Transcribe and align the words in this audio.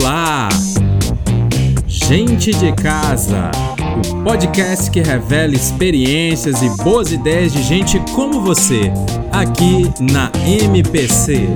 Olá! 0.00 0.48
Gente 1.88 2.52
de 2.52 2.72
Casa, 2.72 3.50
o 4.12 4.22
podcast 4.22 4.88
que 4.92 5.00
revela 5.00 5.56
experiências 5.56 6.62
e 6.62 6.70
boas 6.84 7.10
ideias 7.10 7.52
de 7.52 7.64
gente 7.64 7.98
como 8.14 8.40
você, 8.40 8.92
aqui 9.32 9.90
na 10.00 10.30
MPC. 10.46 11.48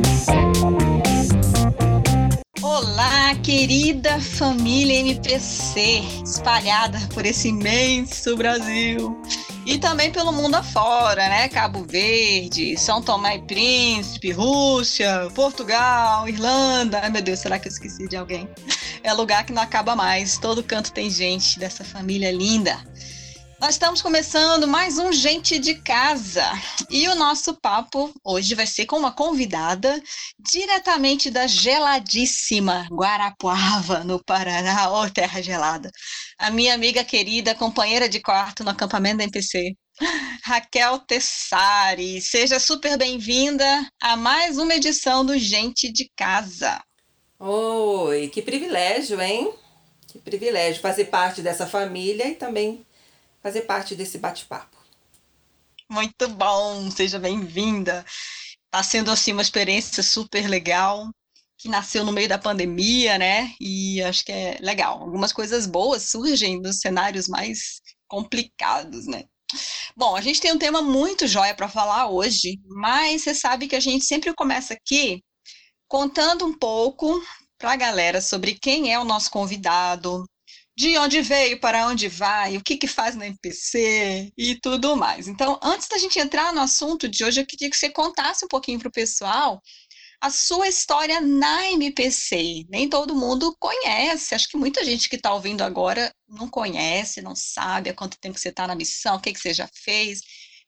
Olá, 2.60 3.36
querida 3.44 4.18
família 4.18 4.98
MPC, 4.98 6.02
espalhada 6.24 6.98
por 7.14 7.24
esse 7.24 7.46
imenso 7.46 8.36
Brasil 8.36 9.16
e 9.64 9.78
também 9.78 10.10
pelo 10.10 10.32
mundo 10.32 10.54
afora, 10.56 11.28
né? 11.28 11.48
Cabo 11.48 11.84
Verde, 11.84 12.76
São 12.76 13.00
Tomé 13.00 13.36
e 13.36 13.42
Príncipe, 13.42 14.32
Rússia, 14.32 15.28
Portugal, 15.34 16.28
Irlanda. 16.28 17.00
Ai 17.02 17.10
meu 17.10 17.22
Deus, 17.22 17.38
será 17.38 17.58
que 17.58 17.68
eu 17.68 17.72
esqueci 17.72 18.08
de 18.08 18.16
alguém? 18.16 18.48
É 19.04 19.12
lugar 19.12 19.44
que 19.44 19.52
não 19.52 19.60
acaba 19.60 19.96
mais. 19.96 20.38
Todo 20.38 20.62
canto 20.62 20.92
tem 20.92 21.10
gente 21.10 21.58
dessa 21.58 21.82
família 21.82 22.30
linda. 22.30 22.78
Nós 23.62 23.76
estamos 23.76 24.02
começando 24.02 24.66
mais 24.66 24.98
um 24.98 25.12
Gente 25.12 25.56
de 25.56 25.76
Casa 25.76 26.42
e 26.90 27.06
o 27.06 27.14
nosso 27.14 27.54
papo 27.54 28.12
hoje 28.24 28.56
vai 28.56 28.66
ser 28.66 28.86
com 28.86 28.96
uma 28.96 29.12
convidada 29.12 30.02
diretamente 30.36 31.30
da 31.30 31.46
geladíssima 31.46 32.88
Guarapuava, 32.90 34.02
no 34.02 34.20
Paraná, 34.24 34.90
ô 34.90 35.04
oh, 35.04 35.08
terra 35.08 35.40
gelada. 35.40 35.92
A 36.36 36.50
minha 36.50 36.74
amiga 36.74 37.04
querida, 37.04 37.54
companheira 37.54 38.08
de 38.08 38.18
quarto 38.18 38.64
no 38.64 38.70
acampamento 38.70 39.18
da 39.18 39.24
MPC, 39.24 39.76
Raquel 40.42 40.98
Tessari. 40.98 42.20
Seja 42.20 42.58
super 42.58 42.98
bem-vinda 42.98 43.64
a 44.02 44.16
mais 44.16 44.58
uma 44.58 44.74
edição 44.74 45.24
do 45.24 45.38
Gente 45.38 45.88
de 45.92 46.10
Casa. 46.16 46.82
Oi, 47.38 48.26
que 48.26 48.42
privilégio, 48.42 49.20
hein? 49.20 49.54
Que 50.08 50.18
privilégio 50.18 50.82
fazer 50.82 51.04
parte 51.04 51.40
dessa 51.40 51.64
família 51.64 52.26
e 52.26 52.34
também 52.34 52.84
fazer 53.42 53.62
parte 53.62 53.94
desse 53.94 54.18
bate-papo. 54.18 54.76
Muito 55.90 56.28
bom, 56.28 56.90
seja 56.90 57.18
bem-vinda. 57.18 58.04
Está 58.66 58.82
sendo 58.82 59.10
assim 59.10 59.32
uma 59.32 59.42
experiência 59.42 60.02
super 60.02 60.48
legal, 60.48 61.10
que 61.58 61.68
nasceu 61.68 62.04
no 62.04 62.12
meio 62.12 62.28
da 62.28 62.38
pandemia, 62.38 63.18
né? 63.18 63.52
E 63.60 64.00
acho 64.02 64.24
que 64.24 64.32
é 64.32 64.58
legal. 64.60 65.02
Algumas 65.02 65.32
coisas 65.32 65.66
boas 65.66 66.04
surgem 66.04 66.60
nos 66.60 66.78
cenários 66.78 67.28
mais 67.28 67.82
complicados, 68.08 69.06
né? 69.06 69.24
Bom, 69.94 70.16
a 70.16 70.22
gente 70.22 70.40
tem 70.40 70.52
um 70.52 70.58
tema 70.58 70.80
muito 70.80 71.26
jóia 71.26 71.54
para 71.54 71.68
falar 71.68 72.08
hoje, 72.08 72.58
mas 72.66 73.22
você 73.22 73.34
sabe 73.34 73.68
que 73.68 73.76
a 73.76 73.80
gente 73.80 74.04
sempre 74.04 74.32
começa 74.34 74.72
aqui 74.72 75.22
contando 75.86 76.46
um 76.46 76.56
pouco 76.56 77.22
para 77.58 77.72
a 77.72 77.76
galera 77.76 78.20
sobre 78.22 78.54
quem 78.54 78.92
é 78.92 78.98
o 78.98 79.04
nosso 79.04 79.30
convidado, 79.30 80.24
de 80.76 80.96
onde 80.98 81.20
veio, 81.20 81.60
para 81.60 81.86
onde 81.86 82.08
vai, 82.08 82.56
o 82.56 82.62
que, 82.62 82.76
que 82.76 82.86
faz 82.86 83.14
na 83.14 83.26
MPC 83.26 84.32
e 84.36 84.54
tudo 84.60 84.96
mais. 84.96 85.28
Então, 85.28 85.58
antes 85.62 85.86
da 85.86 85.98
gente 85.98 86.18
entrar 86.18 86.52
no 86.52 86.60
assunto 86.60 87.08
de 87.08 87.24
hoje, 87.24 87.40
eu 87.40 87.46
queria 87.46 87.68
que 87.68 87.76
você 87.76 87.90
contasse 87.90 88.44
um 88.44 88.48
pouquinho 88.48 88.78
para 88.78 88.88
o 88.88 88.92
pessoal 88.92 89.60
a 90.20 90.30
sua 90.30 90.68
história 90.68 91.20
na 91.20 91.70
MPC. 91.72 92.64
Nem 92.70 92.88
todo 92.88 93.14
mundo 93.14 93.54
conhece, 93.58 94.34
acho 94.34 94.48
que 94.48 94.56
muita 94.56 94.84
gente 94.84 95.08
que 95.08 95.16
está 95.16 95.34
ouvindo 95.34 95.62
agora 95.62 96.14
não 96.28 96.48
conhece, 96.48 97.20
não 97.20 97.34
sabe 97.34 97.90
há 97.90 97.94
quanto 97.94 98.18
tempo 98.20 98.38
você 98.38 98.48
está 98.48 98.66
na 98.66 98.76
missão, 98.76 99.16
o 99.16 99.20
que, 99.20 99.32
que 99.32 99.40
você 99.40 99.52
já 99.52 99.68
fez 99.74 100.20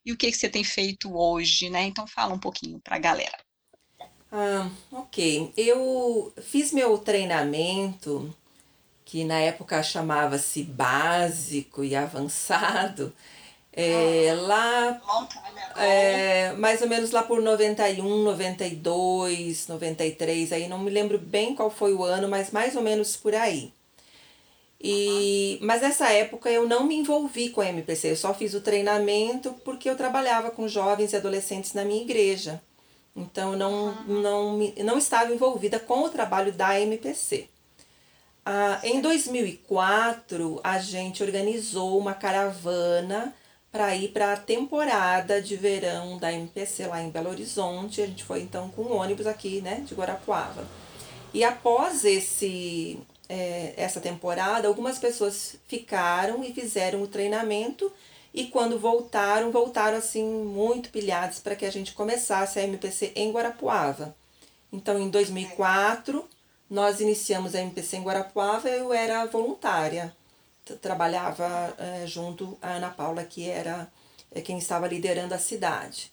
e 0.05 0.13
o 0.13 0.17
que, 0.17 0.31
que 0.31 0.37
você 0.37 0.49
tem 0.49 0.65
feito 0.65 1.17
hoje, 1.17 1.71
né? 1.71 1.85
Então, 1.85 2.07
fala 2.07 2.35
um 2.35 2.39
pouquinho 2.39 2.81
para 2.81 2.97
a 2.97 2.99
galera. 2.99 3.39
Ah, 4.31 4.69
ok. 4.91 5.53
Eu 5.57 6.35
fiz 6.43 6.73
meu 6.73 6.99
treinamento 6.99 8.35
que 9.15 9.23
na 9.23 9.39
época 9.39 9.81
chamava-se 9.81 10.65
básico 10.65 11.85
e 11.85 11.95
avançado, 11.95 13.13
é, 13.73 14.31
ah, 14.31 14.35
lá, 14.41 15.03
é, 15.77 16.53
mais 16.55 16.83
ou 16.83 16.89
menos 16.89 17.13
lá 17.13 17.23
por 17.23 17.41
91, 17.41 18.25
92, 18.25 19.69
93, 19.69 20.53
aí 20.53 20.67
não 20.67 20.81
me 20.81 20.91
lembro 20.91 21.17
bem 21.17 21.55
qual 21.55 21.71
foi 21.71 21.95
o 21.95 22.03
ano, 22.03 22.29
mas 22.29 22.51
mais 22.51 22.75
ou 22.75 22.83
menos 22.83 23.15
por 23.15 23.37
aí. 23.37 23.73
E, 24.81 25.61
mas 25.63 25.81
nessa 25.83 26.11
época 26.11 26.51
eu 26.51 26.69
não 26.69 26.83
me 26.83 26.97
envolvi 26.97 27.51
com 27.51 27.61
a 27.61 27.69
MPC, 27.69 28.11
eu 28.11 28.17
só 28.17 28.35
fiz 28.35 28.53
o 28.53 28.61
treinamento 28.63 29.53
porque 29.65 29.89
eu 29.89 29.97
trabalhava 29.97 30.51
com 30.51 30.67
jovens 30.67 31.13
e 31.13 31.17
adolescentes 31.17 31.73
na 31.73 31.85
minha 31.85 32.03
igreja. 32.03 32.61
Então 33.15 33.53
eu 33.53 33.59
não, 33.59 33.95
não, 34.07 34.59
não 34.59 34.99
estava 34.99 35.33
envolvida 35.33 35.79
com 35.79 36.03
o 36.03 36.11
trabalho 36.11 36.53
da 36.53 36.81
MPC. 36.81 37.54
Ah, 38.45 38.79
em 38.83 39.01
2004, 39.01 40.61
a 40.63 40.79
gente 40.79 41.23
organizou 41.23 41.99
uma 41.99 42.13
caravana 42.13 43.35
para 43.73 43.97
ir 43.97 44.09
para 44.09 44.35
a 44.35 44.37
temporada 44.37 45.41
de 45.41 45.57
verão 45.57 46.19
da 46.19 46.33
MPC 46.33 46.87
lá 46.87 47.03
em 47.03 47.11
Belo 47.11 47.31
Horizonte. 47.31 48.03
A 48.03 48.07
gente 48.07 48.23
foi 48.23 48.43
então 48.43 48.69
com 48.69 48.83
um 48.83 48.97
ônibus 48.97 49.27
aqui, 49.27 49.61
né, 49.61 49.83
de 49.87 49.95
Guarapuava. 49.95 50.67
E 51.33 51.43
após 51.43 52.05
esse 52.05 53.01
é, 53.29 53.75
essa 53.77 54.01
temporada, 54.01 54.69
algumas 54.69 54.99
pessoas 54.99 55.57
ficaram 55.67 56.45
e 56.45 56.53
fizeram 56.53 57.03
o 57.03 57.09
treinamento 57.09 57.91
e 58.33 58.47
quando 58.47 58.79
voltaram, 58.79 59.51
voltaram 59.51 59.97
assim 59.97 60.25
muito 60.25 60.91
pilhados 60.91 61.39
para 61.39 61.55
que 61.55 61.65
a 61.65 61.71
gente 61.71 61.93
começasse 61.95 62.59
a 62.59 62.63
MPC 62.65 63.13
em 63.15 63.31
Guarapuava. 63.31 64.15
Então, 64.73 64.99
em 64.99 65.09
2004, 65.09 66.25
nós 66.69 67.01
iniciamos 67.01 67.55
a 67.55 67.61
MPC 67.61 67.99
em 67.99 68.03
Guarapuava, 68.03 68.69
eu 68.69 68.93
era 68.93 69.27
voluntária, 69.27 70.15
trabalhava 70.81 71.75
é, 71.79 72.07
junto 72.07 72.59
à 72.61 72.73
Ana 72.73 72.91
Paula, 72.91 73.25
que 73.25 73.49
era 73.49 73.91
é, 74.31 74.41
quem 74.41 74.59
estava 74.59 74.89
liderando 74.89 75.35
a 75.35 75.39
cidade. 75.39 76.13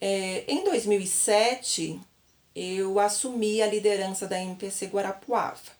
É, 0.00 0.44
em 0.48 0.64
2007, 0.64 2.00
eu 2.54 2.98
assumi 2.98 3.62
a 3.62 3.66
liderança 3.66 4.26
da 4.26 4.40
MPC 4.40 4.86
Guarapuava. 4.86 5.78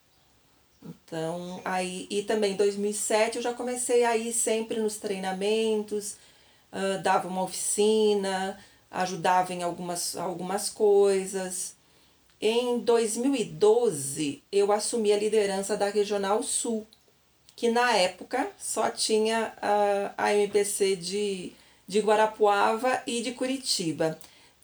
Então, 0.82 1.60
aí, 1.64 2.06
e 2.08 2.22
também 2.22 2.52
em 2.52 2.56
2007 2.56 3.36
eu 3.36 3.42
já 3.42 3.52
comecei 3.52 4.04
a 4.04 4.16
ir 4.16 4.32
sempre 4.32 4.78
nos 4.80 4.96
treinamentos, 4.96 6.16
uh, 6.72 7.02
dava 7.02 7.26
uma 7.26 7.42
oficina, 7.42 8.58
ajudava 8.90 9.52
em 9.52 9.62
algumas, 9.62 10.16
algumas 10.16 10.70
coisas. 10.70 11.74
Em 12.40 12.78
2012, 12.78 14.42
eu 14.52 14.70
assumi 14.70 15.12
a 15.12 15.18
liderança 15.18 15.76
da 15.76 15.88
Regional 15.88 16.42
Sul, 16.42 16.86
que 17.56 17.68
na 17.68 17.96
época 17.96 18.48
só 18.56 18.90
tinha 18.90 19.52
a, 19.60 20.12
a 20.16 20.34
MPC 20.34 20.94
de, 20.94 21.52
de 21.86 22.00
Guarapuava 22.00 23.02
e 23.06 23.20
de 23.22 23.32
Curitiba. 23.32 24.16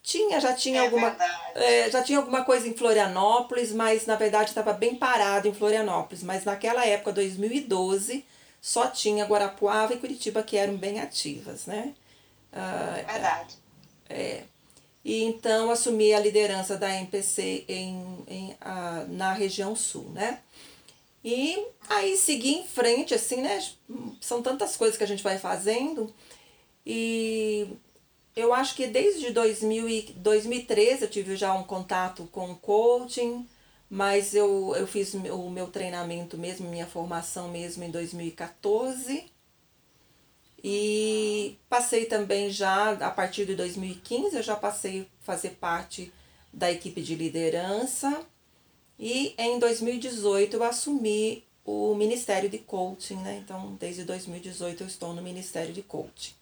Tinha, 0.04 0.38
já 0.38 0.52
tinha 0.52 0.82
é 0.82 0.84
alguma. 0.84 1.16
É, 1.54 1.90
já 1.90 2.02
tinha 2.02 2.18
alguma 2.18 2.44
coisa 2.44 2.68
em 2.68 2.74
Florianópolis, 2.74 3.72
mas 3.72 4.06
na 4.06 4.14
verdade 4.14 4.50
estava 4.50 4.72
bem 4.72 4.94
parado 4.94 5.48
em 5.48 5.54
Florianópolis. 5.54 6.22
Mas 6.22 6.44
naquela 6.44 6.86
época, 6.86 7.10
2012, 7.10 8.24
só 8.60 8.86
tinha 8.86 9.24
Guarapuava 9.24 9.94
e 9.94 9.98
Curitiba 9.98 10.42
que 10.42 10.56
eram 10.56 10.76
bem 10.76 11.00
ativas, 11.00 11.66
né? 11.66 11.94
Ah, 12.52 13.02
verdade. 13.06 13.56
É, 14.08 14.44
e 15.04 15.22
então 15.24 15.70
assumi 15.70 16.14
a 16.14 16.20
liderança 16.20 16.76
da 16.76 16.90
MPC 16.94 17.64
em, 17.68 18.24
em, 18.26 18.56
a, 18.60 19.04
na 19.08 19.32
região 19.32 19.76
sul, 19.76 20.08
né? 20.10 20.40
E 21.22 21.66
aí 21.88 22.16
segui 22.16 22.54
em 22.54 22.66
frente, 22.66 23.14
assim, 23.14 23.42
né? 23.42 23.62
São 24.20 24.42
tantas 24.42 24.76
coisas 24.76 24.96
que 24.96 25.04
a 25.04 25.06
gente 25.06 25.22
vai 25.22 25.38
fazendo. 25.38 26.12
E 26.86 27.66
eu 28.36 28.52
acho 28.52 28.74
que 28.74 28.86
desde 28.86 29.30
2000 29.30 29.88
e 29.88 30.02
2013 30.16 31.02
eu 31.02 31.10
tive 31.10 31.36
já 31.36 31.52
um 31.54 31.64
contato 31.64 32.28
com 32.32 32.54
coaching, 32.54 33.46
mas 33.88 34.34
eu, 34.34 34.74
eu 34.76 34.86
fiz 34.86 35.14
o 35.14 35.50
meu 35.50 35.68
treinamento 35.68 36.36
mesmo, 36.36 36.68
minha 36.68 36.86
formação 36.86 37.48
mesmo 37.48 37.84
em 37.84 37.90
2014. 37.90 39.33
E 40.66 41.58
passei 41.68 42.06
também 42.06 42.48
já, 42.48 42.92
a 42.92 43.10
partir 43.10 43.44
de 43.44 43.54
2015, 43.54 44.36
eu 44.36 44.42
já 44.42 44.56
passei 44.56 45.02
a 45.02 45.24
fazer 45.24 45.50
parte 45.60 46.10
da 46.50 46.72
equipe 46.72 47.02
de 47.02 47.14
liderança. 47.14 48.24
E 48.98 49.34
em 49.36 49.58
2018 49.58 50.56
eu 50.56 50.64
assumi 50.64 51.44
o 51.66 51.94
Ministério 51.94 52.48
de 52.48 52.56
Coaching, 52.56 53.16
né? 53.16 53.42
Então, 53.44 53.76
desde 53.78 54.04
2018 54.04 54.82
eu 54.82 54.86
estou 54.86 55.12
no 55.12 55.20
Ministério 55.20 55.74
de 55.74 55.82
Coaching. 55.82 56.32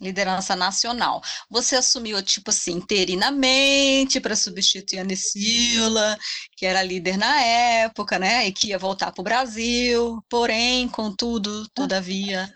Liderança 0.00 0.56
nacional. 0.56 1.22
Você 1.48 1.76
assumiu, 1.76 2.20
tipo 2.22 2.50
assim, 2.50 2.72
interinamente 2.72 4.20
para 4.20 4.34
substituir 4.34 4.98
a 4.98 5.04
Nesila, 5.04 6.18
que 6.56 6.66
era 6.66 6.82
líder 6.82 7.16
na 7.16 7.40
época, 7.40 8.18
né? 8.18 8.48
E 8.48 8.52
que 8.52 8.68
ia 8.68 8.78
voltar 8.78 9.12
para 9.12 9.20
o 9.20 9.24
Brasil. 9.24 10.20
Porém, 10.28 10.88
contudo, 10.88 11.68
todavia, 11.70 12.52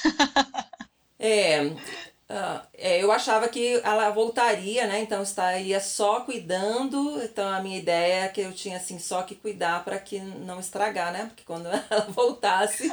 é, 1.18 1.70
Uh, 2.32 2.66
é, 2.78 3.02
eu 3.02 3.12
achava 3.12 3.46
que 3.46 3.78
ela 3.84 4.08
voltaria, 4.08 4.86
né? 4.86 5.02
Então 5.02 5.22
estaria 5.22 5.78
só 5.80 6.20
cuidando. 6.20 7.22
Então 7.22 7.46
a 7.46 7.60
minha 7.60 7.76
ideia 7.76 8.24
é 8.24 8.28
que 8.28 8.40
eu 8.40 8.52
tinha 8.52 8.78
assim 8.78 8.98
só 8.98 9.22
que 9.22 9.34
cuidar 9.34 9.84
para 9.84 9.98
que 9.98 10.18
não 10.18 10.58
estragar, 10.58 11.12
né? 11.12 11.26
Porque 11.26 11.44
quando 11.44 11.66
ela 11.90 12.06
voltasse, 12.08 12.90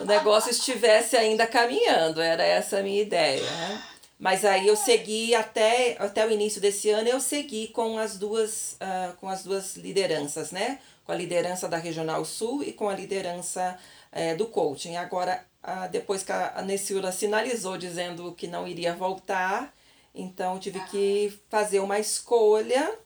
o 0.00 0.04
negócio 0.04 0.50
estivesse 0.50 1.16
ainda 1.16 1.46
caminhando. 1.46 2.20
Era 2.20 2.42
essa 2.42 2.78
a 2.78 2.82
minha 2.82 3.00
ideia, 3.00 3.40
né? 3.48 3.82
Mas 4.18 4.44
aí 4.44 4.66
eu 4.66 4.76
segui 4.76 5.32
até, 5.32 5.96
até 6.00 6.26
o 6.26 6.30
início 6.30 6.60
desse 6.60 6.90
ano, 6.90 7.08
eu 7.08 7.20
segui 7.20 7.68
com 7.68 7.98
as 7.98 8.18
duas 8.18 8.72
uh, 8.72 9.16
com 9.18 9.28
as 9.28 9.44
duas 9.44 9.76
lideranças, 9.76 10.50
né? 10.50 10.80
Com 11.04 11.12
a 11.12 11.14
liderança 11.14 11.68
da 11.68 11.76
Regional 11.76 12.24
Sul 12.24 12.64
e 12.64 12.72
com 12.72 12.88
a 12.88 12.94
liderança 12.96 13.78
uh, 14.12 14.36
do 14.36 14.46
coaching. 14.46 14.96
Agora 14.96 15.44
ah, 15.62 15.86
depois 15.86 16.22
que 16.22 16.32
a 16.32 16.62
Nessiura 16.62 17.12
sinalizou 17.12 17.76
dizendo 17.76 18.34
que 18.34 18.46
não 18.46 18.66
iria 18.66 18.94
voltar, 18.94 19.74
então 20.14 20.58
tive 20.58 20.80
que 20.86 21.38
fazer 21.48 21.80
uma 21.80 21.98
escolha 21.98 22.98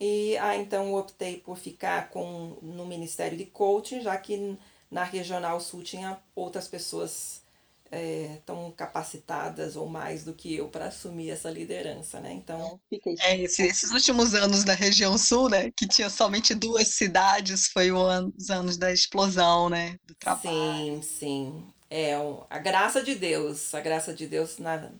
e 0.00 0.36
ah, 0.38 0.56
então 0.56 0.94
optei 0.94 1.38
por 1.38 1.56
ficar 1.56 2.10
com 2.10 2.58
no 2.62 2.84
Ministério 2.86 3.36
de 3.36 3.46
Coaching, 3.46 4.02
já 4.02 4.16
que 4.16 4.58
na 4.90 5.04
Regional 5.04 5.60
Sul 5.60 5.82
tinha 5.82 6.18
outras 6.34 6.68
pessoas 6.68 7.42
é, 7.90 8.40
tão 8.44 8.70
capacitadas 8.72 9.76
ou 9.76 9.88
mais 9.88 10.24
do 10.24 10.34
que 10.34 10.54
eu 10.54 10.68
para 10.68 10.86
assumir 10.86 11.30
essa 11.30 11.50
liderança, 11.50 12.20
né? 12.20 12.32
Então, 12.32 12.80
fiquei. 12.88 13.14
É, 13.20 13.40
esse, 13.40 13.62
esses 13.62 13.90
últimos 13.92 14.34
anos 14.34 14.64
da 14.64 14.74
região 14.74 15.16
sul, 15.16 15.48
né? 15.48 15.70
Que 15.76 15.86
tinha 15.86 16.10
somente 16.10 16.54
duas 16.54 16.88
cidades, 16.88 17.68
foi 17.68 17.90
o 17.90 17.98
ano, 17.98 18.32
os 18.36 18.50
anos 18.50 18.76
da 18.76 18.92
explosão, 18.92 19.68
né? 19.68 19.96
Do 20.06 20.14
trabalho. 20.14 20.42
Sim, 20.42 21.02
sim. 21.02 21.64
É 21.90 22.14
a 22.50 22.58
graça 22.58 23.02
de 23.02 23.14
Deus, 23.14 23.74
a 23.74 23.80
graça 23.80 24.12
de 24.14 24.26
Deus 24.26 24.58
na, 24.58 24.90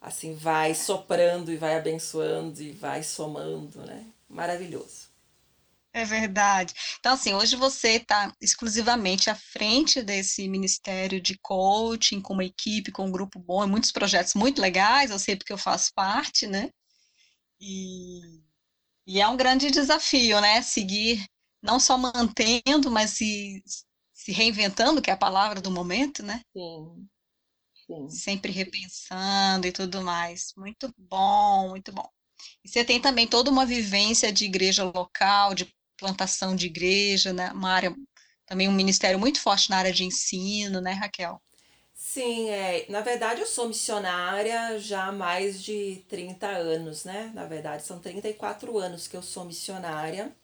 assim 0.00 0.34
vai 0.34 0.74
soprando 0.74 1.52
e 1.52 1.56
vai 1.56 1.76
abençoando 1.76 2.62
e 2.62 2.72
vai 2.72 3.02
somando, 3.02 3.84
né? 3.86 4.06
Maravilhoso. 4.28 5.08
É 5.92 6.04
verdade. 6.04 6.72
Então, 7.00 7.14
assim, 7.14 7.34
hoje 7.34 7.56
você 7.56 7.96
está 7.96 8.32
exclusivamente 8.40 9.28
à 9.28 9.34
frente 9.34 10.02
desse 10.02 10.48
ministério 10.48 11.20
de 11.20 11.36
coaching, 11.38 12.20
com 12.20 12.34
uma 12.34 12.44
equipe, 12.44 12.92
com 12.92 13.06
um 13.06 13.10
grupo 13.10 13.40
bom, 13.40 13.66
muitos 13.66 13.90
projetos 13.90 14.34
muito 14.34 14.60
legais, 14.60 15.10
eu 15.10 15.18
sei 15.18 15.34
porque 15.36 15.52
eu 15.52 15.58
faço 15.58 15.92
parte, 15.94 16.46
né? 16.46 16.70
E, 17.60 18.42
e 19.06 19.20
é 19.20 19.28
um 19.28 19.36
grande 19.36 19.70
desafio, 19.70 20.40
né? 20.40 20.62
Seguir, 20.62 21.26
não 21.62 21.80
só 21.80 21.98
mantendo, 21.98 22.90
mas 22.90 23.10
se 23.12 23.62
se 24.22 24.32
reinventando, 24.32 25.02
que 25.02 25.10
é 25.10 25.14
a 25.14 25.16
palavra 25.16 25.60
do 25.60 25.70
momento, 25.70 26.22
né? 26.22 26.42
Sim. 26.52 27.08
Sim. 27.86 28.22
Sempre 28.24 28.52
repensando 28.52 29.66
e 29.66 29.72
tudo 29.72 30.02
mais. 30.02 30.52
Muito 30.56 30.92
bom, 30.98 31.70
muito 31.70 31.92
bom. 31.92 32.08
E 32.64 32.68
você 32.68 32.84
tem 32.84 33.00
também 33.00 33.26
toda 33.26 33.50
uma 33.50 33.66
vivência 33.66 34.32
de 34.32 34.44
igreja 34.46 34.84
local, 34.84 35.54
de 35.54 35.72
plantação 35.96 36.56
de 36.56 36.66
igreja, 36.66 37.32
né? 37.32 37.52
Uma 37.52 37.70
área, 37.72 37.94
também 38.46 38.68
um 38.68 38.72
ministério 38.72 39.18
muito 39.18 39.40
forte 39.40 39.70
na 39.70 39.78
área 39.78 39.92
de 39.92 40.04
ensino, 40.04 40.80
né, 40.80 40.92
Raquel? 40.92 41.40
Sim, 41.94 42.48
é, 42.48 42.86
na 42.90 43.00
verdade 43.02 43.40
eu 43.42 43.46
sou 43.46 43.68
missionária 43.68 44.78
já 44.78 45.06
há 45.06 45.12
mais 45.12 45.62
de 45.62 46.02
30 46.08 46.48
anos, 46.48 47.04
né? 47.04 47.30
Na 47.34 47.44
verdade, 47.46 47.82
são 47.84 48.00
34 48.00 48.78
anos 48.78 49.06
que 49.06 49.16
eu 49.16 49.22
sou 49.22 49.44
missionária 49.44 50.34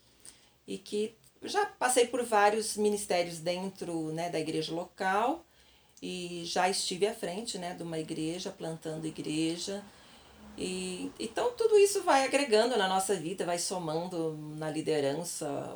e 0.67 0.79
que 0.79 1.15
já 1.43 1.67
passei 1.67 2.07
por 2.07 2.23
vários 2.25 2.77
ministérios 2.77 3.39
dentro 3.39 4.13
né, 4.13 4.31
da 4.31 4.39
igreja 4.39 4.75
local 4.75 5.45
e 6.03 6.43
já 6.45 6.69
estive 6.69 7.07
à 7.07 7.15
frente 7.15 7.59
né, 7.59 7.75
de 7.75 7.83
uma 7.83 7.99
igreja, 7.99 8.51
plantando 8.51 9.07
igreja. 9.07 9.83
E, 10.57 11.11
então 11.19 11.53
tudo 11.53 11.77
isso 11.79 12.03
vai 12.03 12.25
agregando 12.25 12.77
na 12.77 12.89
nossa 12.89 13.15
vida, 13.15 13.45
vai 13.45 13.59
somando 13.59 14.37
na 14.57 14.71
liderança, 14.71 15.75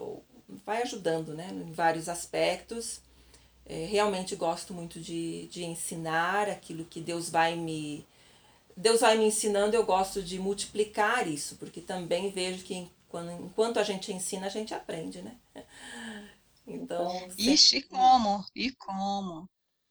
vai 0.64 0.82
ajudando 0.82 1.34
né, 1.34 1.48
em 1.52 1.72
vários 1.72 2.08
aspectos. 2.08 3.00
É, 3.66 3.84
realmente 3.84 4.34
gosto 4.34 4.74
muito 4.74 4.98
de, 4.98 5.46
de 5.46 5.64
ensinar 5.64 6.48
aquilo 6.48 6.84
que 6.84 7.00
Deus 7.00 7.30
vai 7.30 7.54
me. 7.54 8.04
Deus 8.76 9.00
vai 9.00 9.16
me 9.18 9.26
ensinando, 9.26 9.76
eu 9.76 9.84
gosto 9.84 10.22
de 10.22 10.38
multiplicar 10.38 11.28
isso, 11.28 11.56
porque 11.56 11.80
também 11.80 12.30
vejo 12.30 12.64
que 12.64 12.88
quando, 13.10 13.32
enquanto 13.32 13.78
a 13.78 13.82
gente 13.82 14.12
ensina, 14.12 14.46
a 14.46 14.50
gente 14.50 14.72
aprende, 14.72 15.20
né? 15.20 15.36
Então. 16.66 17.28
Ixi, 17.36 17.78
e 17.78 17.82
como? 17.82 18.44
E 18.54 18.70
como? 18.72 19.48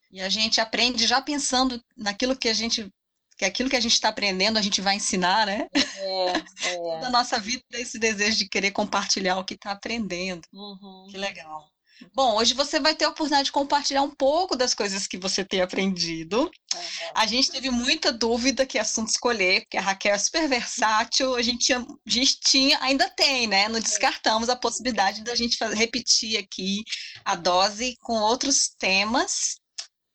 E 0.10 0.22
a 0.22 0.30
gente 0.30 0.60
aprende 0.62 1.06
já 1.06 1.22
pensando 1.22 1.84
naquilo 1.96 2.36
que 2.36 2.50
a 2.50 2.54
gente 2.54 2.92
que 3.38 3.46
aquilo 3.46 3.70
que 3.70 3.76
a 3.76 3.80
gente 3.80 3.94
está 3.94 4.10
aprendendo 4.10 4.58
a 4.58 4.62
gente 4.62 4.82
vai 4.82 4.96
ensinar, 4.96 5.46
né? 5.46 5.70
É, 5.74 6.26
é. 6.28 6.76
Toda 6.76 7.08
a 7.08 7.12
nossa 7.12 7.40
vida 7.40 7.64
esse 7.74 7.98
desejo 7.98 8.38
de 8.38 8.50
querer 8.50 8.72
compartilhar 8.72 9.38
o 9.38 9.46
que 9.46 9.54
está 9.54 9.72
aprendendo. 9.72 10.46
Uhum. 10.52 11.08
Que 11.10 11.18
legal. 11.18 11.70
Bom, 12.14 12.38
hoje 12.38 12.54
você 12.54 12.80
vai 12.80 12.96
ter 12.96 13.06
a 13.06 13.10
oportunidade 13.10 13.46
de 13.46 13.52
compartilhar 13.52 14.02
um 14.02 14.10
pouco 14.10 14.56
das 14.56 14.74
coisas 14.74 15.06
que 15.06 15.18
você 15.18 15.44
tem 15.44 15.62
aprendido. 15.62 16.44
Uhum. 16.44 16.82
A 17.14 17.26
gente 17.26 17.52
teve 17.52 17.70
muita 17.70 18.12
dúvida 18.12 18.66
que 18.66 18.78
assunto 18.78 19.10
escolher, 19.10 19.62
porque 19.62 19.78
a 19.78 19.82
Raquel 19.82 20.16
é 20.16 20.18
super 20.18 20.48
versátil, 20.48 21.36
a 21.36 21.42
gente 21.42 21.66
tinha, 21.66 21.80
a 21.80 22.10
gente 22.10 22.40
tinha 22.40 22.78
ainda 22.82 23.10
tem, 23.10 23.48
né? 23.48 23.68
Não 23.68 23.80
descartamos 23.80 24.50
a 24.50 24.56
possibilidade 24.56 25.24
da 25.24 25.36
gente 25.36 25.58
fazer, 25.58 25.76
repetir 25.76 26.38
aqui 26.38 26.84
a 27.26 27.36
dose 27.36 27.98
com 28.02 28.14
outros 28.14 28.70
temas. 28.78 29.56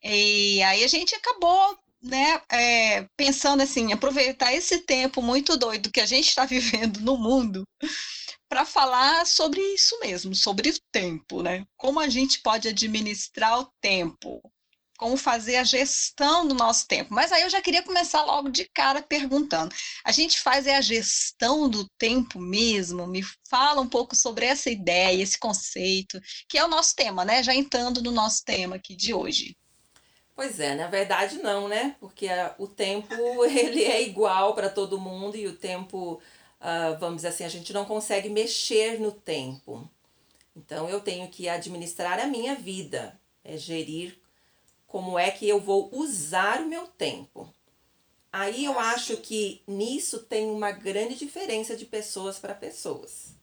E 0.02 0.62
aí 0.62 0.84
a 0.84 0.88
gente 0.88 1.14
acabou 1.14 1.78
né, 2.02 2.40
é, 2.52 3.06
pensando 3.16 3.62
assim, 3.62 3.92
aproveitar 3.92 4.52
esse 4.52 4.80
tempo 4.80 5.22
muito 5.22 5.56
doido 5.56 5.90
que 5.90 6.00
a 6.00 6.06
gente 6.06 6.28
está 6.28 6.44
vivendo 6.46 7.00
no 7.00 7.16
mundo 7.16 7.64
para 8.48 8.64
falar 8.64 9.26
sobre 9.26 9.60
isso 9.74 9.98
mesmo, 10.00 10.34
sobre 10.34 10.70
o 10.70 10.80
tempo, 10.92 11.42
né? 11.42 11.66
Como 11.76 12.00
a 12.00 12.08
gente 12.08 12.40
pode 12.40 12.68
administrar 12.68 13.60
o 13.60 13.72
tempo, 13.80 14.40
como 14.96 15.16
fazer 15.16 15.56
a 15.56 15.64
gestão 15.64 16.46
do 16.46 16.54
nosso 16.54 16.86
tempo. 16.86 17.12
Mas 17.12 17.32
aí 17.32 17.42
eu 17.42 17.50
já 17.50 17.60
queria 17.60 17.82
começar 17.82 18.24
logo 18.24 18.48
de 18.48 18.64
cara 18.66 19.02
perguntando: 19.02 19.74
a 20.04 20.12
gente 20.12 20.40
faz 20.40 20.66
é 20.66 20.76
a 20.76 20.80
gestão 20.80 21.68
do 21.68 21.88
tempo 21.98 22.40
mesmo? 22.40 23.06
Me 23.06 23.22
fala 23.48 23.80
um 23.80 23.88
pouco 23.88 24.14
sobre 24.14 24.46
essa 24.46 24.70
ideia, 24.70 25.22
esse 25.22 25.38
conceito, 25.38 26.20
que 26.48 26.58
é 26.58 26.64
o 26.64 26.68
nosso 26.68 26.94
tema, 26.94 27.24
né? 27.24 27.42
Já 27.42 27.54
entrando 27.54 28.02
no 28.02 28.10
nosso 28.10 28.44
tema 28.44 28.76
aqui 28.76 28.94
de 28.94 29.12
hoje. 29.12 29.56
Pois 30.34 30.58
é, 30.58 30.74
na 30.74 30.88
verdade 30.88 31.38
não, 31.38 31.68
né? 31.68 31.94
Porque 32.00 32.26
o 32.58 32.66
tempo 32.66 33.14
ele 33.46 33.84
é 33.84 34.02
igual 34.02 34.54
para 34.54 34.68
todo 34.68 35.00
mundo 35.00 35.36
e 35.36 35.46
o 35.46 35.56
tempo 35.56 36.20
uh, 36.64 36.98
vamos 36.98 37.16
dizer 37.16 37.28
assim, 37.28 37.44
a 37.44 37.48
gente 37.48 37.72
não 37.72 37.84
consegue 37.84 38.28
mexer 38.30 38.98
no 38.98 39.12
tempo. 39.12 39.88
Então 40.56 40.88
eu 40.88 41.00
tenho 41.00 41.28
que 41.28 41.48
administrar 41.48 42.18
a 42.18 42.26
minha 42.26 42.54
vida, 42.54 43.20
é 43.44 43.56
gerir 43.56 44.18
como 44.86 45.18
é 45.18 45.30
que 45.30 45.48
eu 45.48 45.60
vou 45.60 45.90
usar 45.92 46.62
o 46.62 46.66
meu 46.66 46.86
tempo. 46.86 47.52
Aí 48.32 48.64
eu 48.64 48.78
acho 48.78 49.18
que 49.18 49.62
nisso 49.66 50.20
tem 50.20 50.50
uma 50.50 50.72
grande 50.72 51.14
diferença 51.14 51.76
de 51.76 51.84
pessoas 51.84 52.38
para 52.38 52.54
pessoas. 52.54 53.34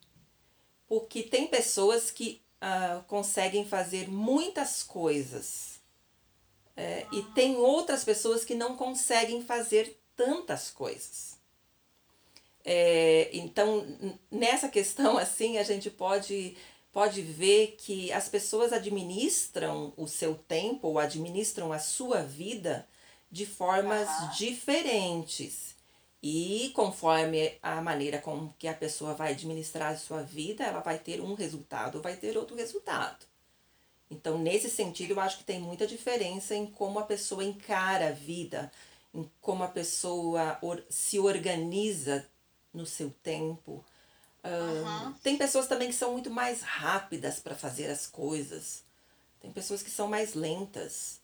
Porque 0.88 1.24
tem 1.24 1.48
pessoas 1.48 2.12
que 2.12 2.42
uh, 2.62 3.04
conseguem 3.04 3.66
fazer 3.66 4.10
muitas 4.10 4.84
coisas. 4.84 5.80
É, 6.76 7.06
e 7.12 7.22
tem 7.34 7.58
outras 7.58 8.04
pessoas 8.04 8.44
que 8.44 8.56
não 8.56 8.76
conseguem 8.76 9.44
fazer 9.44 10.02
tantas 10.16 10.70
coisas. 10.70 11.41
É, 12.64 13.30
então, 13.34 13.86
nessa 14.30 14.70
questão, 14.70 15.18
assim, 15.20 15.58
a 15.58 15.64
gente 15.64 15.90
pode, 15.90 16.56
pode 16.92 17.22
ver 17.22 17.76
que 17.78 18.12
as 18.12 18.30
pessoas 18.30 18.74
administram 18.74 19.94
o 19.98 20.08
seu 20.08 20.36
tempo 20.36 20.88
ou 20.88 21.00
administram 21.00 21.72
a 21.72 21.80
sua 21.80 22.22
vida 22.22 22.88
de 23.32 23.46
formas 23.46 24.10
uhum. 24.10 24.30
diferentes. 24.32 25.76
E 26.24 26.72
conforme 26.76 27.58
a 27.64 27.82
maneira 27.82 28.20
com 28.20 28.50
que 28.60 28.68
a 28.68 28.74
pessoa 28.74 29.14
vai 29.16 29.32
administrar 29.32 29.94
a 29.94 29.98
sua 29.98 30.22
vida, 30.22 30.64
ela 30.64 30.80
vai 30.80 31.00
ter 31.00 31.20
um 31.20 31.34
resultado, 31.34 32.02
vai 32.02 32.16
ter 32.16 32.38
outro 32.38 32.56
resultado. 32.56 33.26
Então, 34.12 34.38
nesse 34.38 34.70
sentido, 34.70 35.12
eu 35.12 35.20
acho 35.20 35.40
que 35.40 35.44
tem 35.46 35.60
muita 35.60 35.88
diferença 35.88 36.54
em 36.54 36.68
como 36.68 37.00
a 37.00 37.04
pessoa 37.04 37.44
encara 37.44 38.10
a 38.10 38.12
vida, 38.12 38.70
em 39.16 39.28
como 39.40 39.64
a 39.64 39.70
pessoa 39.70 40.60
se 40.90 41.18
organiza 41.18 42.28
no 42.74 42.86
seu 42.86 43.10
tempo. 43.24 43.84
uhum. 44.44 45.14
Tem 45.24 45.38
pessoas 45.38 45.68
também 45.68 45.90
que 45.90 45.96
são 45.96 46.14
muito 46.14 46.30
mais 46.30 46.62
rápidas 46.62 47.40
para 47.40 47.56
fazer 47.56 47.90
as 47.90 48.08
coisas. 48.08 48.84
Tem 49.42 49.52
pessoas 49.52 49.84
que 49.84 49.92
são 49.92 50.08
mais 50.08 50.34
lentas. 50.34 51.20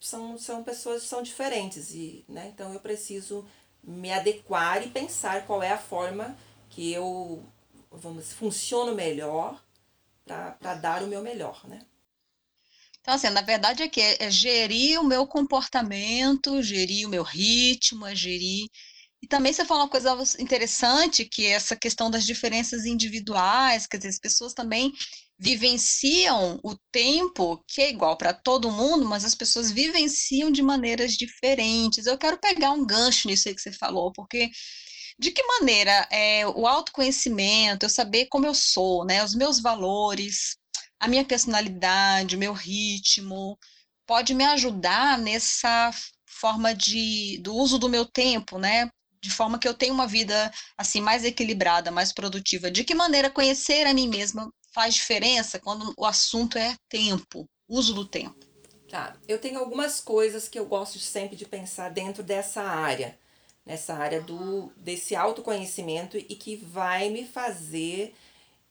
São, 0.00 0.38
são 0.38 0.62
pessoas 0.62 1.02
que 1.02 1.08
são 1.08 1.22
diferentes. 1.22 1.90
E, 1.92 2.24
né, 2.28 2.48
então 2.52 2.72
eu 2.72 2.80
preciso 2.80 3.46
me 3.82 4.12
adequar 4.12 4.82
e 4.86 4.90
pensar 4.90 5.46
qual 5.46 5.62
é 5.62 5.70
a 5.72 5.78
forma 5.78 6.36
que 6.70 6.92
eu 6.92 7.44
vamos 7.90 8.32
funciono 8.32 8.94
melhor 8.94 9.62
para 10.24 10.74
dar 10.74 11.02
o 11.02 11.06
meu 11.06 11.22
melhor, 11.22 11.66
né? 11.68 11.80
Então, 13.00 13.14
assim, 13.14 13.28
na 13.30 13.42
verdade 13.42 13.82
é 13.82 13.88
que 13.88 14.00
é, 14.00 14.24
é 14.24 14.30
gerir 14.30 15.00
o 15.00 15.04
meu 15.04 15.26
comportamento, 15.26 16.62
gerir 16.62 17.06
o 17.06 17.10
meu 17.10 17.22
ritmo, 17.24 18.06
é 18.06 18.14
gerir. 18.14 18.68
E 19.22 19.26
também 19.28 19.52
você 19.52 19.64
falou 19.64 19.84
uma 19.84 19.88
coisa 19.88 20.16
interessante, 20.40 21.24
que 21.24 21.46
é 21.46 21.50
essa 21.50 21.76
questão 21.76 22.10
das 22.10 22.26
diferenças 22.26 22.84
individuais, 22.84 23.86
quer 23.86 23.98
dizer, 23.98 24.08
as 24.08 24.18
pessoas 24.18 24.52
também 24.52 24.92
vivenciam 25.38 26.60
o 26.62 26.76
tempo, 26.90 27.64
que 27.68 27.80
é 27.82 27.90
igual 27.90 28.16
para 28.16 28.32
todo 28.32 28.70
mundo, 28.70 29.04
mas 29.04 29.24
as 29.24 29.34
pessoas 29.34 29.70
vivenciam 29.70 30.50
de 30.50 30.62
maneiras 30.62 31.14
diferentes. 31.14 32.06
Eu 32.06 32.18
quero 32.18 32.38
pegar 32.38 32.72
um 32.72 32.84
gancho 32.84 33.28
nisso 33.28 33.48
aí 33.48 33.54
que 33.54 33.60
você 33.60 33.72
falou, 33.72 34.12
porque 34.12 34.50
de 35.18 35.30
que 35.30 35.42
maneira 35.44 36.08
é, 36.10 36.46
o 36.46 36.66
autoconhecimento, 36.66 37.86
eu 37.86 37.90
saber 37.90 38.26
como 38.26 38.46
eu 38.46 38.54
sou, 38.54 39.04
né, 39.04 39.22
os 39.24 39.34
meus 39.34 39.60
valores, 39.60 40.56
a 40.98 41.06
minha 41.08 41.24
personalidade, 41.24 42.36
o 42.36 42.38
meu 42.38 42.52
ritmo, 42.52 43.58
pode 44.06 44.34
me 44.34 44.44
ajudar 44.44 45.18
nessa 45.18 45.90
forma 46.26 46.74
de 46.74 47.38
do 47.42 47.54
uso 47.54 47.78
do 47.78 47.88
meu 47.88 48.04
tempo, 48.04 48.58
né? 48.58 48.90
De 49.22 49.30
forma 49.30 49.58
que 49.58 49.68
eu 49.68 49.74
tenha 49.74 49.92
uma 49.92 50.06
vida 50.06 50.52
assim 50.76 51.00
mais 51.00 51.24
equilibrada, 51.24 51.90
mais 51.90 52.12
produtiva. 52.12 52.70
De 52.70 52.82
que 52.82 52.94
maneira 52.94 53.30
conhecer 53.30 53.86
a 53.86 53.94
mim 53.94 54.08
mesma 54.08 54.52
faz 54.72 54.94
diferença 54.94 55.60
quando 55.60 55.94
o 55.96 56.04
assunto 56.04 56.58
é 56.58 56.74
tempo, 56.88 57.48
uso 57.68 57.94
do 57.94 58.04
tempo? 58.04 58.36
Tá, 58.88 59.16
eu 59.28 59.38
tenho 59.38 59.58
algumas 59.58 60.00
coisas 60.00 60.48
que 60.48 60.58
eu 60.58 60.66
gosto 60.66 60.98
sempre 60.98 61.36
de 61.36 61.46
pensar 61.46 61.88
dentro 61.90 62.22
dessa 62.22 62.62
área, 62.62 63.18
nessa 63.64 63.94
área 63.94 64.20
do 64.20 64.70
desse 64.76 65.14
autoconhecimento 65.14 66.18
e 66.18 66.34
que 66.34 66.56
vai 66.56 67.08
me 67.08 67.24
fazer 67.24 68.14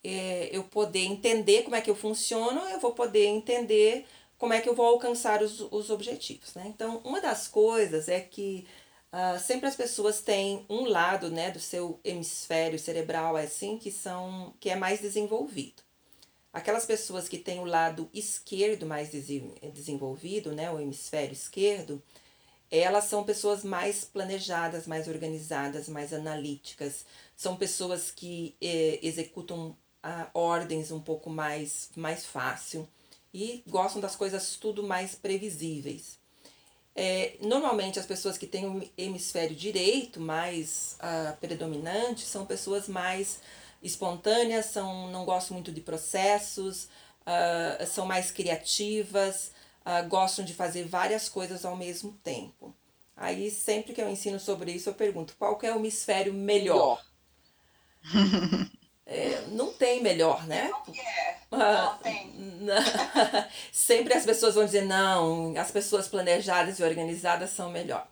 é, 0.04 0.50
eu 0.52 0.64
poder 0.64 1.06
entender 1.06 1.64
como 1.64 1.76
é 1.76 1.82
que 1.82 1.90
eu 1.90 1.96
funciono, 1.96 2.60
eu 2.70 2.80
vou 2.80 2.92
poder 2.94 3.26
entender 3.26 4.06
como 4.38 4.54
é 4.54 4.60
que 4.60 4.68
eu 4.68 4.76
vou 4.76 4.86
alcançar 4.86 5.42
os, 5.42 5.60
os 5.72 5.90
objetivos, 5.90 6.56
né? 6.56 6.66
Então, 6.68 7.00
uma 7.04 7.22
das 7.22 7.48
coisas 7.48 8.10
é 8.10 8.20
que 8.20 8.68
uh, 9.14 9.40
sempre 9.40 9.68
as 9.68 9.76
pessoas 9.76 10.22
têm 10.22 10.66
um 10.70 10.86
lado, 10.86 11.30
né, 11.30 11.52
do 11.52 11.60
seu 11.60 12.00
hemisfério 12.04 12.80
cerebral, 12.80 13.38
é 13.38 13.44
assim, 13.44 13.78
que 13.78 13.92
são, 13.92 14.54
que 14.60 14.70
é 14.70 14.76
mais 14.76 15.02
desenvolvido. 15.02 15.84
Aquelas 16.54 16.86
pessoas 16.86 17.30
que 17.30 17.38
têm 17.38 17.60
o 17.60 17.66
lado 17.66 18.10
esquerdo 18.14 18.86
mais 18.86 19.10
desenvolvido, 19.10 20.52
né, 20.54 20.70
o 20.70 20.80
hemisfério 20.80 21.34
esquerdo, 21.34 22.02
elas 22.72 23.06
são 23.06 23.24
pessoas 23.24 23.64
mais 23.64 24.06
planejadas, 24.06 24.88
mais 24.88 25.08
organizadas, 25.08 25.90
mais 25.90 26.14
analíticas. 26.14 27.06
São 27.36 27.58
pessoas 27.58 28.12
que 28.12 28.56
eh, 28.62 29.00
executam 29.04 29.76
a 30.02 30.30
ordens 30.34 30.90
um 30.92 31.02
pouco 31.02 31.30
mais, 31.30 31.90
mais 31.96 32.26
fácil 32.26 32.88
e 33.34 33.64
gostam 33.68 34.02
das 34.02 34.16
coisas 34.16 34.56
tudo 34.56 34.84
mais 34.84 35.16
previsíveis. 35.16 36.21
É, 36.96 37.38
normalmente 37.40 38.00
as 38.00 38.06
pessoas 38.06 38.38
que 38.38 38.46
têm 38.46 38.66
o 38.66 38.90
hemisfério 38.98 39.56
direito 39.56 40.20
mais 40.20 40.98
uh, 41.00 41.38
predominante 41.38 42.26
são 42.26 42.46
pessoas 42.46 42.90
mais 42.90 43.40
espontâneas, 43.82 44.66
são, 44.66 45.10
não 45.10 45.24
gostam 45.24 45.56
muito 45.56 45.72
de 45.72 45.80
processos, 45.80 46.90
uh, 47.22 47.86
são 47.88 48.06
mais 48.06 48.30
criativas, 48.30 49.52
uh, 49.86 50.08
gostam 50.10 50.44
de 50.44 50.54
fazer 50.54 50.84
várias 50.84 51.30
coisas 51.30 51.64
ao 51.64 51.78
mesmo 51.78 52.12
tempo. 52.24 52.76
Aí 53.16 53.50
sempre 53.50 53.94
que 53.94 54.02
eu 54.02 54.10
ensino 54.10 54.40
sobre 54.40 54.72
isso 54.72 54.90
eu 54.90 54.94
pergunto 54.94 55.36
qual 55.38 55.58
é 55.62 55.72
o 55.72 55.78
hemisfério 55.78 56.34
melhor. 56.34 57.02
É, 59.06 59.42
não 59.50 59.74
tem 59.74 60.02
melhor, 60.02 60.46
né? 60.48 60.70
Não 60.70 61.62
é. 61.62 61.82
Não 61.82 61.98
tem. 61.98 62.32
Sempre 63.72 64.14
as 64.14 64.26
pessoas 64.26 64.56
vão 64.56 64.66
dizer, 64.66 64.84
não, 64.86 65.54
as 65.58 65.72
pessoas 65.72 66.08
planejadas 66.08 66.80
e 66.80 66.84
organizadas 66.84 67.50
são 67.50 67.70
melhor. 67.70 68.08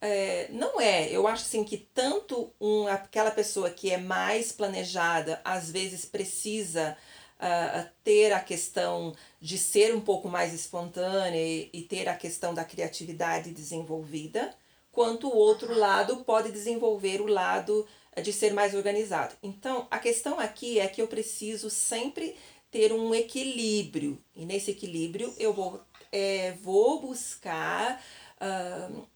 É, 0.00 0.48
não 0.50 0.80
é. 0.80 1.08
Eu 1.10 1.26
acho 1.26 1.44
assim 1.44 1.62
que 1.62 1.76
tanto 1.76 2.52
um, 2.60 2.86
aquela 2.88 3.30
pessoa 3.30 3.70
que 3.70 3.90
é 3.90 3.98
mais 3.98 4.50
planejada, 4.50 5.40
às 5.44 5.70
vezes 5.70 6.04
precisa 6.04 6.96
uh, 7.40 7.88
ter 8.02 8.32
a 8.32 8.40
questão 8.40 9.14
de 9.40 9.58
ser 9.58 9.94
um 9.94 10.00
pouco 10.00 10.28
mais 10.28 10.54
espontânea 10.54 11.40
e, 11.40 11.70
e 11.72 11.82
ter 11.82 12.08
a 12.08 12.16
questão 12.16 12.54
da 12.54 12.64
criatividade 12.64 13.50
desenvolvida, 13.52 14.54
quanto 14.90 15.28
o 15.28 15.36
outro 15.36 15.74
lado 15.74 16.24
pode 16.24 16.50
desenvolver 16.50 17.20
o 17.20 17.26
lado 17.26 17.86
de 18.20 18.32
ser 18.32 18.52
mais 18.52 18.74
organizado. 18.74 19.34
Então, 19.42 19.86
a 19.90 19.98
questão 19.98 20.38
aqui 20.38 20.78
é 20.78 20.86
que 20.86 21.00
eu 21.00 21.08
preciso 21.08 21.70
sempre 21.70 22.36
ter 22.70 22.92
um 22.92 23.14
equilíbrio, 23.14 24.22
e 24.34 24.46
nesse 24.46 24.70
equilíbrio 24.70 25.34
eu 25.38 25.52
vou, 25.52 25.80
é, 26.12 26.52
vou 26.62 27.00
buscar 27.00 28.02
uh, 28.40 29.06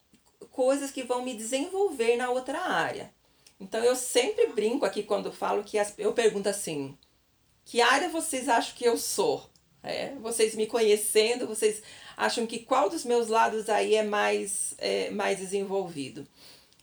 coisas 0.51 0.91
que 0.91 1.03
vão 1.03 1.23
me 1.23 1.35
desenvolver 1.35 2.17
na 2.17 2.31
outra 2.31 2.61
área. 2.61 3.13
Então, 3.61 3.83
eu 3.83 3.95
sempre 3.95 4.49
brinco 4.49 4.85
aqui 4.85 5.03
quando 5.03 5.33
falo 5.33 5.63
que 5.63 5.79
as, 5.79 5.95
eu 5.97 6.13
pergunto 6.13 6.49
assim: 6.49 6.99
que 7.65 7.81
área 7.81 8.09
vocês 8.09 8.49
acham 8.49 8.75
que 8.75 8.85
eu 8.85 8.99
sou? 8.99 9.49
É, 9.83 10.15
vocês 10.15 10.55
me 10.55 10.67
conhecendo, 10.67 11.47
vocês 11.47 11.83
acham 12.17 12.47
que 12.47 12.61
qual 12.61 12.89
dos 12.89 13.05
meus 13.05 13.29
lados 13.29 13.69
aí 13.69 13.95
é 13.95 14.03
mais, 14.03 14.75
é, 14.79 15.11
mais 15.11 15.39
desenvolvido? 15.39 16.27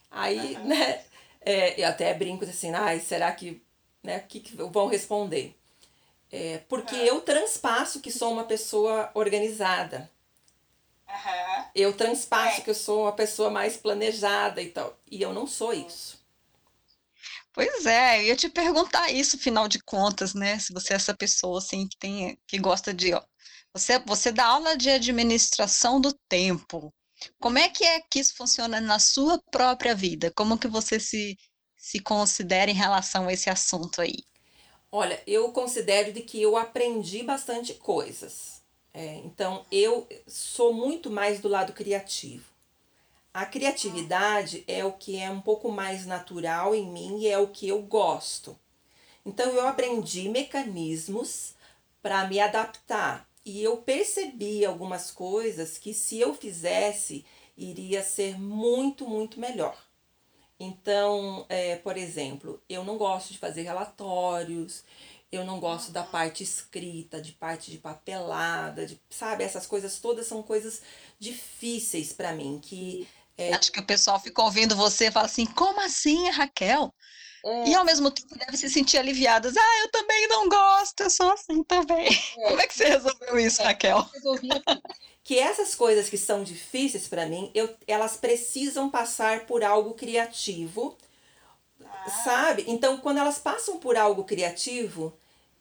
Aí, 0.09 0.57
né? 0.59 1.03
É, 1.41 1.81
eu 1.81 1.87
até 1.87 2.13
brinco 2.13 2.45
assim, 2.45 2.73
ai, 2.73 2.99
será 2.99 3.31
que, 3.31 3.61
né, 4.03 4.19
que, 4.19 4.39
que 4.39 4.55
vão 4.55 4.87
responder? 4.87 5.55
É, 6.31 6.59
porque 6.69 6.95
uhum. 6.95 7.01
eu 7.01 7.21
transpasso 7.21 7.99
que 7.99 8.11
sou 8.11 8.31
uma 8.31 8.45
pessoa 8.45 9.11
organizada. 9.13 10.09
Uhum. 11.07 11.65
Eu 11.75 11.93
transpasso 11.93 12.61
é. 12.61 12.63
que 12.63 12.69
eu 12.69 12.75
sou 12.75 13.03
uma 13.03 13.11
pessoa 13.11 13.49
mais 13.49 13.75
planejada 13.75 14.61
e 14.61 14.69
tal. 14.69 14.97
E 15.09 15.21
eu 15.21 15.33
não 15.33 15.45
sou 15.45 15.73
isso. 15.73 16.21
Pois 17.53 17.85
é, 17.85 18.19
eu 18.19 18.23
ia 18.27 18.35
te 18.35 18.47
perguntar 18.47 19.11
isso, 19.11 19.37
final 19.37 19.67
de 19.67 19.79
contas, 19.83 20.33
né? 20.33 20.57
Se 20.57 20.71
você 20.71 20.93
é 20.93 20.95
essa 20.95 21.13
pessoa 21.13 21.57
assim 21.57 21.85
que 21.85 21.97
tem, 21.97 22.39
que 22.47 22.57
gosta 22.57 22.93
de, 22.93 23.13
ó, 23.13 23.21
você, 23.73 23.99
você 23.99 24.31
dá 24.31 24.45
aula 24.45 24.77
de 24.77 24.89
administração 24.89 25.99
do 25.99 26.13
tempo. 26.29 26.93
Como 27.39 27.57
é 27.57 27.69
que 27.69 27.83
é 27.83 27.99
que 28.01 28.19
isso 28.19 28.35
funciona 28.35 28.79
na 28.79 28.99
sua 28.99 29.39
própria 29.51 29.93
vida? 29.95 30.31
Como 30.35 30.57
que 30.57 30.67
você 30.67 30.99
se, 30.99 31.37
se 31.77 31.99
considera 31.99 32.71
em 32.71 32.75
relação 32.75 33.27
a 33.27 33.33
esse 33.33 33.49
assunto 33.49 34.01
aí? 34.01 34.23
Olha, 34.91 35.21
eu 35.25 35.51
considero 35.51 36.11
de 36.11 36.21
que 36.21 36.41
eu 36.41 36.57
aprendi 36.57 37.23
bastante 37.23 37.73
coisas. 37.73 38.61
É, 38.93 39.15
então, 39.17 39.65
eu 39.71 40.07
sou 40.27 40.73
muito 40.73 41.09
mais 41.09 41.39
do 41.39 41.47
lado 41.47 41.71
criativo. 41.71 42.51
A 43.33 43.45
criatividade 43.45 44.65
é 44.67 44.83
o 44.83 44.91
que 44.91 45.17
é 45.17 45.29
um 45.29 45.39
pouco 45.39 45.71
mais 45.71 46.05
natural 46.05 46.75
em 46.75 46.91
mim 46.91 47.19
e 47.19 47.27
é 47.29 47.37
o 47.37 47.47
que 47.47 47.69
eu 47.69 47.81
gosto. 47.81 48.59
Então, 49.25 49.49
eu 49.51 49.65
aprendi 49.65 50.27
mecanismos 50.27 51.53
para 52.01 52.27
me 52.27 52.39
adaptar 52.39 53.30
e 53.45 53.63
eu 53.63 53.77
percebi 53.77 54.65
algumas 54.65 55.11
coisas 55.11 55.77
que 55.77 55.93
se 55.93 56.19
eu 56.19 56.33
fizesse 56.33 57.25
iria 57.57 58.03
ser 58.03 58.39
muito, 58.39 59.07
muito 59.07 59.39
melhor. 59.39 59.77
Então, 60.59 61.45
é, 61.49 61.75
por 61.77 61.97
exemplo, 61.97 62.61
eu 62.69 62.83
não 62.83 62.97
gosto 62.97 63.33
de 63.33 63.39
fazer 63.39 63.63
relatórios, 63.63 64.83
eu 65.31 65.43
não 65.43 65.59
gosto 65.59 65.91
da 65.91 66.03
parte 66.03 66.43
escrita, 66.43 67.21
de 67.21 67.31
parte 67.31 67.71
de 67.71 67.77
papelada, 67.77 68.85
de, 68.85 68.99
sabe? 69.09 69.43
Essas 69.43 69.65
coisas 69.65 69.99
todas 69.99 70.27
são 70.27 70.43
coisas 70.43 70.81
difíceis 71.17 72.13
para 72.13 72.33
mim. 72.33 72.59
Que 72.61 73.07
é... 73.37 73.53
Acho 73.53 73.71
que 73.71 73.79
o 73.79 73.85
pessoal 73.85 74.19
fica 74.19 74.41
ouvindo 74.41 74.75
você 74.75 75.07
e 75.07 75.11
fala 75.11 75.25
assim: 75.25 75.45
como 75.45 75.81
assim, 75.81 76.29
Raquel? 76.29 76.93
É. 77.43 77.69
E 77.69 77.75
ao 77.75 77.83
mesmo 77.83 78.11
tempo 78.11 78.37
deve 78.37 78.55
se 78.57 78.69
sentir 78.69 78.97
aliviadas. 78.97 79.55
Ah, 79.57 79.79
eu 79.81 79.91
também 79.91 80.27
não 80.27 80.47
gosto, 80.47 81.01
eu 81.01 81.09
sou 81.09 81.31
assim 81.31 81.63
também. 81.63 82.07
É. 82.37 82.49
Como 82.49 82.61
é 82.61 82.67
que 82.67 82.73
você 82.73 82.85
resolveu 82.85 83.39
isso, 83.39 83.61
é, 83.61 83.65
Raquel? 83.65 84.07
resolvi 84.13 84.49
que 85.23 85.37
essas 85.39 85.75
coisas 85.75 86.09
que 86.09 86.17
são 86.17 86.43
difíceis 86.43 87.07
para 87.07 87.25
mim, 87.25 87.51
eu, 87.53 87.73
elas 87.87 88.17
precisam 88.17 88.89
passar 88.89 89.45
por 89.45 89.63
algo 89.63 89.93
criativo, 89.93 90.97
ah. 91.83 92.09
sabe? 92.23 92.65
Então, 92.67 92.97
quando 92.97 93.19
elas 93.19 93.37
passam 93.37 93.79
por 93.79 93.95
algo 93.95 94.23
criativo, 94.23 95.13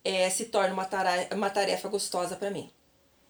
é, 0.05 0.29
se 0.31 0.47
torna 0.47 0.73
uma 0.73 0.85
tarefa, 0.85 1.35
uma 1.35 1.51
tarefa 1.51 1.89
gostosa 1.89 2.37
para 2.37 2.51
mim. 2.51 2.71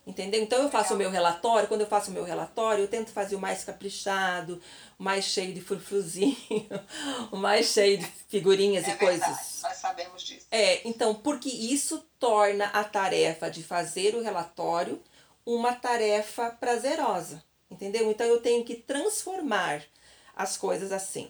Entendeu? 0.07 0.43
Então 0.43 0.63
eu 0.63 0.71
faço 0.71 0.95
o 0.95 0.97
meu 0.97 1.11
relatório, 1.11 1.69
quando 1.69 1.83
eu 1.83 1.87
faço 1.87 2.11
o 2.11 2.15
meu 2.15 2.25
relatório, 2.25 2.85
eu 2.85 2.89
tento 2.89 3.11
fazer 3.11 3.37
o 3.37 3.41
mais 3.41 3.63
caprichado, 3.65 4.61
o 4.99 5.03
mais 5.03 5.27
cheio 5.27 5.53
de 5.53 5.61
frufruzinho, 5.61 6.37
o 7.31 7.37
mais 7.37 7.67
cheio 7.67 7.99
de 7.99 8.07
figurinhas 8.29 8.89
é 8.89 8.93
e 8.93 8.95
verdade, 8.95 9.21
coisas. 9.21 9.63
Nós 9.63 9.77
sabemos 9.77 10.23
disso. 10.23 10.47
É, 10.51 10.87
então, 10.89 11.15
porque 11.15 11.49
isso 11.49 12.05
torna 12.19 12.67
a 12.67 12.83
tarefa 12.83 13.51
de 13.51 13.63
fazer 13.63 14.15
o 14.15 14.23
relatório 14.23 15.01
uma 15.45 15.75
tarefa 15.75 16.51
prazerosa. 16.51 17.43
Entendeu? 17.71 18.11
Então 18.11 18.27
eu 18.27 18.41
tenho 18.41 18.65
que 18.65 18.75
transformar 18.75 19.85
as 20.35 20.57
coisas 20.57 20.91
assim. 20.91 21.29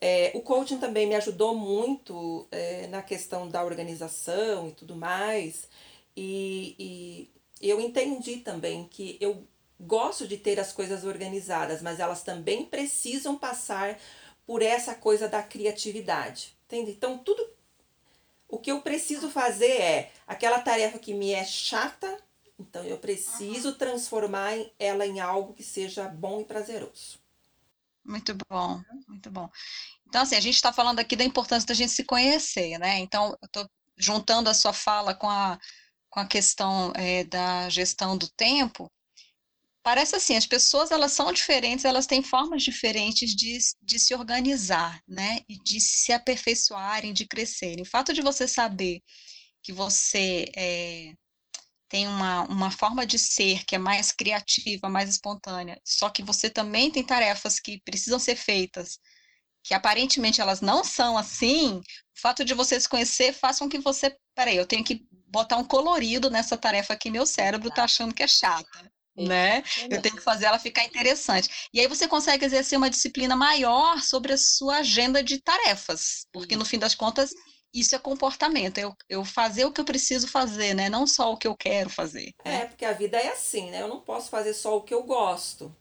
É, 0.00 0.30
o 0.34 0.40
coaching 0.40 0.78
também 0.78 1.06
me 1.06 1.14
ajudou 1.14 1.54
muito 1.54 2.46
é, 2.50 2.86
na 2.88 3.02
questão 3.02 3.48
da 3.48 3.64
organização 3.64 4.68
e 4.68 4.72
tudo 4.72 4.94
mais. 4.94 5.68
E, 6.16 6.74
e 6.78 7.30
eu 7.68 7.80
entendi 7.80 8.38
também 8.38 8.88
que 8.88 9.18
eu 9.20 9.46
gosto 9.78 10.26
de 10.26 10.36
ter 10.36 10.60
as 10.60 10.72
coisas 10.72 11.04
organizadas, 11.04 11.82
mas 11.82 12.00
elas 12.00 12.22
também 12.22 12.64
precisam 12.64 13.36
passar 13.36 13.98
por 14.46 14.62
essa 14.62 14.94
coisa 14.94 15.28
da 15.28 15.42
criatividade. 15.42 16.56
Entende? 16.66 16.92
Então, 16.92 17.18
tudo 17.18 17.46
o 18.48 18.58
que 18.58 18.70
eu 18.70 18.80
preciso 18.80 19.30
fazer 19.30 19.80
é 19.80 20.12
aquela 20.26 20.60
tarefa 20.60 20.98
que 20.98 21.14
me 21.14 21.32
é 21.32 21.44
chata, 21.44 22.18
então 22.58 22.84
eu 22.84 22.98
preciso 22.98 23.74
transformar 23.74 24.52
ela 24.78 25.06
em 25.06 25.20
algo 25.20 25.54
que 25.54 25.62
seja 25.62 26.08
bom 26.08 26.40
e 26.40 26.44
prazeroso. 26.44 27.18
Muito 28.04 28.36
bom, 28.48 28.82
muito 29.06 29.30
bom. 29.30 29.48
Então, 30.08 30.22
assim, 30.22 30.34
a 30.34 30.40
gente 30.40 30.56
está 30.56 30.72
falando 30.72 30.98
aqui 30.98 31.14
da 31.14 31.24
importância 31.24 31.68
da 31.68 31.74
gente 31.74 31.92
se 31.92 32.04
conhecer, 32.04 32.78
né? 32.78 32.98
Então, 32.98 33.36
eu 33.40 33.46
estou 33.46 33.70
juntando 33.96 34.50
a 34.50 34.54
sua 34.54 34.72
fala 34.72 35.14
com 35.14 35.28
a, 35.28 35.58
com 36.10 36.20
a 36.20 36.26
questão 36.26 36.92
é, 36.96 37.24
da 37.24 37.68
gestão 37.70 38.16
do 38.18 38.28
tempo. 38.28 38.90
Parece 39.82 40.16
assim, 40.16 40.36
as 40.36 40.46
pessoas 40.46 40.90
elas 40.90 41.12
são 41.12 41.32
diferentes, 41.32 41.84
elas 41.86 42.06
têm 42.06 42.22
formas 42.22 42.62
diferentes 42.62 43.34
de, 43.34 43.58
de 43.80 43.98
se 43.98 44.14
organizar, 44.14 45.00
né? 45.08 45.40
E 45.48 45.56
de 45.62 45.80
se 45.80 46.12
aperfeiçoarem, 46.12 47.14
de 47.14 47.26
crescerem. 47.26 47.82
O 47.82 47.88
fato 47.88 48.12
de 48.12 48.20
você 48.20 48.46
saber 48.46 49.00
que 49.62 49.72
você 49.72 50.46
é, 50.54 51.14
tem 51.88 52.06
uma, 52.06 52.42
uma 52.42 52.70
forma 52.70 53.06
de 53.06 53.18
ser 53.18 53.64
que 53.64 53.74
é 53.74 53.78
mais 53.78 54.12
criativa, 54.12 54.88
mais 54.88 55.10
espontânea, 55.10 55.80
só 55.84 56.08
que 56.08 56.22
você 56.22 56.48
também 56.48 56.90
tem 56.90 57.04
tarefas 57.04 57.58
que 57.58 57.80
precisam 57.84 58.18
ser 58.18 58.36
feitas, 58.36 58.98
que 59.64 59.74
aparentemente 59.74 60.40
elas 60.40 60.60
não 60.60 60.84
são 60.84 61.18
assim, 61.18 61.78
o 61.78 61.82
fato 62.20 62.44
de 62.44 62.54
você 62.54 62.80
se 62.80 62.88
conhecer 62.88 63.32
faz 63.32 63.58
com 63.58 63.68
que 63.68 63.78
você, 63.78 64.16
peraí, 64.34 64.56
eu 64.56 64.66
tenho 64.66 64.84
que 64.84 65.04
botar 65.30 65.56
um 65.56 65.64
colorido 65.64 66.28
nessa 66.30 66.56
tarefa 66.56 66.96
que 66.96 67.10
meu 67.10 67.24
cérebro 67.24 67.68
está 67.68 67.84
achando 67.84 68.14
que 68.14 68.22
é 68.22 68.28
chata 68.28 68.90
né? 69.16 69.62
Eu 69.90 70.00
tenho 70.00 70.16
que 70.16 70.22
fazer 70.22 70.46
ela 70.46 70.58
ficar 70.58 70.84
interessante. 70.84 71.68
E 71.72 71.80
aí 71.80 71.86
você 71.86 72.08
consegue 72.08 72.44
exercer 72.44 72.78
uma 72.78 72.90
disciplina 72.90 73.36
maior 73.36 74.00
sobre 74.00 74.32
a 74.32 74.38
sua 74.38 74.78
agenda 74.78 75.22
de 75.22 75.38
tarefas, 75.40 76.26
porque 76.32 76.56
no 76.56 76.64
fim 76.64 76.78
das 76.78 76.94
contas 76.94 77.32
isso 77.72 77.94
é 77.94 77.98
comportamento, 77.98 78.78
eu, 78.78 78.96
eu 79.08 79.24
fazer 79.24 79.64
o 79.64 79.70
que 79.70 79.80
eu 79.80 79.84
preciso 79.84 80.26
fazer, 80.26 80.74
né? 80.74 80.88
Não 80.88 81.06
só 81.06 81.32
o 81.32 81.36
que 81.36 81.46
eu 81.46 81.56
quero 81.56 81.88
fazer. 81.88 82.32
Né? 82.44 82.62
É, 82.62 82.64
porque 82.64 82.84
a 82.84 82.92
vida 82.92 83.16
é 83.16 83.28
assim, 83.28 83.70
né? 83.70 83.80
Eu 83.80 83.88
não 83.88 84.00
posso 84.00 84.28
fazer 84.28 84.54
só 84.54 84.76
o 84.76 84.82
que 84.82 84.92
eu 84.92 85.04
gosto. 85.04 85.74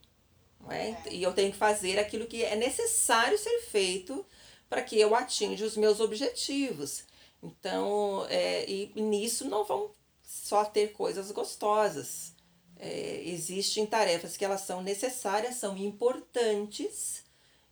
É? 0.70 0.89
é. 0.89 0.98
E 1.10 1.24
eu 1.24 1.34
tenho 1.34 1.51
que 1.51 1.58
fazer 1.58 1.98
aquilo 1.98 2.27
que 2.27 2.44
é 2.44 2.56
necessário 2.56 3.38
ser 3.39 3.62
feito 3.62 4.24
para 4.70 4.84
que 4.84 5.00
eu 5.00 5.15
atinja 5.15 5.65
os 5.65 5.75
meus 5.75 6.00
objetivos. 6.00 7.06
Então, 7.41 8.25
é, 8.29 8.69
e 8.69 8.91
nisso 9.01 9.50
não 9.50 9.63
vão 9.63 9.96
só 10.24 10.65
ter 10.65 10.93
coisas 10.93 11.31
gostosas 11.31 12.36
é, 12.79 13.22
existem 13.25 13.86
tarefas 13.86 14.38
que 14.38 14.46
elas 14.46 14.62
são 14.62 14.81
necessárias, 14.81 15.55
são 15.55 15.77
importantes 15.77 17.25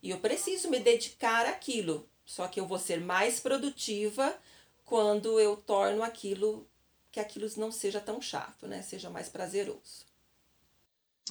e 0.04 0.10
eu 0.10 0.20
preciso 0.20 0.70
me 0.70 0.80
dedicar 0.80 1.46
àquilo. 1.46 2.08
Só 2.26 2.46
que 2.50 2.60
eu 2.60 2.68
vou 2.68 2.78
ser 2.78 3.00
mais 3.00 3.40
produtiva 3.40 4.38
quando 4.84 5.40
eu 5.40 5.56
torno 5.56 6.04
aquilo 6.04 6.70
que 7.10 7.22
aquilo 7.22 7.50
não 7.56 7.72
seja 7.72 8.02
tão 8.02 8.22
chato, 8.22 8.68
né? 8.68 8.82
Seja 8.82 9.10
mais 9.10 9.30
prazeroso. 9.30 10.06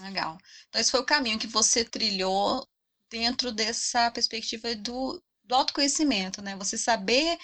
Legal. 0.00 0.38
Então 0.68 0.80
esse 0.80 0.90
foi 0.90 1.00
o 1.00 1.06
caminho 1.06 1.38
que 1.38 1.46
você 1.46 1.84
trilhou 1.84 2.66
dentro 3.10 3.52
dessa 3.52 4.10
perspectiva 4.10 4.74
do, 4.74 5.22
do 5.44 5.54
autoconhecimento, 5.54 6.40
né? 6.40 6.56
Você 6.56 6.78
saber 6.78 7.38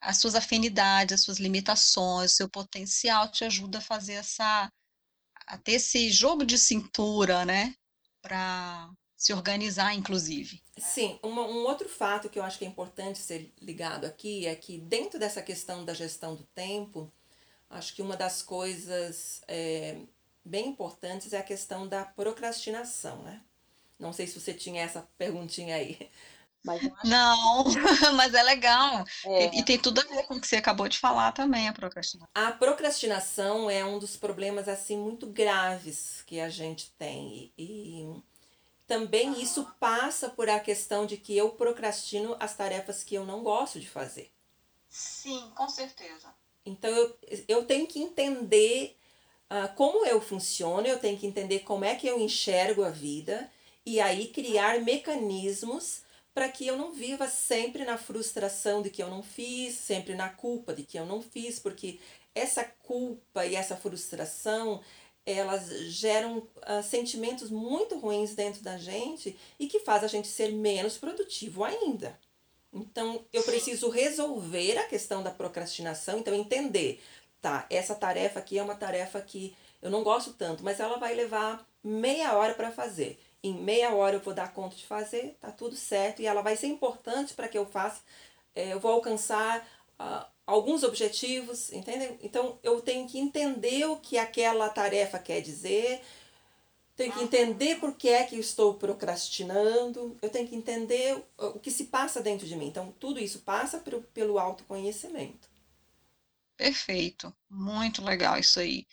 as 0.00 0.18
suas 0.18 0.34
afinidades, 0.34 1.14
as 1.14 1.22
suas 1.22 1.38
limitações, 1.38 2.32
o 2.32 2.36
seu 2.36 2.48
potencial 2.48 3.30
te 3.30 3.44
ajuda 3.44 3.78
a 3.78 3.82
fazer 3.82 4.14
essa 4.14 4.70
a 5.46 5.56
ter 5.58 5.72
esse 5.72 6.10
jogo 6.10 6.44
de 6.44 6.58
cintura, 6.58 7.44
né? 7.44 7.74
Para 8.20 8.90
se 9.16 9.32
organizar, 9.32 9.94
inclusive. 9.94 10.60
Sim, 10.76 11.18
uma, 11.22 11.42
um 11.42 11.64
outro 11.64 11.88
fato 11.88 12.28
que 12.28 12.38
eu 12.38 12.42
acho 12.42 12.58
que 12.58 12.64
é 12.64 12.68
importante 12.68 13.18
ser 13.18 13.52
ligado 13.60 14.04
aqui 14.04 14.46
é 14.46 14.54
que 14.54 14.78
dentro 14.78 15.18
dessa 15.18 15.40
questão 15.40 15.84
da 15.84 15.94
gestão 15.94 16.34
do 16.34 16.44
tempo, 16.54 17.10
acho 17.70 17.94
que 17.94 18.02
uma 18.02 18.16
das 18.16 18.42
coisas 18.42 19.40
é, 19.48 19.98
bem 20.44 20.68
importantes 20.68 21.32
é 21.32 21.38
a 21.38 21.42
questão 21.42 21.88
da 21.88 22.04
procrastinação, 22.04 23.22
né? 23.22 23.40
Não 23.98 24.12
sei 24.12 24.26
se 24.26 24.38
você 24.38 24.52
tinha 24.52 24.82
essa 24.82 25.08
perguntinha 25.16 25.76
aí. 25.76 26.10
Mas 26.66 26.82
não, 27.04 27.64
mas 28.14 28.34
é 28.34 28.42
legal. 28.42 29.04
É. 29.24 29.56
E, 29.56 29.64
tem 29.64 29.78
tudo 29.78 30.00
a 30.00 30.04
ver 30.04 30.24
com 30.24 30.34
o 30.34 30.40
que 30.40 30.46
você 30.46 30.56
acabou 30.56 30.88
de 30.88 30.98
falar 30.98 31.30
também, 31.32 31.68
a 31.68 31.72
procrastinação. 31.72 32.28
A 32.34 32.50
procrastinação 32.50 33.70
é 33.70 33.84
um 33.84 33.98
dos 34.00 34.16
problemas 34.16 34.68
assim 34.68 34.98
muito 34.98 35.26
graves 35.26 36.22
que 36.26 36.40
a 36.40 36.48
gente 36.48 36.90
tem. 36.98 37.52
E, 37.56 38.02
e 38.04 38.22
também 38.86 39.28
ah. 39.28 39.38
isso 39.38 39.72
passa 39.78 40.28
por 40.28 40.50
a 40.50 40.58
questão 40.58 41.06
de 41.06 41.16
que 41.16 41.36
eu 41.36 41.50
procrastino 41.50 42.36
as 42.40 42.56
tarefas 42.56 43.04
que 43.04 43.14
eu 43.14 43.24
não 43.24 43.42
gosto 43.44 43.78
de 43.78 43.88
fazer. 43.88 44.30
Sim, 44.88 45.50
com 45.54 45.68
certeza. 45.68 46.34
Então 46.64 46.90
eu, 46.90 47.16
eu 47.46 47.64
tenho 47.64 47.86
que 47.86 48.00
entender 48.00 48.96
uh, 49.50 49.72
como 49.76 50.04
eu 50.04 50.20
funciono, 50.20 50.86
eu 50.86 50.98
tenho 50.98 51.16
que 51.16 51.26
entender 51.26 51.60
como 51.60 51.84
é 51.84 51.94
que 51.94 52.08
eu 52.08 52.20
enxergo 52.20 52.82
a 52.82 52.90
vida 52.90 53.48
e 53.84 54.00
aí 54.00 54.26
criar 54.26 54.80
mecanismos 54.80 56.02
para 56.36 56.50
que 56.50 56.66
eu 56.66 56.76
não 56.76 56.92
viva 56.92 57.26
sempre 57.28 57.82
na 57.82 57.96
frustração 57.96 58.82
de 58.82 58.90
que 58.90 59.02
eu 59.02 59.08
não 59.08 59.22
fiz, 59.22 59.74
sempre 59.74 60.14
na 60.14 60.28
culpa 60.28 60.74
de 60.74 60.82
que 60.82 60.98
eu 60.98 61.06
não 61.06 61.22
fiz, 61.22 61.58
porque 61.58 61.98
essa 62.34 62.62
culpa 62.62 63.46
e 63.46 63.54
essa 63.54 63.74
frustração 63.74 64.82
elas 65.24 65.70
geram 65.86 66.36
uh, 66.36 66.82
sentimentos 66.84 67.48
muito 67.48 67.98
ruins 67.98 68.34
dentro 68.34 68.62
da 68.62 68.76
gente 68.76 69.34
e 69.58 69.66
que 69.66 69.80
faz 69.80 70.04
a 70.04 70.08
gente 70.08 70.28
ser 70.28 70.52
menos 70.52 70.98
produtivo 70.98 71.64
ainda. 71.64 72.20
Então, 72.70 73.24
eu 73.32 73.42
preciso 73.42 73.88
resolver 73.88 74.76
a 74.76 74.86
questão 74.86 75.22
da 75.22 75.30
procrastinação, 75.30 76.18
então 76.18 76.34
entender, 76.34 77.02
tá, 77.40 77.64
essa 77.70 77.94
tarefa 77.94 78.40
aqui 78.40 78.58
é 78.58 78.62
uma 78.62 78.74
tarefa 78.74 79.22
que 79.22 79.56
eu 79.80 79.90
não 79.90 80.04
gosto 80.04 80.34
tanto, 80.34 80.62
mas 80.62 80.80
ela 80.80 80.98
vai 80.98 81.14
levar 81.14 81.66
meia 81.82 82.36
hora 82.36 82.52
para 82.52 82.70
fazer 82.70 83.18
em 83.42 83.54
meia 83.54 83.94
hora 83.94 84.16
eu 84.16 84.20
vou 84.20 84.34
dar 84.34 84.52
conta 84.52 84.76
de 84.76 84.86
fazer, 84.86 85.36
tá 85.40 85.50
tudo 85.52 85.76
certo, 85.76 86.20
e 86.20 86.26
ela 86.26 86.42
vai 86.42 86.56
ser 86.56 86.66
importante 86.66 87.34
para 87.34 87.48
que 87.48 87.58
eu 87.58 87.66
faça, 87.66 88.00
é, 88.54 88.72
eu 88.72 88.80
vou 88.80 88.92
alcançar 88.92 89.60
uh, 90.00 90.26
alguns 90.46 90.82
objetivos, 90.82 91.72
entendeu? 91.72 92.18
Então 92.22 92.58
eu 92.62 92.80
tenho 92.80 93.08
que 93.08 93.18
entender 93.18 93.84
o 93.86 93.96
que 93.96 94.18
aquela 94.18 94.68
tarefa 94.68 95.18
quer 95.18 95.40
dizer, 95.40 96.00
tenho 96.96 97.12
que 97.12 97.22
entender 97.22 97.78
por 97.78 97.94
que 97.94 98.08
é 98.08 98.24
que 98.24 98.36
eu 98.36 98.40
estou 98.40 98.74
procrastinando, 98.74 100.16
eu 100.22 100.30
tenho 100.30 100.48
que 100.48 100.56
entender 100.56 101.22
o 101.36 101.58
que 101.60 101.70
se 101.70 101.84
passa 101.84 102.22
dentro 102.22 102.46
de 102.46 102.56
mim. 102.56 102.68
Então 102.68 102.94
tudo 102.98 103.20
isso 103.20 103.40
passa 103.40 103.78
pelo, 103.78 104.02
pelo 104.02 104.38
autoconhecimento. 104.38 105.48
Perfeito, 106.56 107.34
muito 107.50 108.02
legal 108.02 108.38
isso 108.38 108.58
aí. 108.58 108.86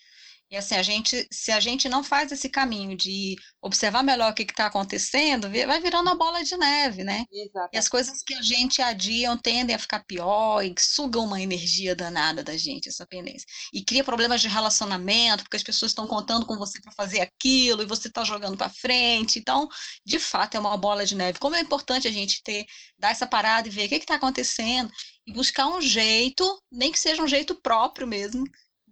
E 0.53 0.55
assim, 0.55 0.75
a 0.75 0.83
gente, 0.83 1.27
se 1.31 1.51
a 1.51 1.59
gente 1.59 1.89
não 1.89 2.03
faz 2.03 2.31
esse 2.31 2.47
caminho 2.47 2.95
de 2.95 3.35
observar 3.59 4.03
melhor 4.03 4.31
o 4.31 4.35
que 4.35 4.43
está 4.43 4.67
acontecendo, 4.67 5.49
vai 5.49 5.81
virando 5.81 6.07
uma 6.07 6.15
bola 6.15 6.43
de 6.43 6.55
neve, 6.55 7.03
né? 7.03 7.25
Exatamente. 7.31 7.73
E 7.73 7.77
as 7.79 7.89
coisas 7.89 8.21
que 8.21 8.35
a 8.35 8.41
gente 8.43 8.79
adiam 8.79 9.35
tendem 9.35 9.75
a 9.75 9.79
ficar 9.79 10.03
pior 10.05 10.61
e 10.61 10.71
sugam 10.77 11.25
uma 11.25 11.41
energia 11.41 11.95
danada 11.95 12.43
da 12.43 12.55
gente, 12.55 12.87
essa 12.87 13.03
pendência. 13.03 13.47
E 13.73 13.83
cria 13.83 14.03
problemas 14.03 14.41
de 14.41 14.47
relacionamento, 14.47 15.41
porque 15.43 15.57
as 15.57 15.63
pessoas 15.63 15.89
estão 15.89 16.05
contando 16.05 16.45
com 16.45 16.55
você 16.55 16.79
para 16.79 16.91
fazer 16.91 17.21
aquilo 17.21 17.81
e 17.81 17.87
você 17.87 18.07
está 18.07 18.23
jogando 18.23 18.55
para 18.55 18.69
frente. 18.69 19.39
Então, 19.39 19.67
de 20.05 20.19
fato, 20.19 20.53
é 20.53 20.59
uma 20.59 20.77
bola 20.77 21.03
de 21.03 21.15
neve. 21.15 21.39
Como 21.39 21.55
é 21.55 21.61
importante 21.61 22.07
a 22.07 22.11
gente 22.11 22.43
ter, 22.43 22.67
dar 22.99 23.09
essa 23.09 23.25
parada 23.25 23.67
e 23.67 23.71
ver 23.71 23.87
o 23.87 23.89
que 23.89 23.95
está 23.95 24.17
acontecendo 24.17 24.91
e 25.25 25.33
buscar 25.33 25.65
um 25.65 25.81
jeito, 25.81 26.61
nem 26.71 26.91
que 26.91 26.99
seja 26.99 27.23
um 27.23 27.27
jeito 27.27 27.55
próprio 27.55 28.05
mesmo, 28.05 28.43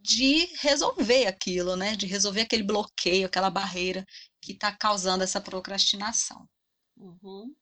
de 0.01 0.47
resolver 0.59 1.27
aquilo, 1.27 1.75
né? 1.75 1.95
De 1.95 2.05
resolver 2.05 2.41
aquele 2.41 2.63
bloqueio, 2.63 3.27
aquela 3.27 3.49
barreira 3.49 4.05
que 4.41 4.53
está 4.53 4.71
causando 4.71 5.23
essa 5.23 5.39
procrastinação. 5.39 6.47
Uhum. 6.97 7.55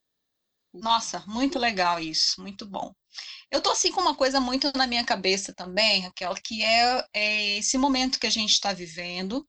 Nossa, 0.72 1.24
muito 1.26 1.58
legal 1.58 2.00
isso, 2.00 2.40
muito 2.40 2.64
bom. 2.64 2.94
Eu 3.50 3.60
tô 3.60 3.70
assim 3.70 3.90
com 3.92 4.00
uma 4.00 4.14
coisa 4.14 4.40
muito 4.40 4.70
na 4.76 4.86
minha 4.86 5.04
cabeça 5.04 5.52
também, 5.52 6.02
Raquel, 6.02 6.34
que 6.44 6.62
é, 6.62 7.04
é 7.12 7.58
esse 7.58 7.76
momento 7.76 8.20
que 8.20 8.26
a 8.26 8.30
gente 8.30 8.52
está 8.52 8.72
vivendo. 8.72 9.46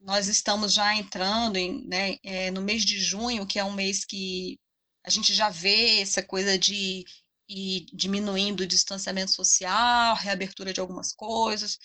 Nós 0.00 0.28
estamos 0.28 0.72
já 0.72 0.94
entrando 0.94 1.56
em, 1.56 1.86
né, 1.86 2.16
é, 2.22 2.50
no 2.50 2.62
mês 2.62 2.84
de 2.84 2.98
junho, 2.98 3.46
que 3.46 3.58
é 3.58 3.64
um 3.64 3.72
mês 3.72 4.04
que 4.04 4.58
a 5.04 5.10
gente 5.10 5.34
já 5.34 5.50
vê 5.50 6.00
essa 6.00 6.22
coisa 6.22 6.58
de 6.58 7.04
ir 7.48 7.86
diminuindo 7.92 8.62
o 8.62 8.66
distanciamento 8.66 9.30
social, 9.30 10.16
reabertura 10.16 10.72
de 10.72 10.80
algumas 10.80 11.12
coisas 11.12 11.78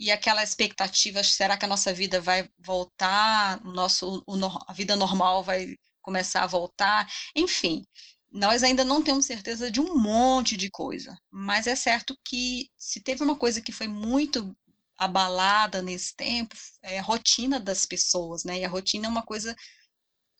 e 0.00 0.10
aquela 0.10 0.42
expectativa, 0.42 1.22
será 1.22 1.58
que 1.58 1.66
a 1.66 1.68
nossa 1.68 1.92
vida 1.92 2.22
vai 2.22 2.48
voltar, 2.58 3.60
o 3.62 3.70
nosso, 3.70 4.24
o, 4.26 4.34
a 4.66 4.72
vida 4.72 4.96
normal 4.96 5.44
vai 5.44 5.76
começar 6.00 6.42
a 6.42 6.46
voltar? 6.46 7.06
Enfim, 7.36 7.84
nós 8.32 8.62
ainda 8.62 8.82
não 8.82 9.02
temos 9.02 9.26
certeza 9.26 9.70
de 9.70 9.78
um 9.78 9.98
monte 9.98 10.56
de 10.56 10.70
coisa, 10.70 11.18
mas 11.30 11.66
é 11.66 11.76
certo 11.76 12.16
que 12.24 12.70
se 12.78 13.00
teve 13.02 13.22
uma 13.22 13.36
coisa 13.36 13.60
que 13.60 13.72
foi 13.72 13.88
muito 13.88 14.56
abalada 14.96 15.82
nesse 15.82 16.16
tempo 16.16 16.56
é 16.82 16.98
a 16.98 17.02
rotina 17.02 17.60
das 17.60 17.84
pessoas, 17.84 18.42
né? 18.44 18.60
E 18.60 18.64
a 18.64 18.68
rotina 18.68 19.06
é 19.06 19.10
uma 19.10 19.22
coisa 19.22 19.54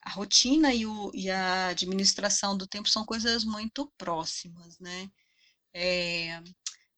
a 0.02 0.10
rotina 0.10 0.72
e, 0.72 0.86
o, 0.86 1.10
e 1.14 1.30
a 1.30 1.68
administração 1.68 2.56
do 2.56 2.66
tempo 2.66 2.88
são 2.88 3.04
coisas 3.04 3.44
muito 3.44 3.92
próximas, 3.98 4.78
né? 4.78 5.10
É, 5.74 6.40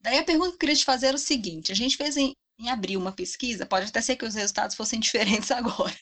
daí 0.00 0.18
a 0.18 0.24
pergunta 0.24 0.50
que 0.50 0.54
eu 0.54 0.58
queria 0.60 0.76
te 0.76 0.84
fazer 0.84 1.06
era 1.06 1.16
o 1.16 1.20
seguinte: 1.20 1.72
a 1.72 1.74
gente 1.74 1.96
fez 1.96 2.16
em, 2.16 2.34
em 2.62 2.70
abril 2.70 3.00
uma 3.00 3.12
pesquisa, 3.12 3.66
pode 3.66 3.86
até 3.86 4.00
ser 4.00 4.16
que 4.16 4.24
os 4.24 4.34
resultados 4.34 4.76
fossem 4.76 4.98
diferentes 5.00 5.50
agora, 5.50 5.94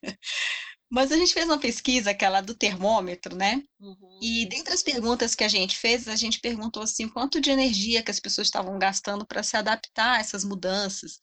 mas 0.90 1.12
a 1.12 1.16
gente 1.16 1.32
fez 1.32 1.46
uma 1.46 1.58
pesquisa, 1.58 2.10
aquela 2.10 2.40
do 2.40 2.52
termômetro, 2.52 3.36
né? 3.36 3.62
Uhum. 3.78 4.18
E 4.20 4.44
dentre 4.46 4.74
as 4.74 4.82
perguntas 4.82 5.36
que 5.36 5.44
a 5.44 5.48
gente 5.48 5.78
fez, 5.78 6.08
a 6.08 6.16
gente 6.16 6.40
perguntou 6.40 6.82
assim, 6.82 7.08
quanto 7.08 7.40
de 7.40 7.48
energia 7.48 8.02
que 8.02 8.10
as 8.10 8.18
pessoas 8.18 8.48
estavam 8.48 8.76
gastando 8.76 9.24
para 9.24 9.44
se 9.44 9.56
adaptar 9.56 10.16
a 10.16 10.18
essas 10.18 10.42
mudanças. 10.42 11.20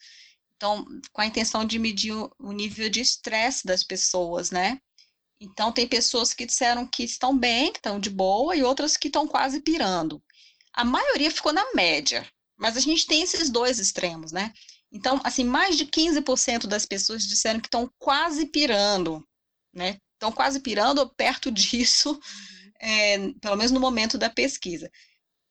Então, 0.56 0.86
com 1.12 1.22
a 1.22 1.26
intenção 1.26 1.66
de 1.66 1.78
medir 1.78 2.14
o, 2.14 2.34
o 2.40 2.54
nível 2.54 2.90
de 2.90 3.02
estresse 3.02 3.66
das 3.66 3.84
pessoas, 3.84 4.52
né? 4.52 4.80
Então, 5.40 5.72
tem 5.72 5.86
pessoas 5.86 6.34
que 6.34 6.46
disseram 6.46 6.88
que 6.88 7.04
estão 7.04 7.38
bem, 7.38 7.72
que 7.72 7.80
estão 7.80 8.00
de 8.00 8.10
boa, 8.10 8.56
e 8.56 8.64
outras 8.64 8.96
que 8.96 9.08
estão 9.08 9.28
quase 9.28 9.60
pirando. 9.60 10.24
A 10.74 10.86
maioria 10.86 11.30
ficou 11.30 11.52
na 11.52 11.74
média, 11.74 12.26
mas 12.58 12.78
a 12.78 12.80
gente 12.80 13.06
tem 13.06 13.22
esses 13.22 13.50
dois 13.50 13.80
extremos, 13.80 14.32
né? 14.32 14.54
Então, 14.92 15.20
assim, 15.24 15.44
mais 15.44 15.78
de 15.78 15.86
15% 15.86 16.68
das 16.68 16.86
pessoas 16.86 17.28
disseram 17.28 17.60
que 17.60 17.68
estão 17.68 17.92
quase 18.00 18.46
pirando, 18.46 19.26
né? 19.74 19.98
Estão 20.14 20.32
quase 20.32 20.60
pirando 20.60 21.00
ou 21.00 21.10
perto 21.10 21.52
disso, 21.52 22.12
uhum. 22.12 22.72
é, 22.80 23.18
pelo 23.42 23.56
menos 23.56 23.72
no 23.72 23.80
momento 23.80 24.18
da 24.18 24.30
pesquisa. 24.30 24.90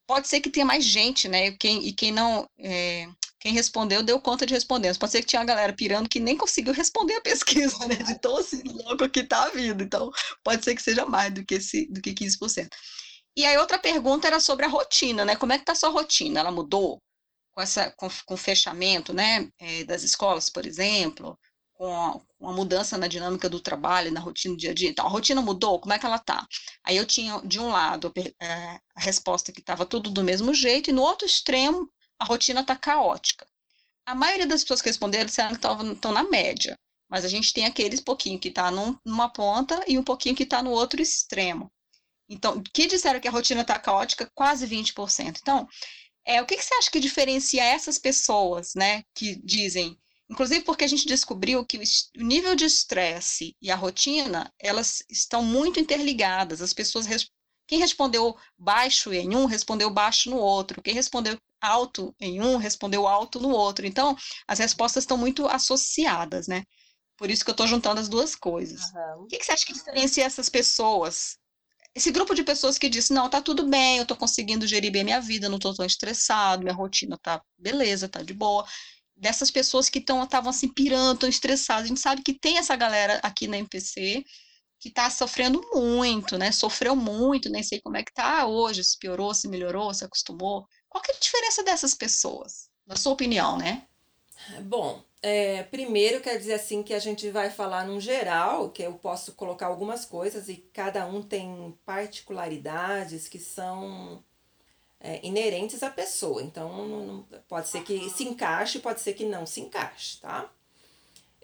Pode 0.07 0.27
ser 0.27 0.39
que 0.39 0.49
tenha 0.49 0.65
mais 0.65 0.85
gente, 0.85 1.27
né? 1.27 1.51
Quem, 1.51 1.85
e 1.85 1.93
quem 1.93 2.11
não. 2.11 2.49
É, 2.57 3.07
quem 3.39 3.53
respondeu 3.53 4.01
deu 4.01 4.19
conta 4.19 4.45
de 4.45 4.53
responder. 4.53 4.87
Mas 4.87 4.97
pode 4.97 5.11
ser 5.11 5.21
que 5.21 5.27
tinha 5.27 5.39
uma 5.39 5.45
galera 5.45 5.71
pirando 5.73 6.09
que 6.09 6.19
nem 6.19 6.35
conseguiu 6.35 6.73
responder 6.73 7.15
a 7.15 7.21
pesquisa, 7.21 7.77
né? 7.87 7.95
De 7.95 8.19
tão 8.19 8.37
assim 8.37 8.63
louco 8.63 9.07
que 9.09 9.23
tá 9.23 9.43
a 9.43 9.49
vida. 9.49 9.83
Então, 9.83 10.09
pode 10.43 10.63
ser 10.63 10.75
que 10.75 10.81
seja 10.81 11.05
mais 11.05 11.33
do 11.33 11.45
que, 11.45 11.55
esse, 11.55 11.85
do 11.91 12.01
que 12.01 12.13
15%. 12.13 12.69
E 13.35 13.45
aí, 13.45 13.55
outra 13.57 13.77
pergunta 13.77 14.27
era 14.27 14.39
sobre 14.39 14.65
a 14.65 14.69
rotina, 14.69 15.23
né? 15.23 15.35
Como 15.35 15.53
é 15.53 15.59
que 15.59 15.65
tá 15.65 15.73
a 15.73 15.75
sua 15.75 15.89
rotina? 15.89 16.39
Ela 16.39 16.51
mudou? 16.51 16.99
Com, 17.57 17.61
essa, 17.63 17.89
com, 17.97 18.07
com 18.27 18.35
o 18.35 18.37
fechamento, 18.37 19.11
né? 19.11 19.49
É, 19.57 19.83
das 19.83 20.03
escolas, 20.03 20.47
por 20.47 20.63
exemplo, 20.63 21.35
com 21.73 21.91
a, 21.91 22.49
a, 22.49 22.51
mudança 22.53 22.99
na 22.99 23.07
dinâmica 23.07 23.49
do 23.49 23.59
trabalho, 23.59 24.11
na 24.11 24.19
rotina 24.19 24.53
do 24.53 24.59
dia 24.59 24.69
a 24.69 24.73
dia. 24.75 24.91
Então, 24.91 25.07
a 25.07 25.09
rotina 25.09 25.41
mudou? 25.41 25.79
Como 25.79 25.91
é 25.91 25.97
que 25.97 26.05
ela 26.05 26.19
tá? 26.19 26.45
Aí 26.83 26.95
eu 26.95 27.03
tinha, 27.03 27.41
de 27.41 27.59
um 27.59 27.69
lado, 27.69 28.13
é, 28.39 28.79
a 28.95 28.99
resposta 28.99 29.51
que 29.51 29.59
estava 29.59 29.87
tudo 29.87 30.11
do 30.11 30.23
mesmo 30.23 30.53
jeito, 30.53 30.91
e 30.91 30.93
no 30.93 31.01
outro 31.01 31.25
extremo, 31.25 31.89
a 32.19 32.25
rotina 32.25 32.61
está 32.61 32.75
caótica. 32.75 33.47
A 34.05 34.13
maioria 34.13 34.45
das 34.45 34.61
pessoas 34.61 34.79
que 34.83 34.89
responderam 34.89 35.25
disseram 35.25 35.55
que 35.55 35.93
estão 35.93 36.11
na 36.11 36.29
média, 36.29 36.77
mas 37.09 37.25
a 37.25 37.27
gente 37.27 37.51
tem 37.53 37.65
aqueles 37.65 38.01
pouquinho 38.01 38.39
que 38.39 38.49
está 38.49 38.69
num, 38.69 38.95
numa 39.03 39.33
ponta 39.33 39.83
e 39.87 39.97
um 39.97 40.03
pouquinho 40.03 40.35
que 40.35 40.43
está 40.43 40.61
no 40.61 40.69
outro 40.69 41.01
extremo. 41.01 41.71
Então, 42.29 42.61
que 42.71 42.85
disseram 42.85 43.19
que 43.19 43.27
a 43.27 43.31
rotina 43.31 43.61
está 43.61 43.79
caótica, 43.79 44.29
quase 44.35 44.67
20%. 44.67 45.39
Então, 45.41 45.67
é, 46.27 46.41
o 46.41 46.45
que, 46.45 46.57
que 46.57 46.63
você 46.63 46.73
acha 46.75 46.91
que 46.91 46.99
diferencia 46.99 47.63
essas 47.63 47.97
pessoas, 47.97 48.75
né, 48.75 49.03
que 49.15 49.37
dizem, 49.37 49.97
inclusive 50.29 50.61
porque 50.65 50.83
a 50.83 50.87
gente 50.87 51.07
descobriu 51.07 51.65
que 51.65 51.77
o, 51.77 51.81
nível 52.23 52.53
de 52.53 52.65
estresse 52.65 53.55
e 53.61 53.71
a 53.71 53.75
rotina, 53.75 54.53
elas 54.59 55.01
estão 55.09 55.41
muito 55.41 55.79
interligadas. 55.79 56.61
As 56.61 56.73
pessoas, 56.73 57.07
quem 57.65 57.79
respondeu 57.79 58.35
baixo 58.57 59.13
em 59.13 59.37
um, 59.37 59.45
respondeu 59.45 59.89
baixo 59.89 60.29
no 60.29 60.37
outro. 60.37 60.81
Quem 60.81 60.93
respondeu 60.93 61.39
alto 61.61 62.13
em 62.19 62.41
um, 62.41 62.57
respondeu 62.57 63.07
alto 63.07 63.39
no 63.39 63.49
outro. 63.49 63.87
Então, 63.87 64.15
as 64.45 64.59
respostas 64.59 65.03
estão 65.03 65.17
muito 65.17 65.47
associadas, 65.47 66.45
né? 66.45 66.63
Por 67.15 67.31
isso 67.31 67.43
que 67.43 67.49
eu 67.49 67.53
estou 67.53 67.65
juntando 67.65 68.01
as 68.01 68.09
duas 68.09 68.35
coisas. 68.35 68.81
Uhum. 68.91 69.23
O 69.23 69.27
que, 69.27 69.37
que, 69.37 69.45
você 69.45 69.53
acha 69.53 69.65
que 69.65 69.73
diferencia 69.73 70.25
essas 70.25 70.49
pessoas? 70.49 71.37
Esse 71.97 72.11
grupo 72.11 72.35
de 72.35 72.43
pessoas 72.43 72.77
que 72.77 72.89
disse, 72.89 73.11
não, 73.11 73.27
tá 73.27 73.41
tudo 73.41 73.65
bem, 73.65 73.97
eu 73.97 74.03
estou 74.03 74.15
conseguindo 74.15 74.67
gerir 74.67 74.91
bem 74.91 75.03
minha 75.03 75.19
vida, 75.19 75.49
não 75.49 75.55
estou 75.55 75.73
tão 75.73 75.83
estressado, 75.83 76.61
minha 76.61 76.75
rotina 76.75 77.17
tá 77.17 77.41
beleza, 77.57 78.07
tá 78.07 78.21
de 78.21 78.35
boa. 78.35 78.67
Dessas 79.15 79.49
pessoas 79.49 79.89
que 79.89 79.97
estavam 79.97 80.51
assim 80.51 80.67
pirando, 80.67 81.17
tão 81.17 81.27
estressadas. 81.27 81.85
A 81.85 81.87
gente 81.87 81.99
sabe 81.99 82.21
que 82.21 82.37
tem 82.37 82.59
essa 82.59 82.75
galera 82.75 83.19
aqui 83.23 83.47
na 83.47 83.57
MPC 83.57 84.23
que 84.79 84.89
está 84.89 85.09
sofrendo 85.09 85.59
muito, 85.73 86.37
né? 86.37 86.51
Sofreu 86.51 86.95
muito, 86.95 87.49
nem 87.49 87.63
sei 87.63 87.81
como 87.81 87.97
é 87.97 88.03
que 88.03 88.13
tá 88.13 88.45
hoje, 88.45 88.83
se 88.83 88.95
piorou, 88.99 89.33
se 89.33 89.47
melhorou, 89.47 89.91
se 89.91 90.05
acostumou. 90.05 90.67
Qual 90.87 91.01
que 91.03 91.11
é 91.11 91.15
a 91.15 91.19
diferença 91.19 91.63
dessas 91.63 91.95
pessoas, 91.95 92.69
na 92.85 92.95
sua 92.95 93.13
opinião, 93.13 93.57
né? 93.57 93.87
Bom, 94.63 95.03
é, 95.21 95.63
primeiro 95.63 96.21
quer 96.21 96.37
dizer 96.37 96.53
assim 96.53 96.83
que 96.83 96.93
a 96.93 96.99
gente 96.99 97.29
vai 97.31 97.49
falar 97.49 97.85
num 97.85 97.99
geral, 97.99 98.69
que 98.69 98.83
eu 98.83 98.93
posso 98.93 99.33
colocar 99.33 99.67
algumas 99.67 100.05
coisas 100.05 100.47
e 100.47 100.57
cada 100.73 101.05
um 101.05 101.21
tem 101.21 101.77
particularidades 101.85 103.27
que 103.27 103.39
são 103.39 104.23
é, 104.99 105.19
inerentes 105.25 105.83
à 105.83 105.89
pessoa. 105.89 106.41
Então, 106.41 106.87
não, 106.87 107.05
não, 107.05 107.23
pode 107.47 107.67
ser 107.67 107.83
que 107.83 108.09
se 108.09 108.23
encaixe, 108.23 108.79
pode 108.79 109.01
ser 109.01 109.13
que 109.13 109.25
não 109.25 109.45
se 109.45 109.61
encaixe, 109.61 110.19
tá? 110.21 110.51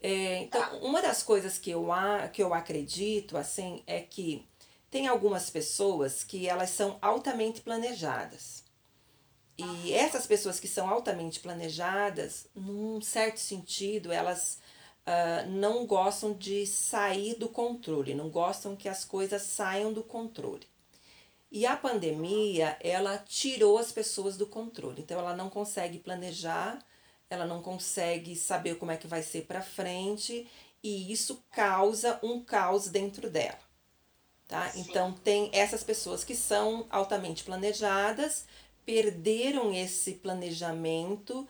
É, 0.01 0.39
então, 0.39 0.61
tá. 0.61 0.75
uma 0.77 1.01
das 1.01 1.23
coisas 1.23 1.57
que 1.57 1.71
eu, 1.71 1.87
que 2.33 2.43
eu 2.43 2.53
acredito, 2.53 3.37
assim, 3.37 3.81
é 3.87 4.01
que 4.01 4.45
tem 4.91 5.07
algumas 5.07 5.49
pessoas 5.49 6.23
que 6.23 6.47
elas 6.47 6.69
são 6.69 6.97
altamente 7.01 7.61
planejadas. 7.61 8.62
E 9.57 9.93
essas 9.93 10.25
pessoas 10.25 10.59
que 10.59 10.67
são 10.67 10.89
altamente 10.89 11.39
planejadas, 11.39 12.47
num 12.55 12.99
certo 13.01 13.37
sentido, 13.37 14.11
elas 14.11 14.59
uh, 15.05 15.49
não 15.49 15.85
gostam 15.85 16.33
de 16.33 16.65
sair 16.65 17.35
do 17.35 17.47
controle, 17.47 18.15
não 18.15 18.29
gostam 18.29 18.75
que 18.75 18.89
as 18.89 19.05
coisas 19.05 19.43
saiam 19.43 19.93
do 19.93 20.03
controle. 20.03 20.67
E 21.51 21.67
a 21.67 21.77
pandemia, 21.77 22.75
ela 22.81 23.19
tirou 23.19 23.77
as 23.77 23.91
pessoas 23.91 24.35
do 24.35 24.47
controle. 24.47 25.01
Então, 25.01 25.19
ela 25.19 25.35
não 25.35 25.51
consegue 25.51 25.99
planejar, 25.99 26.83
ela 27.29 27.45
não 27.45 27.61
consegue 27.61 28.35
saber 28.35 28.79
como 28.79 28.91
é 28.91 28.97
que 28.97 29.05
vai 29.05 29.21
ser 29.21 29.43
para 29.43 29.61
frente, 29.61 30.49
e 30.81 31.11
isso 31.11 31.43
causa 31.51 32.19
um 32.23 32.43
caos 32.43 32.87
dentro 32.87 33.29
dela. 33.29 33.59
Tá? 34.47 34.71
Então, 34.75 35.13
tem 35.13 35.49
essas 35.53 35.83
pessoas 35.83 36.23
que 36.23 36.35
são 36.35 36.87
altamente 36.89 37.43
planejadas 37.43 38.45
perderam 38.85 39.73
esse 39.73 40.13
planejamento, 40.13 41.47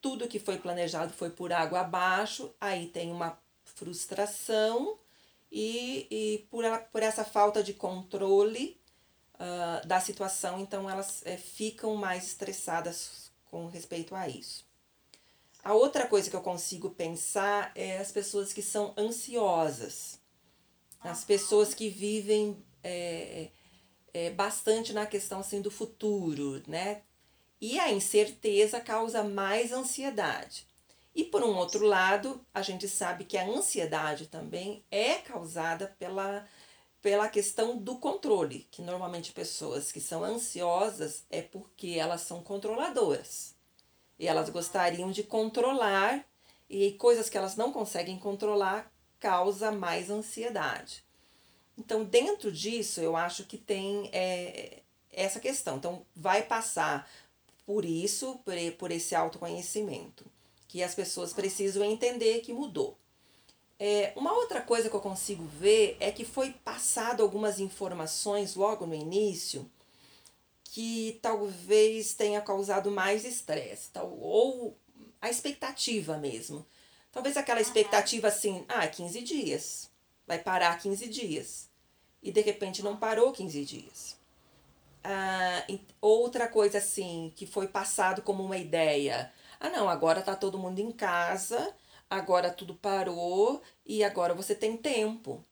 tudo 0.00 0.28
que 0.28 0.38
foi 0.38 0.58
planejado 0.58 1.12
foi 1.12 1.30
por 1.30 1.52
água 1.52 1.80
abaixo, 1.80 2.54
aí 2.60 2.88
tem 2.88 3.10
uma 3.10 3.38
frustração 3.64 4.98
e, 5.50 6.06
e 6.10 6.46
por, 6.50 6.64
ela, 6.64 6.78
por 6.78 7.02
essa 7.02 7.24
falta 7.24 7.62
de 7.62 7.72
controle 7.72 8.78
uh, 9.34 9.86
da 9.86 10.00
situação, 10.00 10.60
então 10.60 10.88
elas 10.88 11.22
é, 11.24 11.36
ficam 11.36 11.94
mais 11.94 12.26
estressadas 12.26 13.30
com 13.50 13.66
respeito 13.66 14.14
a 14.14 14.28
isso. 14.28 14.66
A 15.62 15.72
outra 15.72 16.06
coisa 16.06 16.28
que 16.28 16.36
eu 16.36 16.42
consigo 16.42 16.90
pensar 16.90 17.72
é 17.74 17.98
as 17.98 18.12
pessoas 18.12 18.52
que 18.52 18.60
são 18.60 18.92
ansiosas, 18.98 20.20
as 21.00 21.24
pessoas 21.24 21.72
que 21.72 21.88
vivem 21.88 22.62
é, 22.82 23.48
é, 24.14 24.30
bastante 24.30 24.92
na 24.92 25.04
questão 25.04 25.40
assim, 25.40 25.60
do 25.60 25.70
futuro, 25.70 26.62
né? 26.68 27.02
E 27.60 27.80
a 27.80 27.90
incerteza 27.92 28.80
causa 28.80 29.24
mais 29.24 29.72
ansiedade. 29.72 30.66
E 31.14 31.24
por 31.24 31.42
um 31.42 31.56
outro 31.56 31.84
lado, 31.86 32.44
a 32.52 32.62
gente 32.62 32.88
sabe 32.88 33.24
que 33.24 33.36
a 33.36 33.46
ansiedade 33.46 34.26
também 34.26 34.84
é 34.90 35.14
causada 35.14 35.94
pela, 35.98 36.46
pela 37.02 37.28
questão 37.28 37.76
do 37.76 37.98
controle, 37.98 38.66
que 38.70 38.82
normalmente 38.82 39.32
pessoas 39.32 39.92
que 39.92 40.00
são 40.00 40.24
ansiosas 40.24 41.24
é 41.30 41.42
porque 41.42 41.96
elas 41.98 42.22
são 42.22 42.42
controladoras. 42.42 43.54
E 44.18 44.26
elas 44.26 44.48
gostariam 44.48 45.10
de 45.10 45.22
controlar 45.22 46.24
e 46.68 46.92
coisas 46.92 47.28
que 47.28 47.36
elas 47.36 47.56
não 47.56 47.72
conseguem 47.72 48.18
controlar 48.18 48.92
causa 49.20 49.70
mais 49.70 50.10
ansiedade. 50.10 51.03
Então, 51.76 52.04
dentro 52.04 52.52
disso, 52.52 53.00
eu 53.00 53.16
acho 53.16 53.44
que 53.44 53.58
tem 53.58 54.08
é, 54.12 54.82
essa 55.12 55.40
questão. 55.40 55.76
Então, 55.76 56.06
vai 56.14 56.42
passar 56.42 57.10
por 57.66 57.84
isso, 57.84 58.38
por, 58.44 58.54
por 58.78 58.90
esse 58.90 59.14
autoconhecimento, 59.14 60.24
que 60.68 60.82
as 60.82 60.94
pessoas 60.94 61.32
precisam 61.32 61.84
entender 61.84 62.40
que 62.40 62.52
mudou. 62.52 62.96
É, 63.78 64.12
uma 64.14 64.32
outra 64.32 64.60
coisa 64.60 64.88
que 64.88 64.94
eu 64.94 65.00
consigo 65.00 65.44
ver 65.44 65.96
é 65.98 66.12
que 66.12 66.24
foi 66.24 66.52
passado 66.52 67.22
algumas 67.22 67.58
informações 67.58 68.54
logo 68.54 68.86
no 68.86 68.94
início 68.94 69.68
que 70.62 71.18
talvez 71.22 72.14
tenha 72.14 72.40
causado 72.40 72.90
mais 72.90 73.24
estresse, 73.24 73.90
ou 74.00 74.76
a 75.20 75.30
expectativa 75.30 76.18
mesmo. 76.18 76.66
Talvez 77.12 77.36
aquela 77.36 77.60
expectativa 77.60 78.28
assim, 78.28 78.64
ah, 78.68 78.86
15 78.86 79.22
dias 79.22 79.93
vai 80.26 80.38
parar 80.38 80.78
15 80.78 81.08
dias. 81.08 81.70
E 82.22 82.32
de 82.32 82.40
repente 82.40 82.82
não 82.82 82.96
parou 82.96 83.32
15 83.32 83.64
dias. 83.64 84.16
Ah, 85.02 85.66
outra 86.00 86.48
coisa 86.48 86.78
assim, 86.78 87.32
que 87.36 87.46
foi 87.46 87.68
passado 87.68 88.22
como 88.22 88.42
uma 88.42 88.56
ideia. 88.56 89.32
Ah, 89.60 89.68
não, 89.68 89.88
agora 89.88 90.22
tá 90.22 90.34
todo 90.34 90.58
mundo 90.58 90.78
em 90.78 90.90
casa, 90.90 91.74
agora 92.08 92.50
tudo 92.50 92.74
parou 92.74 93.62
e 93.84 94.02
agora 94.02 94.34
você 94.34 94.54
tem 94.54 94.76
tempo. 94.76 95.44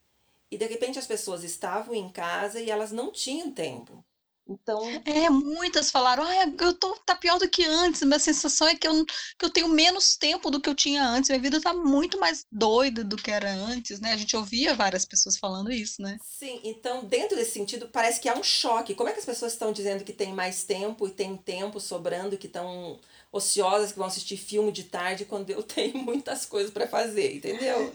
E 0.51 0.57
de 0.57 0.67
repente 0.67 0.99
as 0.99 1.07
pessoas 1.07 1.45
estavam 1.45 1.95
em 1.95 2.09
casa 2.11 2.61
e 2.61 2.71
elas 2.71 2.93
não 2.93 3.11
tinham 3.11 3.51
tempo. 3.51 4.05
Então. 4.49 4.83
É, 5.05 5.31
muitas 5.31 5.91
falaram, 5.91 6.25
ah, 6.25 6.53
eu 6.61 6.75
tô, 6.75 6.95
tá 7.07 7.15
pior 7.15 7.39
do 7.39 7.49
que 7.49 7.65
antes. 7.65 8.03
Minha 8.03 8.19
sensação 8.19 8.67
é 8.67 8.75
que 8.75 8.87
eu, 8.87 9.05
que 9.05 9.45
eu 9.45 9.51
tenho 9.51 9.69
menos 9.69 10.17
tempo 10.17 10.51
do 10.51 10.61
que 10.61 10.69
eu 10.69 10.75
tinha 10.75 11.07
antes. 11.07 11.31
Minha 11.31 11.41
vida 11.41 11.61
tá 11.61 11.73
muito 11.73 12.19
mais 12.19 12.45
doida 12.51 13.05
do 13.05 13.17
que 13.17 13.31
era 13.31 13.51
antes, 13.53 14.01
né? 14.01 14.13
A 14.13 14.17
gente 14.17 14.37
ouvia 14.37 14.75
várias 14.75 15.05
pessoas 15.05 15.37
falando 15.37 15.73
isso, 15.73 16.03
né? 16.03 16.19
Sim, 16.23 16.61
então, 16.65 17.05
dentro 17.05 17.37
desse 17.37 17.53
sentido, 17.53 17.89
parece 17.89 18.21
que 18.21 18.29
há 18.29 18.35
um 18.35 18.43
choque. 18.43 18.95
Como 18.95 19.09
é 19.09 19.13
que 19.13 19.21
as 19.21 19.25
pessoas 19.25 19.53
estão 19.53 19.73
dizendo 19.73 20.05
que 20.05 20.13
tem 20.13 20.33
mais 20.33 20.65
tempo 20.65 21.07
e 21.07 21.11
tem 21.11 21.37
tempo 21.37 21.79
sobrando, 21.79 22.37
que 22.37 22.47
estão 22.47 22.99
ociosas, 23.31 23.93
que 23.93 23.99
vão 23.99 24.09
assistir 24.09 24.37
filme 24.37 24.73
de 24.73 24.85
tarde, 24.85 25.25
quando 25.25 25.51
eu 25.51 25.63
tenho 25.65 25.97
muitas 25.99 26.45
coisas 26.45 26.73
para 26.73 26.89
fazer, 26.89 27.37
entendeu? 27.37 27.95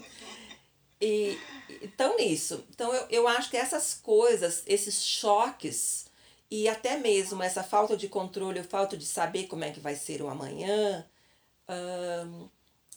E 1.00 1.38
então 1.82 2.16
nisso. 2.16 2.64
Então 2.70 2.92
eu, 2.92 3.06
eu 3.10 3.28
acho 3.28 3.50
que 3.50 3.56
essas 3.56 3.94
coisas, 3.94 4.62
esses 4.66 5.04
choques 5.04 6.07
e 6.50 6.68
até 6.68 6.96
mesmo 6.96 7.42
essa 7.42 7.62
falta 7.62 7.96
de 7.96 8.08
controle, 8.08 8.62
falta 8.62 8.96
de 8.96 9.06
saber 9.06 9.46
como 9.46 9.64
é 9.64 9.70
que 9.70 9.80
vai 9.80 9.94
ser 9.94 10.22
o 10.22 10.28
amanhã, 10.28 11.06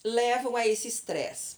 levam 0.03 0.55
a 0.55 0.65
esse 0.67 0.87
estresse. 0.87 1.57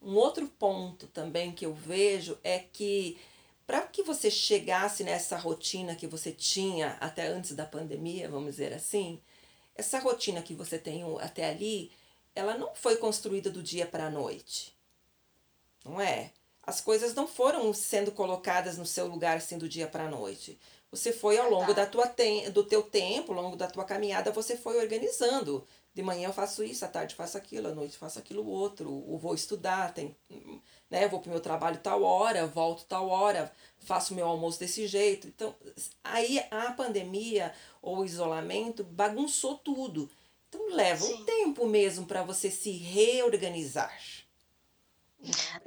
Um 0.00 0.14
outro 0.16 0.46
ponto 0.46 1.06
também 1.06 1.52
que 1.52 1.64
eu 1.64 1.72
vejo 1.72 2.38
é 2.42 2.58
que 2.58 3.18
para 3.66 3.82
que 3.82 4.02
você 4.02 4.30
chegasse 4.30 5.04
nessa 5.04 5.36
rotina 5.36 5.94
que 5.94 6.06
você 6.06 6.32
tinha 6.32 6.98
até 7.00 7.28
antes 7.28 7.54
da 7.54 7.64
pandemia, 7.64 8.28
vamos 8.28 8.52
dizer 8.52 8.72
assim, 8.72 9.20
essa 9.74 9.98
rotina 9.98 10.42
que 10.42 10.54
você 10.54 10.78
tem 10.78 11.02
até 11.20 11.48
ali, 11.48 11.90
ela 12.34 12.58
não 12.58 12.74
foi 12.74 12.96
construída 12.96 13.50
do 13.50 13.62
dia 13.62 13.86
para 13.86 14.06
a 14.06 14.10
noite. 14.10 14.76
Não 15.84 16.00
é? 16.00 16.32
As 16.62 16.80
coisas 16.80 17.14
não 17.14 17.26
foram 17.26 17.72
sendo 17.72 18.12
colocadas 18.12 18.76
no 18.76 18.84
seu 18.84 19.06
lugar 19.06 19.38
assim 19.38 19.56
do 19.56 19.68
dia 19.68 19.86
para 19.86 20.04
a 20.04 20.10
noite. 20.10 20.58
Você 20.92 21.10
foi 21.10 21.38
ao 21.38 21.48
longo 21.48 21.72
da 21.72 21.86
tua 21.86 22.06
te 22.06 22.50
do 22.50 22.62
teu 22.62 22.82
tempo, 22.82 23.32
ao 23.32 23.42
longo 23.42 23.56
da 23.56 23.66
tua 23.66 23.82
caminhada, 23.82 24.30
você 24.30 24.58
foi 24.58 24.78
organizando. 24.78 25.66
De 25.94 26.02
manhã 26.02 26.28
eu 26.28 26.32
faço 26.34 26.62
isso, 26.62 26.84
à 26.84 26.88
tarde 26.88 27.14
faço 27.14 27.38
aquilo, 27.38 27.68
à 27.68 27.74
noite 27.74 27.96
faço 27.96 28.18
aquilo 28.18 28.46
outro, 28.46 28.90
ou 28.90 29.18
vou 29.18 29.34
estudar, 29.34 29.94
tem, 29.94 30.14
né, 30.90 31.08
vou 31.08 31.20
para 31.20 31.28
o 31.28 31.32
meu 31.32 31.40
trabalho 31.40 31.78
tal 31.82 32.02
hora, 32.02 32.46
volto 32.46 32.84
tal 32.84 33.08
hora, 33.08 33.50
faço 33.78 34.14
meu 34.14 34.26
almoço 34.26 34.60
desse 34.60 34.86
jeito. 34.86 35.26
Então, 35.26 35.54
aí 36.04 36.42
a 36.50 36.72
pandemia 36.72 37.54
ou 37.80 37.98
o 37.98 38.04
isolamento 38.04 38.84
bagunçou 38.84 39.56
tudo. 39.58 40.10
Então 40.48 40.74
leva 40.74 41.06
Sim. 41.06 41.14
um 41.14 41.24
tempo 41.24 41.66
mesmo 41.66 42.04
para 42.04 42.22
você 42.22 42.50
se 42.50 42.70
reorganizar. 42.70 43.98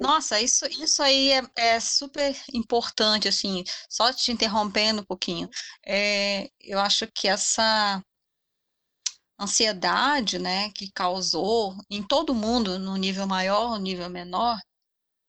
Nossa, 0.00 0.40
isso, 0.40 0.66
isso 0.66 1.02
aí 1.02 1.32
é, 1.32 1.42
é 1.56 1.80
super 1.80 2.36
importante, 2.52 3.28
assim, 3.28 3.64
só 3.88 4.12
te 4.12 4.32
interrompendo 4.32 5.02
um 5.02 5.04
pouquinho. 5.04 5.48
É, 5.84 6.48
eu 6.60 6.78
acho 6.78 7.06
que 7.08 7.28
essa 7.28 8.02
ansiedade, 9.38 10.38
né, 10.38 10.70
que 10.72 10.90
causou 10.92 11.76
em 11.90 12.02
todo 12.02 12.34
mundo, 12.34 12.78
no 12.78 12.96
nível 12.96 13.26
maior, 13.26 13.70
no 13.72 13.78
nível 13.78 14.08
menor, 14.10 14.58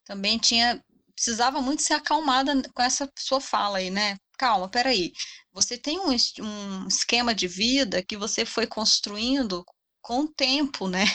também 0.06 0.38
tinha, 0.40 0.84
precisava 1.16 1.62
muito 1.62 1.82
ser 1.84 1.96
acalmada 1.96 2.54
com 2.74 2.84
essa 2.84 3.12
sua 3.20 3.42
fala 3.42 3.80
aí, 3.80 3.90
né? 3.92 4.18
Calma, 4.38 4.70
peraí. 4.70 5.14
Você 5.54 5.78
tem 5.78 6.00
um, 6.00 6.10
um 6.44 6.88
esquema 6.88 7.36
de 7.36 7.48
vida 7.48 8.04
que 8.04 8.18
você 8.18 8.46
foi 8.46 8.68
construindo 8.68 9.66
com 10.02 10.22
o 10.22 10.28
tempo, 10.34 10.88
né? 10.90 11.06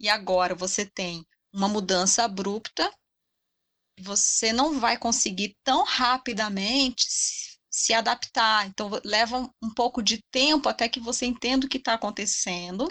E 0.00 0.08
agora 0.08 0.54
você 0.54 0.86
tem 0.86 1.24
uma 1.52 1.68
mudança 1.68 2.24
abrupta, 2.24 2.90
você 3.98 4.52
não 4.52 4.80
vai 4.80 4.96
conseguir 4.96 5.56
tão 5.62 5.84
rapidamente 5.84 7.04
se 7.70 7.92
adaptar. 7.92 8.66
Então, 8.66 8.90
leva 9.04 9.48
um 9.62 9.72
pouco 9.74 10.02
de 10.02 10.22
tempo 10.30 10.68
até 10.68 10.88
que 10.88 11.00
você 11.00 11.26
entenda 11.26 11.66
o 11.66 11.68
que 11.68 11.78
está 11.78 11.94
acontecendo. 11.94 12.90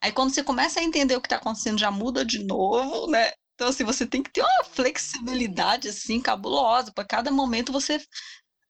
Aí, 0.00 0.12
quando 0.12 0.32
você 0.34 0.42
começa 0.42 0.80
a 0.80 0.84
entender 0.84 1.16
o 1.16 1.20
que 1.20 1.26
está 1.26 1.36
acontecendo, 1.36 1.78
já 1.78 1.90
muda 1.90 2.24
de 2.24 2.44
novo, 2.44 3.10
né? 3.10 3.32
Então, 3.54 3.68
assim, 3.68 3.84
você 3.84 4.06
tem 4.06 4.22
que 4.22 4.32
ter 4.32 4.42
uma 4.42 4.64
flexibilidade, 4.64 5.88
assim, 5.88 6.20
cabulosa. 6.20 6.92
Para 6.92 7.04
cada 7.04 7.30
momento 7.30 7.72
você 7.72 8.02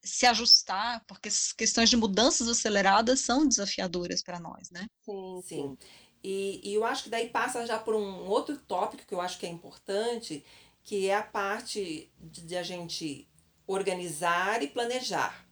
se 0.02 0.26
ajustar, 0.26 1.04
porque 1.06 1.28
as 1.28 1.52
questões 1.52 1.90
de 1.90 1.96
mudanças 1.96 2.48
aceleradas 2.48 3.20
são 3.20 3.46
desafiadoras 3.46 4.22
para 4.22 4.40
nós, 4.40 4.70
né? 4.70 4.86
Sim, 5.04 5.42
sim. 5.42 5.78
E, 6.22 6.60
e 6.62 6.74
eu 6.74 6.84
acho 6.84 7.04
que 7.04 7.10
daí 7.10 7.28
passa 7.28 7.66
já 7.66 7.78
por 7.78 7.94
um 7.94 8.26
outro 8.26 8.56
tópico 8.56 9.06
que 9.06 9.14
eu 9.14 9.20
acho 9.20 9.38
que 9.38 9.46
é 9.46 9.48
importante, 9.48 10.44
que 10.82 11.08
é 11.08 11.16
a 11.16 11.22
parte 11.22 12.10
de, 12.18 12.42
de 12.42 12.56
a 12.56 12.62
gente 12.62 13.28
organizar 13.66 14.62
e 14.62 14.68
planejar. 14.68 15.46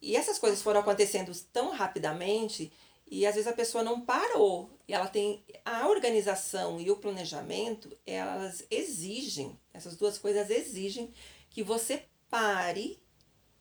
E 0.00 0.16
essas 0.16 0.38
coisas 0.38 0.60
foram 0.60 0.80
acontecendo 0.80 1.32
tão 1.52 1.70
rapidamente 1.70 2.72
e 3.06 3.26
às 3.26 3.34
vezes 3.34 3.48
a 3.48 3.54
pessoa 3.54 3.84
não 3.84 4.00
parou. 4.00 4.70
E 4.88 4.92
ela 4.92 5.06
tem 5.06 5.44
a 5.64 5.86
organização 5.86 6.80
e 6.80 6.90
o 6.90 6.96
planejamento, 6.96 7.96
elas 8.06 8.66
exigem, 8.70 9.58
essas 9.72 9.96
duas 9.96 10.18
coisas 10.18 10.50
exigem 10.50 11.12
que 11.48 11.62
você 11.62 12.04
pare 12.28 13.00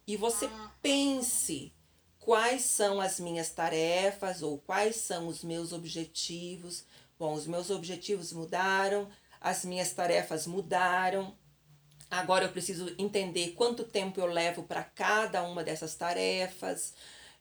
e 0.07 0.17
você 0.17 0.45
ah. 0.45 0.71
pense 0.81 1.73
quais 2.21 2.61
são 2.61 3.01
as 3.01 3.19
minhas 3.19 3.49
tarefas 3.49 4.41
ou 4.41 4.57
quais 4.59 4.95
são 4.95 5.27
os 5.27 5.43
meus 5.43 5.73
objetivos. 5.73 6.85
Bom, 7.19 7.33
os 7.33 7.45
meus 7.45 7.69
objetivos 7.69 8.31
mudaram, 8.31 9.09
as 9.41 9.65
minhas 9.65 9.91
tarefas 9.91 10.47
mudaram. 10.47 11.35
Agora 12.09 12.45
eu 12.45 12.51
preciso 12.51 12.93
entender 12.97 13.51
quanto 13.51 13.83
tempo 13.83 14.19
eu 14.19 14.27
levo 14.27 14.63
para 14.63 14.83
cada 14.83 15.43
uma 15.43 15.63
dessas 15.63 15.95
tarefas. 15.95 16.93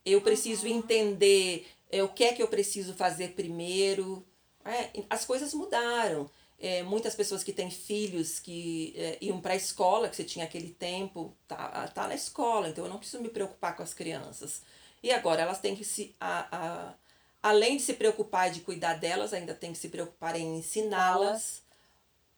Eu 0.04 0.20
preciso 0.22 0.66
entender 0.66 1.66
é, 1.90 2.02
o 2.02 2.08
que 2.08 2.24
é 2.24 2.32
que 2.32 2.42
eu 2.42 2.48
preciso 2.48 2.94
fazer 2.94 3.34
primeiro. 3.34 4.26
É, 4.64 4.90
as 5.08 5.24
coisas 5.24 5.52
mudaram. 5.52 6.30
É, 6.60 6.82
muitas 6.82 7.14
pessoas 7.14 7.42
que 7.42 7.54
têm 7.54 7.70
filhos 7.70 8.38
que 8.38 8.92
é, 8.94 9.18
iam 9.22 9.40
para 9.40 9.54
a 9.54 9.56
escola, 9.56 10.08
que 10.10 10.16
você 10.16 10.24
tinha 10.24 10.44
aquele 10.44 10.70
tempo, 10.70 11.34
tá, 11.48 11.88
tá 11.88 12.06
na 12.06 12.14
escola, 12.14 12.68
então 12.68 12.84
eu 12.84 12.90
não 12.90 12.98
preciso 12.98 13.22
me 13.22 13.30
preocupar 13.30 13.74
com 13.74 13.82
as 13.82 13.94
crianças. 13.94 14.60
E 15.02 15.10
agora 15.10 15.40
elas 15.42 15.58
têm 15.58 15.74
que 15.74 15.84
se. 15.84 16.14
A, 16.20 16.46
a, 16.52 16.94
além 17.42 17.78
de 17.78 17.82
se 17.82 17.94
preocupar 17.94 18.50
de 18.50 18.60
cuidar 18.60 18.94
delas, 18.94 19.32
ainda 19.32 19.54
tem 19.54 19.72
que 19.72 19.78
se 19.78 19.88
preocupar 19.88 20.36
em 20.36 20.58
ensiná-las. 20.58 21.62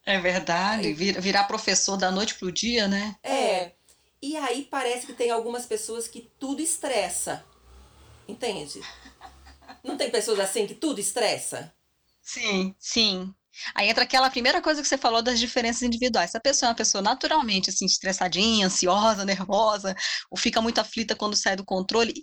É 0.07 0.19
verdade, 0.21 0.93
vir, 0.93 1.21
virar 1.21 1.45
professor 1.45 1.97
da 1.97 2.11
noite 2.11 2.37
pro 2.37 2.53
dia, 2.53 2.87
né? 2.87 3.17
É. 3.23 3.73
E 4.21 4.37
aí 4.37 4.63
parece 4.71 5.07
que 5.07 5.13
tem 5.13 5.31
algumas 5.31 5.67
pessoas 5.67 6.07
que 6.07 6.31
tudo 6.39 6.63
estressa. 6.63 7.45
Entende? 8.29 8.81
Não 9.83 9.97
tem 9.97 10.11
pessoas 10.11 10.39
assim 10.39 10.67
que 10.67 10.75
tudo 10.75 11.01
estressa? 11.01 11.75
Sim, 12.21 12.75
sim. 12.79 13.35
Aí 13.75 13.89
entra 13.89 14.05
aquela 14.05 14.31
primeira 14.31 14.61
coisa 14.61 14.83
que 14.83 14.89
você 14.89 14.99
falou 14.99 15.23
das 15.23 15.39
diferenças 15.39 15.83
individuais. 15.83 16.31
Se 16.31 16.37
a 16.37 16.41
pessoa 16.41 16.69
é 16.69 16.71
uma 16.71 16.77
pessoa 16.77 17.03
naturalmente 17.03 17.71
assim, 17.71 17.87
estressadinha, 17.87 18.67
ansiosa, 18.67 19.25
nervosa, 19.25 19.95
ou 20.31 20.39
fica 20.39 20.61
muito 20.61 20.81
aflita 20.81 21.15
quando 21.15 21.37
sai 21.37 21.57
do 21.57 21.65
controle, 21.65 22.15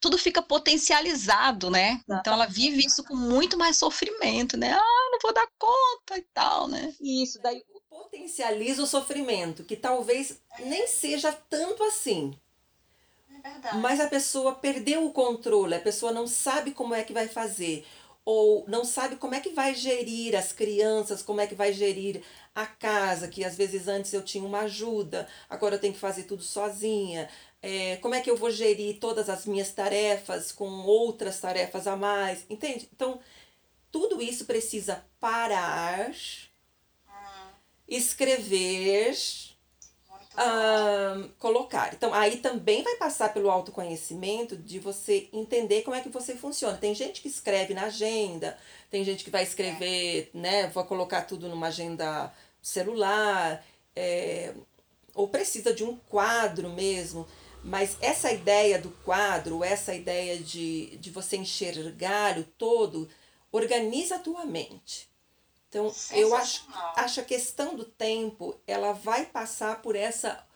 tudo 0.00 0.18
fica 0.18 0.42
potencializado, 0.42 1.70
né? 1.70 2.00
Então 2.08 2.34
ela 2.34 2.46
vive 2.46 2.84
isso 2.84 3.02
com 3.04 3.16
muito 3.16 3.56
mais 3.56 3.78
sofrimento, 3.78 4.56
né? 4.56 4.72
Ah, 4.72 5.08
não 5.10 5.18
vou 5.22 5.32
dar 5.32 5.48
conta 5.58 6.18
e 6.18 6.22
tal, 6.32 6.68
né? 6.68 6.94
Isso, 7.00 7.40
daí 7.42 7.62
potencializa 7.88 8.82
o 8.82 8.86
sofrimento, 8.86 9.64
que 9.64 9.74
talvez 9.74 10.40
nem 10.60 10.86
seja 10.86 11.32
tanto 11.32 11.82
assim. 11.82 12.38
É 13.42 13.50
verdade. 13.50 13.78
Mas 13.78 14.00
a 14.00 14.06
pessoa 14.06 14.54
perdeu 14.54 15.06
o 15.06 15.12
controle, 15.12 15.74
a 15.74 15.80
pessoa 15.80 16.12
não 16.12 16.26
sabe 16.26 16.72
como 16.72 16.94
é 16.94 17.02
que 17.02 17.12
vai 17.12 17.26
fazer 17.26 17.86
ou 18.26 18.64
não 18.68 18.84
sabe 18.84 19.16
como 19.16 19.36
é 19.36 19.40
que 19.40 19.50
vai 19.50 19.72
gerir 19.72 20.34
as 20.36 20.52
crianças, 20.52 21.22
como 21.22 21.40
é 21.40 21.46
que 21.46 21.54
vai 21.54 21.72
gerir 21.72 22.22
a 22.56 22.66
casa, 22.66 23.28
que 23.28 23.44
às 23.44 23.56
vezes 23.56 23.86
antes 23.86 24.12
eu 24.12 24.22
tinha 24.22 24.44
uma 24.44 24.62
ajuda, 24.62 25.28
agora 25.48 25.76
eu 25.76 25.78
tenho 25.78 25.94
que 25.94 26.00
fazer 26.00 26.24
tudo 26.24 26.42
sozinha. 26.42 27.30
É, 27.62 27.96
como 27.98 28.14
é 28.16 28.20
que 28.20 28.28
eu 28.28 28.36
vou 28.36 28.50
gerir 28.50 28.98
todas 28.98 29.30
as 29.30 29.46
minhas 29.46 29.70
tarefas 29.70 30.50
com 30.50 30.68
outras 30.86 31.40
tarefas 31.40 31.86
a 31.86 31.96
mais? 31.96 32.44
Entende? 32.50 32.88
Então, 32.92 33.20
tudo 33.92 34.20
isso 34.20 34.44
precisa 34.44 35.04
parar, 35.20 36.10
hum. 36.10 37.50
escrever 37.86 39.14
colocar. 41.38 41.92
Então, 41.94 42.12
aí 42.12 42.38
também 42.38 42.82
vai 42.82 42.96
passar 42.96 43.32
pelo 43.32 43.50
autoconhecimento 43.50 44.56
de 44.56 44.78
você 44.78 45.28
entender 45.32 45.82
como 45.82 45.96
é 45.96 46.00
que 46.00 46.08
você 46.08 46.34
funciona. 46.36 46.76
Tem 46.76 46.94
gente 46.94 47.22
que 47.22 47.28
escreve 47.28 47.74
na 47.74 47.84
agenda, 47.84 48.56
tem 48.90 49.04
gente 49.04 49.24
que 49.24 49.30
vai 49.30 49.42
escrever, 49.42 50.30
é. 50.34 50.38
né? 50.38 50.66
Vou 50.68 50.84
colocar 50.84 51.22
tudo 51.22 51.48
numa 51.48 51.68
agenda 51.68 52.32
celular, 52.62 53.64
é, 53.94 54.52
ou 55.14 55.28
precisa 55.28 55.72
de 55.72 55.84
um 55.84 55.96
quadro 55.96 56.68
mesmo. 56.70 57.26
Mas 57.64 57.96
essa 58.00 58.30
ideia 58.30 58.78
do 58.78 58.90
quadro, 59.04 59.64
essa 59.64 59.94
ideia 59.94 60.38
de, 60.38 60.96
de 60.98 61.10
você 61.10 61.36
enxergar 61.36 62.38
o 62.38 62.44
todo, 62.44 63.08
organiza 63.50 64.16
a 64.16 64.20
tua 64.20 64.44
mente. 64.44 65.08
Então, 65.68 65.92
eu 66.12 66.34
acho, 66.34 66.66
acho 66.96 67.20
a 67.20 67.24
questão 67.24 67.74
do 67.74 67.84
tempo, 67.84 68.58
ela 68.66 68.92
vai 68.92 69.26
passar 69.26 69.82
por 69.82 69.96
essa 69.96 70.46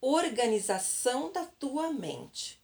organização 0.00 1.32
da 1.32 1.44
tua 1.44 1.92
mente. 1.92 2.60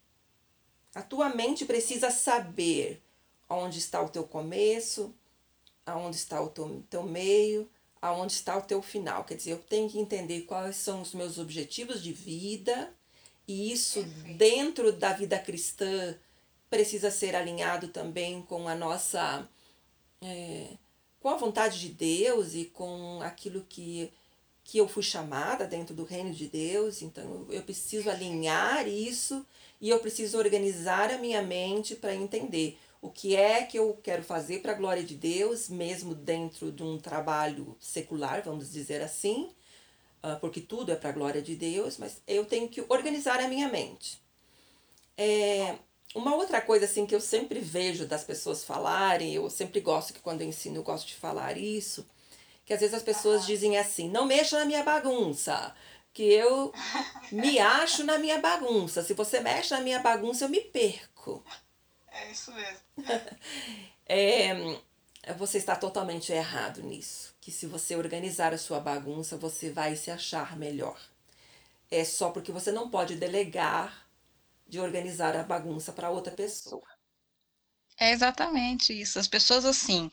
A 0.94 1.02
tua 1.02 1.28
mente 1.28 1.64
precisa 1.64 2.10
saber 2.10 3.02
onde 3.48 3.78
está 3.78 4.02
o 4.02 4.08
teu 4.08 4.24
começo, 4.24 5.14
aonde 5.86 6.16
está 6.16 6.40
o 6.40 6.48
teu, 6.48 6.84
teu 6.88 7.02
meio, 7.02 7.68
aonde 8.00 8.32
está 8.32 8.56
o 8.56 8.62
teu 8.62 8.82
final. 8.82 9.24
Quer 9.24 9.34
dizer, 9.34 9.52
eu 9.52 9.58
tenho 9.58 9.88
que 9.88 9.98
entender 9.98 10.42
quais 10.42 10.76
são 10.76 11.00
os 11.00 11.14
meus 11.14 11.38
objetivos 11.38 12.02
de 12.02 12.12
vida, 12.12 12.92
e 13.46 13.72
isso 13.72 14.02
dentro 14.36 14.92
da 14.92 15.12
vida 15.12 15.38
cristã 15.38 16.16
precisa 16.68 17.10
ser 17.10 17.34
alinhado 17.34 17.88
também 17.88 18.42
com 18.42 18.68
a 18.68 18.74
nossa. 18.74 19.48
É, 20.20 20.76
com 21.28 21.34
a 21.34 21.36
vontade 21.36 21.78
de 21.78 21.90
Deus 21.90 22.54
e 22.54 22.64
com 22.64 23.20
aquilo 23.20 23.62
que, 23.68 24.10
que 24.64 24.78
eu 24.78 24.88
fui 24.88 25.02
chamada 25.02 25.66
dentro 25.66 25.94
do 25.94 26.02
reino 26.02 26.32
de 26.32 26.46
Deus. 26.46 27.02
Então 27.02 27.46
eu 27.50 27.62
preciso 27.62 28.08
alinhar 28.08 28.88
isso 28.88 29.44
e 29.78 29.90
eu 29.90 29.98
preciso 30.00 30.38
organizar 30.38 31.10
a 31.10 31.18
minha 31.18 31.42
mente 31.42 31.94
para 31.94 32.14
entender 32.14 32.78
o 33.02 33.10
que 33.10 33.36
é 33.36 33.62
que 33.62 33.78
eu 33.78 33.98
quero 34.02 34.22
fazer 34.22 34.62
para 34.62 34.72
a 34.72 34.74
glória 34.74 35.04
de 35.04 35.14
Deus, 35.16 35.68
mesmo 35.68 36.14
dentro 36.14 36.72
de 36.72 36.82
um 36.82 36.96
trabalho 36.96 37.76
secular, 37.78 38.42
vamos 38.42 38.72
dizer 38.72 39.02
assim, 39.02 39.50
ah, 40.22 40.36
porque 40.36 40.62
tudo 40.62 40.90
é 40.90 40.96
para 40.96 41.10
a 41.10 41.12
glória 41.12 41.42
de 41.42 41.54
Deus, 41.54 41.98
mas 41.98 42.22
eu 42.26 42.46
tenho 42.46 42.70
que 42.70 42.82
organizar 42.88 43.38
a 43.38 43.48
minha 43.48 43.68
mente. 43.68 44.18
É, 45.14 45.76
uma 46.14 46.34
outra 46.34 46.60
coisa 46.60 46.84
assim 46.84 47.06
que 47.06 47.14
eu 47.14 47.20
sempre 47.20 47.60
vejo 47.60 48.06
das 48.06 48.24
pessoas 48.24 48.64
falarem, 48.64 49.34
eu 49.34 49.48
sempre 49.50 49.80
gosto 49.80 50.12
que 50.14 50.20
quando 50.20 50.40
eu 50.40 50.48
ensino 50.48 50.76
eu 50.76 50.82
gosto 50.82 51.06
de 51.06 51.14
falar 51.14 51.56
isso, 51.56 52.06
que 52.64 52.72
às 52.72 52.80
vezes 52.80 52.94
as 52.94 53.02
pessoas 53.02 53.46
dizem 53.46 53.76
assim: 53.78 54.08
"Não 54.08 54.26
mexa 54.26 54.58
na 54.58 54.64
minha 54.64 54.82
bagunça", 54.82 55.74
que 56.12 56.24
eu 56.24 56.72
me 57.30 57.58
acho 57.60 58.04
na 58.04 58.18
minha 58.18 58.40
bagunça. 58.40 59.02
Se 59.02 59.14
você 59.14 59.40
mexe 59.40 59.74
na 59.74 59.80
minha 59.80 60.00
bagunça, 60.00 60.44
eu 60.44 60.48
me 60.48 60.60
perco. 60.60 61.44
É 62.10 62.30
isso 62.30 62.52
mesmo. 62.52 62.80
é, 64.06 64.78
você 65.36 65.58
está 65.58 65.76
totalmente 65.76 66.32
errado 66.32 66.82
nisso. 66.82 67.34
Que 67.40 67.52
se 67.52 67.66
você 67.66 67.94
organizar 67.96 68.52
a 68.52 68.58
sua 68.58 68.80
bagunça, 68.80 69.36
você 69.36 69.70
vai 69.70 69.94
se 69.94 70.10
achar 70.10 70.56
melhor. 70.56 70.98
É 71.90 72.04
só 72.04 72.30
porque 72.30 72.52
você 72.52 72.72
não 72.72 72.90
pode 72.90 73.14
delegar 73.14 74.07
de 74.68 74.78
organizar 74.78 75.34
a 75.36 75.42
bagunça 75.42 75.92
para 75.92 76.10
outra 76.10 76.32
pessoa. 76.34 76.86
É 77.98 78.12
exatamente 78.12 78.92
isso. 78.92 79.18
As 79.18 79.26
pessoas, 79.26 79.64
assim, 79.64 80.08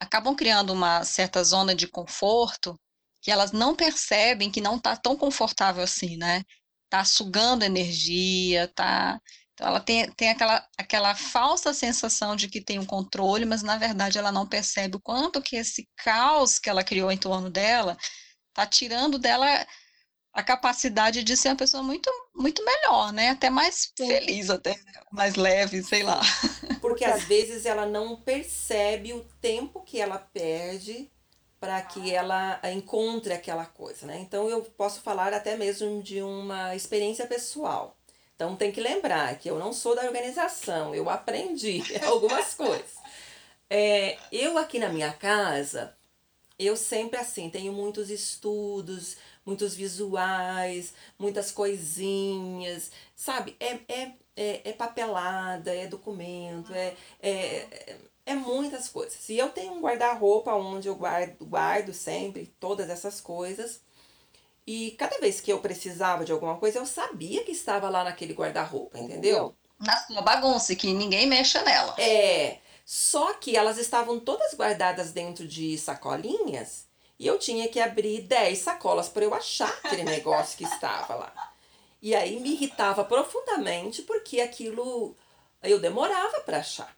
acabam 0.00 0.34
criando 0.34 0.72
uma 0.72 1.04
certa 1.04 1.42
zona 1.44 1.74
de 1.74 1.86
conforto 1.86 2.78
que 3.20 3.30
elas 3.30 3.52
não 3.52 3.74
percebem 3.74 4.50
que 4.50 4.60
não 4.60 4.76
está 4.76 4.96
tão 4.96 5.16
confortável 5.16 5.82
assim, 5.82 6.16
né? 6.16 6.42
Tá 6.88 7.04
sugando 7.04 7.64
energia, 7.64 8.68
tá. 8.74 9.20
Então 9.52 9.66
ela 9.66 9.80
tem, 9.80 10.10
tem 10.12 10.30
aquela, 10.30 10.66
aquela 10.78 11.14
falsa 11.14 11.74
sensação 11.74 12.36
de 12.36 12.48
que 12.48 12.60
tem 12.62 12.78
um 12.78 12.86
controle, 12.86 13.44
mas 13.44 13.62
na 13.62 13.76
verdade 13.78 14.18
ela 14.18 14.30
não 14.30 14.46
percebe 14.46 14.96
o 14.96 15.00
quanto 15.00 15.42
que 15.42 15.56
esse 15.56 15.88
caos 15.96 16.58
que 16.58 16.70
ela 16.70 16.84
criou 16.84 17.10
em 17.10 17.18
torno 17.18 17.50
dela 17.50 17.96
tá 18.54 18.66
tirando 18.66 19.18
dela 19.18 19.46
a 20.36 20.42
capacidade 20.42 21.24
de 21.24 21.34
ser 21.34 21.48
uma 21.48 21.56
pessoa 21.56 21.82
muito, 21.82 22.10
muito 22.34 22.62
melhor, 22.62 23.10
né? 23.10 23.30
Até 23.30 23.48
mais 23.48 23.90
feliz, 23.96 24.50
até 24.50 24.78
mais 25.10 25.34
leve, 25.34 25.82
sei 25.82 26.02
lá. 26.02 26.20
Porque 26.78 27.06
às 27.06 27.24
vezes 27.24 27.64
ela 27.64 27.86
não 27.86 28.16
percebe 28.16 29.14
o 29.14 29.24
tempo 29.40 29.80
que 29.80 29.98
ela 29.98 30.18
perde 30.18 31.10
para 31.58 31.80
que 31.80 32.14
ela 32.14 32.60
encontre 32.70 33.32
aquela 33.32 33.64
coisa, 33.64 34.04
né? 34.04 34.18
Então 34.18 34.46
eu 34.50 34.60
posso 34.60 35.00
falar 35.00 35.32
até 35.32 35.56
mesmo 35.56 36.02
de 36.02 36.20
uma 36.20 36.76
experiência 36.76 37.26
pessoal. 37.26 37.96
Então 38.34 38.54
tem 38.54 38.70
que 38.70 38.78
lembrar 38.78 39.38
que 39.38 39.48
eu 39.48 39.58
não 39.58 39.72
sou 39.72 39.96
da 39.96 40.04
organização, 40.04 40.94
eu 40.94 41.08
aprendi 41.08 41.82
algumas 42.04 42.52
coisas. 42.52 42.94
É, 43.70 44.18
eu 44.30 44.58
aqui 44.58 44.78
na 44.78 44.90
minha 44.90 45.14
casa, 45.14 45.96
eu 46.58 46.76
sempre 46.76 47.18
assim, 47.18 47.48
tenho 47.48 47.72
muitos 47.72 48.10
estudos, 48.10 49.16
muitos 49.46 49.74
visuais, 49.74 50.92
muitas 51.16 51.52
coisinhas, 51.52 52.90
sabe? 53.14 53.56
É, 53.60 53.78
é, 53.88 54.12
é, 54.36 54.70
é 54.70 54.72
papelada, 54.72 55.72
é 55.72 55.86
documento, 55.86 56.74
é, 56.74 56.94
é, 57.22 57.96
é 58.26 58.34
muitas 58.34 58.88
coisas. 58.88 59.28
E 59.28 59.38
eu 59.38 59.48
tenho 59.50 59.72
um 59.72 59.80
guarda-roupa 59.80 60.52
onde 60.52 60.88
eu 60.88 60.96
guardo, 60.96 61.46
guardo 61.46 61.94
sempre 61.94 62.52
todas 62.58 62.90
essas 62.90 63.20
coisas. 63.20 63.80
E 64.66 64.90
cada 64.98 65.18
vez 65.18 65.40
que 65.40 65.52
eu 65.52 65.60
precisava 65.60 66.24
de 66.24 66.32
alguma 66.32 66.56
coisa, 66.56 66.80
eu 66.80 66.86
sabia 66.86 67.44
que 67.44 67.52
estava 67.52 67.88
lá 67.88 68.02
naquele 68.02 68.34
guarda-roupa, 68.34 68.98
entendeu? 68.98 69.54
Na 69.78 69.96
sua 69.98 70.22
bagunça, 70.22 70.74
que 70.74 70.92
ninguém 70.92 71.26
mexa 71.26 71.62
nela. 71.62 71.94
É. 71.98 72.58
Só 72.84 73.34
que 73.34 73.56
elas 73.56 73.78
estavam 73.78 74.18
todas 74.18 74.54
guardadas 74.54 75.12
dentro 75.12 75.46
de 75.46 75.78
sacolinhas 75.78 76.85
e 77.18 77.26
eu 77.26 77.38
tinha 77.38 77.68
que 77.68 77.80
abrir 77.80 78.22
10 78.22 78.58
sacolas 78.58 79.08
para 79.08 79.24
eu 79.24 79.34
achar 79.34 79.70
aquele 79.82 80.04
negócio 80.04 80.56
que 80.58 80.64
estava 80.64 81.14
lá. 81.14 81.52
E 82.02 82.14
aí 82.14 82.38
me 82.40 82.52
irritava 82.52 83.04
profundamente 83.04 84.02
porque 84.02 84.40
aquilo 84.40 85.16
eu 85.62 85.80
demorava 85.80 86.40
para 86.40 86.58
achar. 86.58 86.94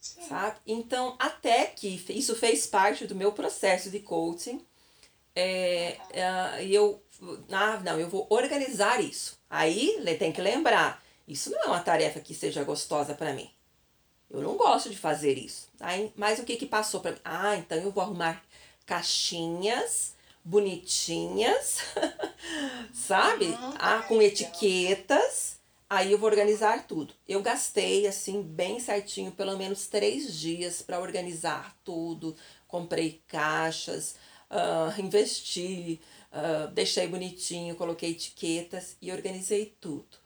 Sabe? 0.00 0.58
Então, 0.66 1.16
até 1.18 1.66
que 1.66 2.04
isso 2.08 2.34
fez 2.36 2.66
parte 2.66 3.06
do 3.06 3.14
meu 3.14 3.32
processo 3.32 3.90
de 3.90 4.00
coaching, 4.00 4.64
é, 5.34 5.98
é, 6.10 6.64
eu, 6.64 7.02
ah, 7.52 7.80
não, 7.84 7.98
eu 7.98 8.08
vou 8.08 8.26
organizar 8.30 9.02
isso. 9.02 9.38
Aí 9.50 10.00
tem 10.18 10.32
que 10.32 10.40
lembrar, 10.40 11.02
isso 11.26 11.50
não 11.50 11.62
é 11.62 11.66
uma 11.66 11.80
tarefa 11.80 12.20
que 12.20 12.34
seja 12.34 12.64
gostosa 12.64 13.14
para 13.14 13.32
mim. 13.32 13.50
Eu 14.30 14.42
não 14.42 14.56
gosto 14.56 14.90
de 14.90 14.98
fazer 14.98 15.38
isso. 15.38 15.68
Aí, 15.80 16.12
mas 16.14 16.38
o 16.38 16.44
que 16.44 16.56
que 16.56 16.66
passou 16.66 17.00
para 17.00 17.12
mim? 17.12 17.20
Ah, 17.24 17.56
então 17.56 17.78
eu 17.78 17.90
vou 17.90 18.02
arrumar 18.02 18.42
caixinhas 18.88 20.14
bonitinhas, 20.42 21.80
sabe? 22.90 23.44
Uhum. 23.44 23.74
Ah, 23.78 24.02
com 24.08 24.22
etiquetas. 24.22 25.58
Aí 25.90 26.12
eu 26.12 26.18
vou 26.18 26.28
organizar 26.28 26.86
tudo. 26.86 27.12
Eu 27.28 27.42
gastei 27.42 28.06
assim 28.06 28.42
bem 28.42 28.80
certinho, 28.80 29.30
pelo 29.32 29.56
menos 29.58 29.86
três 29.88 30.34
dias 30.34 30.80
para 30.80 31.00
organizar 31.00 31.76
tudo. 31.84 32.34
Comprei 32.66 33.22
caixas, 33.28 34.16
uh, 34.50 35.00
investi, 35.00 36.00
uh, 36.32 36.70
deixei 36.72 37.08
bonitinho, 37.08 37.76
coloquei 37.76 38.12
etiquetas 38.12 38.96
e 39.02 39.12
organizei 39.12 39.74
tudo. 39.80 40.16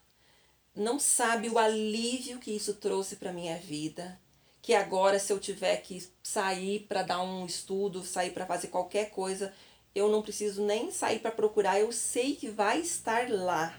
Não 0.74 0.98
sabe 1.00 1.48
o 1.48 1.58
alívio 1.58 2.38
que 2.38 2.52
isso 2.52 2.74
trouxe 2.74 3.16
para 3.16 3.32
minha 3.32 3.56
vida 3.58 4.18
que 4.62 4.74
agora 4.74 5.18
se 5.18 5.32
eu 5.32 5.40
tiver 5.40 5.76
que 5.78 6.08
sair 6.22 6.86
para 6.88 7.02
dar 7.02 7.20
um 7.20 7.44
estudo, 7.44 8.04
sair 8.04 8.30
para 8.30 8.46
fazer 8.46 8.68
qualquer 8.68 9.10
coisa, 9.10 9.52
eu 9.92 10.08
não 10.08 10.22
preciso 10.22 10.62
nem 10.62 10.92
sair 10.92 11.18
para 11.18 11.32
procurar, 11.32 11.80
eu 11.80 11.90
sei 11.90 12.36
que 12.36 12.48
vai 12.48 12.80
estar 12.80 13.28
lá. 13.28 13.76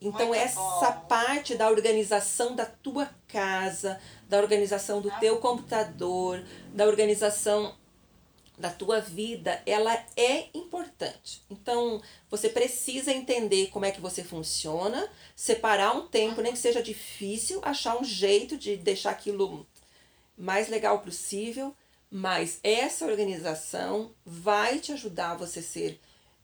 Então 0.00 0.28
Muito 0.28 0.40
essa 0.40 0.90
bom. 0.90 1.06
parte 1.08 1.56
da 1.56 1.68
organização 1.68 2.54
da 2.54 2.64
tua 2.64 3.10
casa, 3.26 4.00
da 4.28 4.38
organização 4.38 5.00
do 5.00 5.10
teu 5.18 5.38
computador, 5.38 6.42
da 6.72 6.86
organização 6.86 7.76
da 8.58 8.70
tua 8.70 9.00
vida, 9.00 9.60
ela 9.66 9.92
é 10.16 10.46
importante. 10.54 11.42
Então, 11.50 12.00
você 12.30 12.48
precisa 12.48 13.12
entender 13.12 13.68
como 13.68 13.84
é 13.84 13.90
que 13.90 14.00
você 14.00 14.22
funciona, 14.22 15.08
separar 15.34 15.96
um 15.96 16.06
tempo, 16.06 16.40
nem 16.40 16.52
que 16.52 16.58
seja 16.58 16.82
difícil, 16.82 17.60
achar 17.64 18.00
um 18.00 18.04
jeito 18.04 18.56
de 18.56 18.76
deixar 18.76 19.10
aquilo 19.10 19.66
mais 20.36 20.68
legal 20.68 21.00
possível, 21.00 21.74
mas 22.10 22.58
essa 22.62 23.06
organização 23.06 24.14
vai 24.24 24.78
te 24.78 24.92
ajudar 24.92 25.32
a 25.32 25.36
você 25.36 25.62
ser 25.62 26.00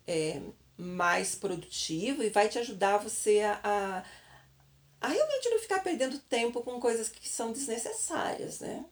é, 0.06 0.40
mais 0.76 1.34
produtivo 1.34 2.22
e 2.22 2.30
vai 2.30 2.48
te 2.48 2.58
ajudar 2.58 2.98
você 2.98 3.40
a, 3.40 3.60
a, 3.62 4.04
a 5.00 5.08
realmente 5.08 5.50
não 5.50 5.58
ficar 5.58 5.80
perdendo 5.80 6.18
tempo 6.18 6.62
com 6.62 6.80
coisas 6.80 7.08
que 7.08 7.28
são 7.28 7.52
desnecessárias, 7.52 8.60
né? 8.60 8.84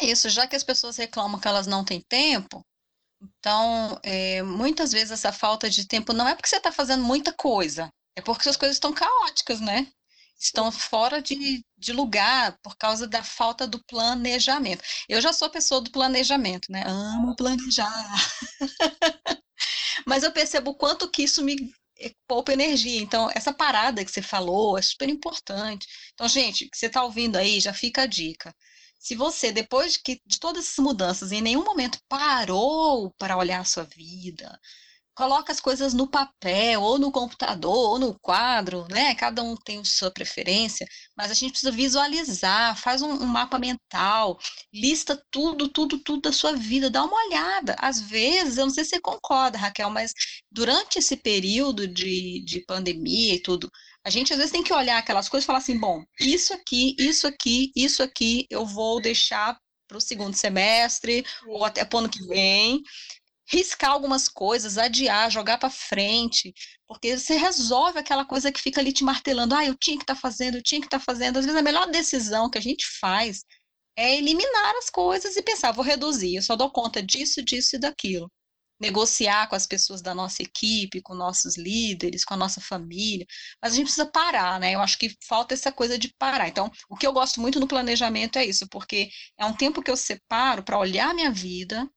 É 0.00 0.06
isso, 0.06 0.28
já 0.28 0.46
que 0.46 0.56
as 0.56 0.64
pessoas 0.64 0.96
reclamam 0.96 1.38
que 1.38 1.46
elas 1.46 1.66
não 1.66 1.84
têm 1.84 2.00
tempo, 2.00 2.64
então, 3.22 4.00
é, 4.02 4.42
muitas 4.42 4.90
vezes 4.90 5.12
essa 5.12 5.32
falta 5.32 5.70
de 5.70 5.86
tempo 5.86 6.12
não 6.12 6.26
é 6.26 6.34
porque 6.34 6.48
você 6.48 6.56
está 6.56 6.72
fazendo 6.72 7.04
muita 7.04 7.32
coisa, 7.32 7.88
é 8.16 8.20
porque 8.20 8.48
as 8.48 8.56
coisas 8.56 8.76
estão 8.76 8.92
caóticas, 8.92 9.60
né? 9.60 9.86
Estão 10.42 10.72
fora 10.72 11.22
de, 11.22 11.64
de 11.78 11.92
lugar 11.92 12.58
por 12.62 12.76
causa 12.76 13.06
da 13.06 13.22
falta 13.22 13.66
do 13.66 13.82
planejamento. 13.84 14.82
Eu 15.08 15.20
já 15.20 15.32
sou 15.32 15.48
pessoa 15.48 15.80
do 15.80 15.90
planejamento, 15.90 16.70
né? 16.70 16.82
Amo 16.84 17.36
planejar. 17.36 17.92
Mas 20.06 20.24
eu 20.24 20.32
percebo 20.32 20.72
o 20.72 20.74
quanto 20.74 21.08
que 21.08 21.22
isso 21.22 21.44
me 21.44 21.72
poupa 22.26 22.52
energia. 22.52 23.00
Então, 23.00 23.30
essa 23.34 23.52
parada 23.52 24.04
que 24.04 24.10
você 24.10 24.22
falou 24.22 24.76
é 24.76 24.82
super 24.82 25.08
importante. 25.08 25.86
Então, 26.12 26.26
gente, 26.28 26.68
que 26.68 26.76
você 26.76 26.86
está 26.86 27.04
ouvindo 27.04 27.36
aí, 27.36 27.60
já 27.60 27.72
fica 27.72 28.02
a 28.02 28.06
dica. 28.06 28.54
Se 28.98 29.14
você, 29.14 29.52
depois 29.52 29.94
de, 29.94 30.02
que, 30.02 30.20
de 30.26 30.38
todas 30.40 30.64
essas 30.64 30.78
mudanças, 30.78 31.32
em 31.32 31.40
nenhum 31.40 31.64
momento 31.64 31.98
parou 32.08 33.12
para 33.18 33.36
olhar 33.36 33.60
a 33.60 33.64
sua 33.64 33.84
vida, 33.84 34.58
coloca 35.14 35.52
as 35.52 35.60
coisas 35.60 35.92
no 35.94 36.06
papel, 36.08 36.82
ou 36.82 36.98
no 36.98 37.12
computador, 37.12 37.90
ou 37.90 37.98
no 37.98 38.18
quadro, 38.20 38.86
né? 38.90 39.14
Cada 39.14 39.42
um 39.42 39.56
tem 39.56 39.80
a 39.80 39.84
sua 39.84 40.10
preferência, 40.10 40.86
mas 41.16 41.30
a 41.30 41.34
gente 41.34 41.52
precisa 41.52 41.70
visualizar, 41.70 42.76
faz 42.76 43.02
um, 43.02 43.10
um, 43.12 43.26
mapa 43.26 43.58
mental, 43.58 44.38
lista 44.72 45.22
tudo, 45.30 45.68
tudo, 45.68 45.98
tudo 45.98 46.22
da 46.22 46.32
sua 46.32 46.54
vida, 46.54 46.90
dá 46.90 47.04
uma 47.04 47.26
olhada. 47.26 47.76
Às 47.78 48.00
vezes, 48.00 48.58
eu 48.58 48.66
não 48.66 48.72
sei 48.72 48.84
se 48.84 48.90
você 48.90 49.00
concorda, 49.00 49.58
Raquel, 49.58 49.90
mas 49.90 50.12
durante 50.50 50.98
esse 50.98 51.16
período 51.16 51.86
de, 51.86 52.42
de 52.44 52.60
pandemia 52.64 53.34
e 53.34 53.42
tudo, 53.42 53.70
a 54.04 54.10
gente 54.10 54.32
às 54.32 54.38
vezes 54.38 54.52
tem 54.52 54.62
que 54.64 54.72
olhar 54.72 54.98
aquelas 54.98 55.28
coisas 55.28 55.44
e 55.44 55.46
falar 55.46 55.58
assim, 55.58 55.78
bom, 55.78 56.02
isso 56.18 56.52
aqui, 56.54 56.96
isso 56.98 57.26
aqui, 57.26 57.70
isso 57.76 58.02
aqui, 58.02 58.46
eu 58.50 58.66
vou 58.66 59.00
deixar 59.00 59.56
para 59.86 59.98
o 59.98 60.00
segundo 60.00 60.34
semestre, 60.34 61.24
ou 61.46 61.64
até 61.64 61.84
para 61.84 61.96
o 61.96 62.00
ano 62.00 62.08
que 62.08 62.26
vem, 62.26 62.82
riscar 63.50 63.90
algumas 63.90 64.28
coisas, 64.28 64.78
adiar, 64.78 65.30
jogar 65.30 65.58
para 65.58 65.70
frente, 65.70 66.52
porque 66.86 67.18
você 67.18 67.36
resolve 67.36 67.98
aquela 67.98 68.24
coisa 68.24 68.52
que 68.52 68.60
fica 68.60 68.80
ali 68.80 68.92
te 68.92 69.04
martelando, 69.04 69.54
ah, 69.54 69.64
eu 69.64 69.74
tinha 69.74 69.96
que 69.96 70.04
estar 70.04 70.14
tá 70.14 70.20
fazendo, 70.20 70.56
eu 70.56 70.62
tinha 70.62 70.80
que 70.80 70.86
estar 70.86 70.98
tá 70.98 71.04
fazendo. 71.04 71.38
Às 71.38 71.44
vezes 71.44 71.58
a 71.58 71.62
melhor 71.62 71.90
decisão 71.90 72.50
que 72.50 72.58
a 72.58 72.62
gente 72.62 72.86
faz 73.00 73.44
é 73.96 74.16
eliminar 74.16 74.74
as 74.76 74.90
coisas 74.90 75.36
e 75.36 75.42
pensar, 75.42 75.72
vou 75.72 75.84
reduzir, 75.84 76.36
eu 76.36 76.42
só 76.42 76.56
dou 76.56 76.70
conta 76.70 77.02
disso, 77.02 77.42
disso 77.42 77.76
e 77.76 77.78
daquilo. 77.78 78.30
Negociar 78.80 79.48
com 79.48 79.54
as 79.54 79.66
pessoas 79.66 80.02
da 80.02 80.14
nossa 80.14 80.42
equipe, 80.42 81.00
com 81.02 81.14
nossos 81.14 81.56
líderes, 81.56 82.24
com 82.24 82.34
a 82.34 82.36
nossa 82.36 82.60
família, 82.60 83.26
mas 83.62 83.72
a 83.72 83.76
gente 83.76 83.84
precisa 83.86 84.06
parar, 84.06 84.58
né? 84.58 84.74
Eu 84.74 84.80
acho 84.80 84.98
que 84.98 85.14
falta 85.28 85.54
essa 85.54 85.70
coisa 85.70 85.98
de 85.98 86.12
parar. 86.18 86.48
Então, 86.48 86.70
o 86.88 86.96
que 86.96 87.06
eu 87.06 87.12
gosto 87.12 87.40
muito 87.40 87.60
no 87.60 87.68
planejamento 87.68 88.38
é 88.38 88.44
isso, 88.44 88.66
porque 88.68 89.10
é 89.38 89.46
um 89.46 89.54
tempo 89.54 89.82
que 89.82 89.90
eu 89.90 89.96
separo 89.96 90.64
para 90.64 90.78
olhar 90.78 91.14
minha 91.14 91.30
vida, 91.30 91.88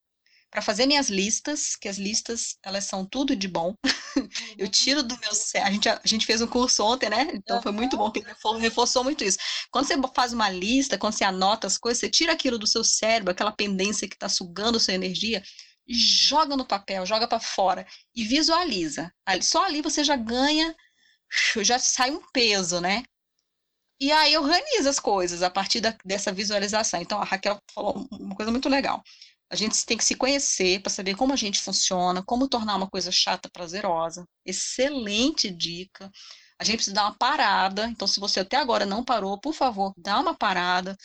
para 0.55 0.61
fazer 0.61 0.85
minhas 0.85 1.09
listas, 1.09 1.75
que 1.75 1.89
as 1.89 1.97
listas, 1.97 2.55
elas 2.63 2.85
são 2.85 3.05
tudo 3.05 3.35
de 3.35 3.45
bom. 3.45 3.75
eu 4.57 4.65
uhum. 4.65 4.71
tiro 4.71 5.03
do 5.03 5.19
meu 5.19 5.31
a 5.61 5.69
gente 5.69 5.89
a 5.89 6.01
gente 6.05 6.25
fez 6.25 6.41
um 6.41 6.47
curso 6.47 6.81
ontem, 6.81 7.09
né? 7.09 7.27
Então 7.33 7.61
foi 7.61 7.73
muito 7.73 7.97
bom 7.97 8.09
que 8.09 8.23
reforçou 8.57 9.03
muito 9.03 9.21
isso. 9.21 9.37
Quando 9.69 9.85
você 9.85 9.95
faz 10.15 10.31
uma 10.31 10.49
lista, 10.49 10.97
quando 10.97 11.11
você 11.11 11.25
anota 11.25 11.67
as 11.67 11.77
coisas, 11.77 11.99
você 11.99 12.09
tira 12.09 12.31
aquilo 12.31 12.57
do 12.57 12.65
seu 12.65 12.85
cérebro, 12.85 13.31
aquela 13.31 13.51
pendência 13.51 14.07
que 14.07 14.15
está 14.15 14.29
sugando 14.29 14.79
sua 14.79 14.93
energia, 14.93 15.43
joga 15.89 16.55
no 16.55 16.65
papel, 16.65 17.05
joga 17.05 17.27
para 17.27 17.41
fora 17.41 17.85
e 18.15 18.23
visualiza. 18.23 19.11
Só 19.41 19.65
ali 19.65 19.81
você 19.81 20.05
já 20.05 20.15
ganha, 20.15 20.73
já 21.57 21.77
sai 21.77 22.11
um 22.11 22.21
peso, 22.31 22.79
né? 22.79 23.03
E 23.99 24.09
aí 24.09 24.37
organiza 24.37 24.89
as 24.89 25.01
coisas 25.01 25.43
a 25.43 25.49
partir 25.49 25.81
da, 25.81 25.93
dessa 26.05 26.31
visualização. 26.31 27.01
Então 27.01 27.19
a 27.19 27.25
Raquel 27.25 27.59
falou 27.73 28.07
uma 28.09 28.35
coisa 28.35 28.51
muito 28.51 28.69
legal. 28.69 29.03
A 29.49 29.55
gente 29.55 29.85
tem 29.85 29.97
que 29.97 30.03
se 30.03 30.15
conhecer 30.15 30.81
para 30.81 30.91
saber 30.91 31.15
como 31.15 31.33
a 31.33 31.35
gente 31.35 31.61
funciona, 31.61 32.23
como 32.23 32.47
tornar 32.47 32.75
uma 32.75 32.89
coisa 32.89 33.11
chata 33.11 33.49
prazerosa. 33.49 34.27
Excelente 34.45 35.51
dica. 35.51 36.11
A 36.59 36.63
gente 36.63 36.77
precisa 36.77 36.95
dar 36.95 37.03
uma 37.05 37.17
parada. 37.17 37.87
Então, 37.87 38.07
se 38.07 38.19
você 38.19 38.39
até 38.39 38.57
agora 38.57 38.85
não 38.85 39.03
parou, 39.03 39.39
por 39.39 39.53
favor, 39.53 39.93
dá 39.97 40.19
uma 40.19 40.35
parada, 40.35 40.97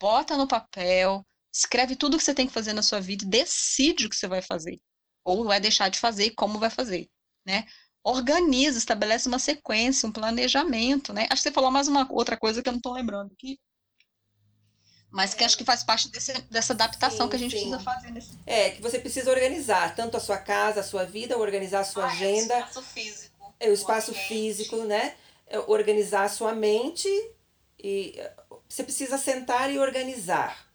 bota 0.00 0.36
no 0.36 0.48
papel, 0.48 1.24
escreve 1.52 1.96
tudo 1.96 2.16
que 2.16 2.24
você 2.24 2.34
tem 2.34 2.46
que 2.46 2.52
fazer 2.52 2.72
na 2.72 2.82
sua 2.82 3.00
vida 3.00 3.24
e 3.24 3.28
decide 3.28 4.06
o 4.06 4.10
que 4.10 4.16
você 4.16 4.28
vai 4.28 4.42
fazer. 4.42 4.78
Ou 5.24 5.44
vai 5.44 5.60
deixar 5.60 5.88
de 5.88 5.98
fazer 5.98 6.26
e 6.26 6.34
como 6.34 6.58
vai 6.58 6.70
fazer, 6.70 7.08
né? 7.46 7.66
Organiza, 8.04 8.78
estabelece 8.78 9.28
uma 9.28 9.38
sequência, 9.38 10.08
um 10.08 10.12
planejamento, 10.12 11.12
né? 11.12 11.26
Acho 11.30 11.42
que 11.42 11.48
você 11.48 11.52
falou 11.52 11.70
mais 11.70 11.88
uma 11.88 12.06
outra 12.10 12.36
coisa 12.36 12.62
que 12.62 12.68
eu 12.68 12.72
não 12.72 12.78
estou 12.78 12.92
lembrando 12.92 13.32
aqui 13.32 13.58
mas 15.12 15.34
que 15.34 15.44
acho 15.44 15.58
que 15.58 15.64
faz 15.64 15.84
parte 15.84 16.08
desse, 16.08 16.32
dessa 16.50 16.72
adaptação 16.72 17.26
sim, 17.26 17.30
que 17.30 17.36
a 17.36 17.38
gente 17.38 17.50
sim. 17.50 17.68
precisa 17.68 17.80
fazer. 17.80 18.10
Nesse... 18.10 18.30
É, 18.46 18.70
que 18.70 18.80
você 18.82 18.98
precisa 18.98 19.30
organizar 19.30 19.94
tanto 19.94 20.16
a 20.16 20.20
sua 20.20 20.38
casa, 20.38 20.80
a 20.80 20.82
sua 20.82 21.04
vida, 21.04 21.36
organizar 21.36 21.80
a 21.80 21.84
sua 21.84 22.04
ah, 22.04 22.10
agenda. 22.10 22.54
É 22.54 22.58
o 22.58 22.64
espaço 22.64 22.82
físico. 22.82 23.54
É 23.60 23.68
o 23.68 23.72
espaço 23.72 24.14
físico, 24.14 24.76
né? 24.84 25.14
É 25.46 25.58
organizar 25.58 26.24
a 26.24 26.28
sua 26.30 26.54
mente 26.54 27.08
e 27.78 28.18
você 28.68 28.82
precisa 28.82 29.18
sentar 29.18 29.70
e 29.70 29.78
organizar. 29.78 30.72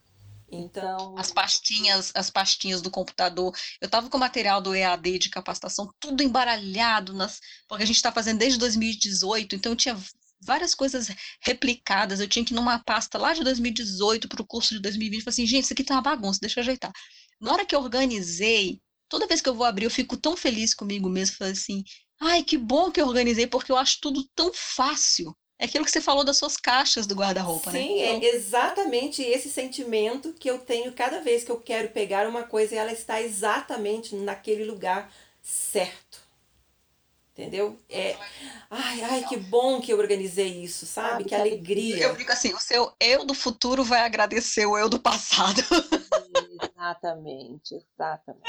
Então, 0.50 1.18
as 1.18 1.32
pastinhas, 1.32 2.12
as 2.16 2.30
pastinhas 2.30 2.82
do 2.82 2.90
computador. 2.90 3.54
Eu 3.82 3.88
estava 3.88 4.10
com 4.10 4.18
o 4.18 4.20
material 4.20 4.62
do 4.62 4.74
EAD 4.74 5.20
de 5.20 5.30
capacitação 5.30 5.92
tudo 6.00 6.24
embaralhado 6.24 7.12
nas, 7.12 7.42
porque 7.68 7.84
a 7.84 7.88
gente 7.88 7.98
está 7.98 8.12
fazendo 8.12 8.38
desde 8.38 8.58
2018, 8.60 9.56
então 9.56 9.74
eu 9.74 9.76
tinha 9.76 9.98
várias 10.42 10.74
coisas 10.76 11.10
replicadas. 11.42 12.20
Eu 12.20 12.28
tinha 12.28 12.44
que 12.44 12.54
ir 12.54 12.56
numa 12.56 12.80
pasta 12.80 13.18
lá 13.18 13.34
de 13.34 13.44
2018 13.44 14.28
para 14.28 14.42
o 14.42 14.48
curso 14.48 14.74
de 14.74 14.82
2020. 14.82 15.24
Falei 15.24 15.34
assim, 15.34 15.46
gente, 15.46 15.64
isso 15.64 15.74
aqui 15.74 15.84
tá 15.84 15.96
uma 15.96 16.02
bagunça, 16.02 16.40
deixa 16.42 16.60
eu 16.60 16.64
ajeitar. 16.64 16.92
Na 17.40 17.54
hora 17.54 17.66
que 17.66 17.76
eu 17.76 17.80
organizei, 17.80 18.80
toda 19.10 19.28
vez 19.28 19.42
que 19.42 19.50
eu 19.50 19.56
vou 19.56 19.66
abrir, 19.66 19.86
eu 19.86 19.92
fico 19.92 20.18
tão 20.18 20.36
feliz 20.36 20.74
comigo 20.74 21.10
mesmo. 21.10 21.38
Falei 21.38 21.54
assim, 21.54 21.84
ai, 22.20 22.44
que 22.44 22.58
bom 22.58 22.92
que 22.92 23.02
eu 23.02 23.08
organizei, 23.08 23.48
porque 23.48 23.72
eu 23.72 23.78
acho 23.78 24.00
tudo 24.02 24.28
tão 24.36 24.52
fácil. 24.54 25.36
É 25.60 25.66
aquilo 25.66 25.84
que 25.84 25.92
você 25.92 26.02
falou 26.02 26.24
das 26.24 26.38
suas 26.38 26.56
caixas 26.56 27.08
do 27.08 27.16
guarda-roupa, 27.16 27.72
né? 27.72 27.80
Sim, 27.82 28.00
então... 28.00 28.22
é 28.22 28.36
exatamente 28.36 29.24
esse 29.24 29.50
sentimento 29.50 30.34
que 30.34 30.50
eu 30.50 30.60
tenho 30.60 30.94
cada 30.94 31.20
vez 31.20 31.44
que 31.44 31.52
eu 31.52 31.60
quero 31.60 31.90
pegar 31.90 32.28
uma 32.28 32.44
coisa 32.44 32.76
e 32.76 32.78
ela 32.78 32.92
está 32.92 33.20
exatamente 33.22 34.16
naquele 34.16 34.66
lugar 34.66 35.12
certo. 35.42 36.27
Entendeu? 37.38 37.80
É, 37.88 38.18
ai, 38.68 39.04
ai, 39.04 39.24
que 39.30 39.38
bom 39.38 39.80
que 39.80 39.94
eu 39.94 40.00
organizei 40.00 40.64
isso, 40.64 40.88
sabe? 40.88 41.24
Que 41.24 41.36
alegria. 41.36 42.06
Eu 42.06 42.16
digo 42.16 42.32
assim, 42.32 42.52
o 42.52 42.60
seu 42.60 42.92
eu 43.00 43.24
do 43.26 43.36
futuro 43.36 43.84
vai 43.84 44.00
agradecer 44.00 44.66
o 44.66 44.76
eu 44.76 44.90
do 44.90 45.00
passado. 45.00 45.62
Exatamente, 46.76 47.76
exatamente. 47.76 48.42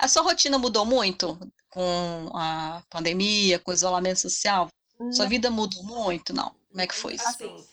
A 0.00 0.08
sua 0.08 0.22
rotina 0.22 0.58
mudou 0.58 0.84
muito 0.84 1.38
com 1.70 2.28
a 2.34 2.82
pandemia, 2.90 3.60
com 3.60 3.70
o 3.70 3.74
isolamento 3.74 4.18
social? 4.18 4.68
Sua 5.12 5.26
vida 5.26 5.48
mudou 5.48 5.84
muito? 5.84 6.34
Não. 6.34 6.52
Como 6.68 6.80
é 6.80 6.88
que 6.88 6.94
foi 6.94 7.14
isso? 7.14 7.28
Assim, 7.28 7.64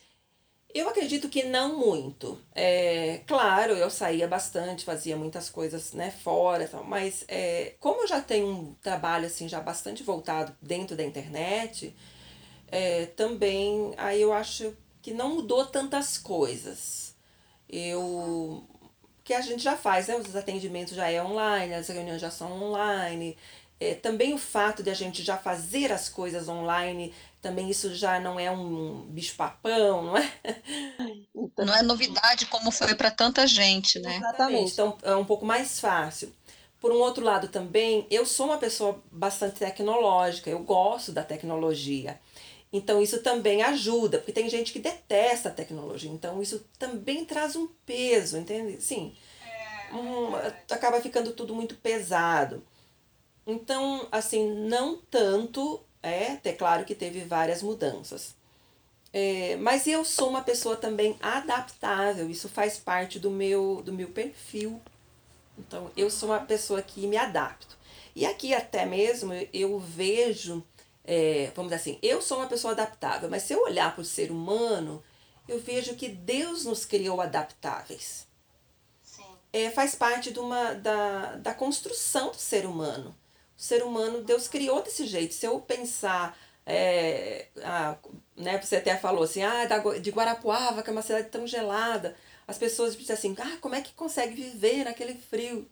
eu 0.74 0.88
acredito 0.88 1.30
que 1.30 1.43
não 1.43 1.78
muito. 1.78 2.39
É, 2.53 3.22
claro, 3.26 3.74
eu 3.74 3.89
saía 3.89 4.28
bastante, 4.28 4.86
fazia 4.86 5.17
muitas 5.17 5.49
coisas 5.49 5.93
né, 5.93 6.11
fora, 6.11 6.70
mas 6.86 7.26
é, 7.28 7.74
como 7.80 8.01
eu 8.01 8.07
já 8.07 8.22
tenho 8.22 8.47
um 8.47 8.74
trabalho 8.76 9.26
assim 9.26 9.47
já 9.47 9.59
bastante 9.59 10.03
voltado 10.03 10.55
dentro 10.61 10.95
da 10.95 11.03
internet, 11.03 11.95
é, 12.67 13.07
também 13.07 13.93
aí 13.97 14.22
eu 14.22 14.32
acho 14.32 14.76
que 15.01 15.13
não 15.13 15.36
mudou 15.36 15.65
tantas 15.65 16.17
coisas. 16.17 17.15
Eu 17.67 18.63
que 19.24 19.34
a 19.34 19.41
gente 19.41 19.63
já 19.63 19.78
faz, 19.78 20.07
né? 20.07 20.15
Os 20.15 20.36
atendimentos 20.36 20.95
já 20.95 21.09
é 21.09 21.24
online, 21.24 21.76
as 21.76 21.88
reuniões 21.88 22.20
já 22.22 22.32
são 22.32 22.51
online. 22.63 23.38
É, 23.80 23.95
também 23.95 24.34
o 24.34 24.38
fato 24.38 24.84
de 24.84 24.89
a 24.89 24.93
gente 24.93 25.23
já 25.23 25.38
fazer 25.38 25.91
as 25.91 26.09
coisas 26.09 26.49
online 26.49 27.13
também 27.41 27.69
isso 27.69 27.95
já 27.95 28.19
não 28.19 28.39
é 28.39 28.51
um 28.51 29.05
bicho-papão, 29.07 30.03
não 30.03 30.17
é? 30.17 30.32
Então, 31.34 31.65
não 31.65 31.73
é 31.73 31.82
novidade 31.82 32.45
como 32.47 32.69
foi 32.71 32.93
para 32.95 33.09
tanta 33.09 33.47
gente, 33.47 33.97
né? 33.99 34.17
Exatamente, 34.17 34.73
então 34.73 34.97
é 35.03 35.15
um 35.15 35.23
pouco 35.23 35.45
mais 35.45 35.80
fácil. 35.80 36.34
Por 36.82 36.91
um 36.91 36.97
outro 36.97 37.23
lado 37.23 37.47
também, 37.47 38.05
eu 38.09 38.25
sou 38.25 38.47
uma 38.47 38.57
pessoa 38.57 39.01
bastante 39.11 39.59
tecnológica, 39.59 40.49
eu 40.49 40.59
gosto 40.59 41.11
da 41.11 41.23
tecnologia. 41.23 42.19
Então 42.71 43.01
isso 43.01 43.23
também 43.23 43.63
ajuda, 43.63 44.19
porque 44.19 44.32
tem 44.32 44.49
gente 44.49 44.71
que 44.71 44.80
detesta 44.80 45.49
a 45.49 45.53
tecnologia, 45.53 46.11
então 46.11 46.41
isso 46.41 46.63
também 46.77 47.25
traz 47.25 47.55
um 47.55 47.67
peso, 47.86 48.38
entende? 48.38 48.82
Sim, 48.82 49.15
um, 49.91 50.36
acaba 50.69 51.01
ficando 51.01 51.32
tudo 51.32 51.55
muito 51.55 51.75
pesado. 51.75 52.63
Então, 53.50 54.08
assim, 54.12 54.47
não 54.47 54.97
tanto 55.10 55.82
é, 56.04 56.38
é 56.43 56.54
claro 56.54 56.86
que 56.86 56.93
teve 56.93 57.22
várias 57.22 57.64
mudanças. 57.64 58.36
É, 59.12 59.56
mas 59.56 59.88
eu 59.88 60.06
sou 60.06 60.30
uma 60.30 60.43
pessoa 60.43 60.78
também 60.78 61.18
adaptável, 61.20 62.30
isso 62.30 62.47
faz 62.47 62.78
parte 62.78 63.18
do 63.18 63.32
meu, 63.32 63.82
do 63.84 63.91
meu 63.91 64.10
perfil. 64.10 64.80
Então, 65.58 65.89
eu 65.97 66.12
sou 66.12 66.30
uma 66.30 66.41
pessoa 66.41 66.80
que 66.84 67.08
me 67.08 67.18
adapto. 67.18 67.76
E 68.16 68.24
aqui 68.24 68.54
até 68.54 68.86
mesmo 68.86 69.32
eu 69.52 69.80
vejo, 69.80 70.64
é, 71.04 71.52
vamos 71.56 71.72
dizer 71.72 71.82
assim, 71.82 72.00
eu 72.04 72.22
sou 72.22 72.38
uma 72.38 72.47
pessoa 72.47 72.74
adaptável, 72.74 73.32
mas 73.32 73.41
se 73.43 73.54
eu 73.54 73.64
olhar 73.64 73.95
para 73.95 74.04
o 74.04 74.06
ser 74.06 74.30
humano, 74.30 75.04
eu 75.47 75.60
vejo 75.60 75.95
que 75.95 76.08
Deus 76.08 76.66
nos 76.66 76.86
criou 76.86 77.20
adaptáveis. 77.20 78.28
Sim. 79.02 79.26
É, 79.52 79.72
faz 79.72 79.95
parte 79.95 80.32
de 80.32 80.39
uma, 80.39 80.74
da, 80.74 81.36
da 81.38 81.54
construção 81.56 82.30
do 82.30 82.38
ser 82.38 82.68
humano 82.68 83.16
ser 83.60 83.84
humano, 83.84 84.24
Deus 84.24 84.47
criou 84.47 84.82
desse 84.82 85.05
jeito. 85.05 85.34
Se 85.34 85.45
eu 85.45 85.60
pensar, 85.60 86.38
é, 86.66 87.47
ah, 87.62 87.97
né, 88.38 88.57
você 88.57 88.78
até 88.78 88.95
falou 88.95 89.24
assim, 89.24 89.43
ah, 89.43 89.66
de 90.01 90.12
Guarapuava, 90.12 90.82
que 90.82 90.89
é 90.89 90.93
uma 90.93 91.01
cidade 91.01 91.28
tão 91.28 91.45
gelada, 91.45 92.16
as 92.47 92.57
pessoas 92.57 92.95
dizem 92.95 93.14
assim, 93.14 93.36
ah, 93.38 93.57
como 93.60 93.76
é 93.76 93.82
que 93.82 93.91
consegue 93.93 94.34
viver 94.34 94.86
naquele 94.86 95.14
frio? 95.14 95.70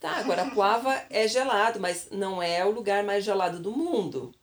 Tá, 0.00 0.22
Guarapuava 0.22 1.04
é 1.10 1.28
gelado, 1.28 1.78
mas 1.78 2.08
não 2.10 2.42
é 2.42 2.64
o 2.64 2.70
lugar 2.70 3.04
mais 3.04 3.24
gelado 3.24 3.58
do 3.58 3.72
mundo. 3.72 4.34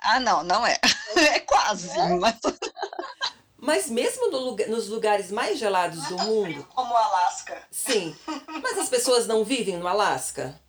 Ah, 0.00 0.20
não, 0.20 0.44
não 0.44 0.64
é. 0.66 0.78
É 1.14 1.40
quase. 1.40 1.90
É. 1.90 2.08
Mas... 2.16 2.36
Mas 3.64 3.88
mesmo 3.88 4.28
no 4.28 4.38
lugar, 4.38 4.66
nos 4.66 4.88
lugares 4.88 5.30
mais 5.30 5.56
gelados 5.56 5.98
Não 5.98 6.06
é 6.06 6.08
do 6.10 6.16
tão 6.16 6.26
mundo. 6.26 6.44
frio 6.46 6.68
como 6.74 6.92
o 6.92 6.96
Alasca. 6.96 7.62
Sim. 7.70 8.16
Mas 8.60 8.76
as 8.76 8.88
pessoas 8.88 9.28
não 9.28 9.44
vivem 9.44 9.76
no 9.76 9.86
Alasca? 9.86 10.60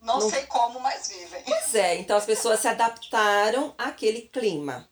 Não, 0.00 0.18
Não- 0.18 0.30
sei 0.30 0.46
como, 0.46 0.80
mas 0.80 1.08
vivem. 1.08 1.42
Pois 1.44 1.74
é, 1.74 1.96
então 1.96 2.16
as 2.16 2.24
pessoas 2.24 2.60
se 2.60 2.68
adaptaram 2.68 3.74
àquele 3.76 4.22
clima. 4.22 4.88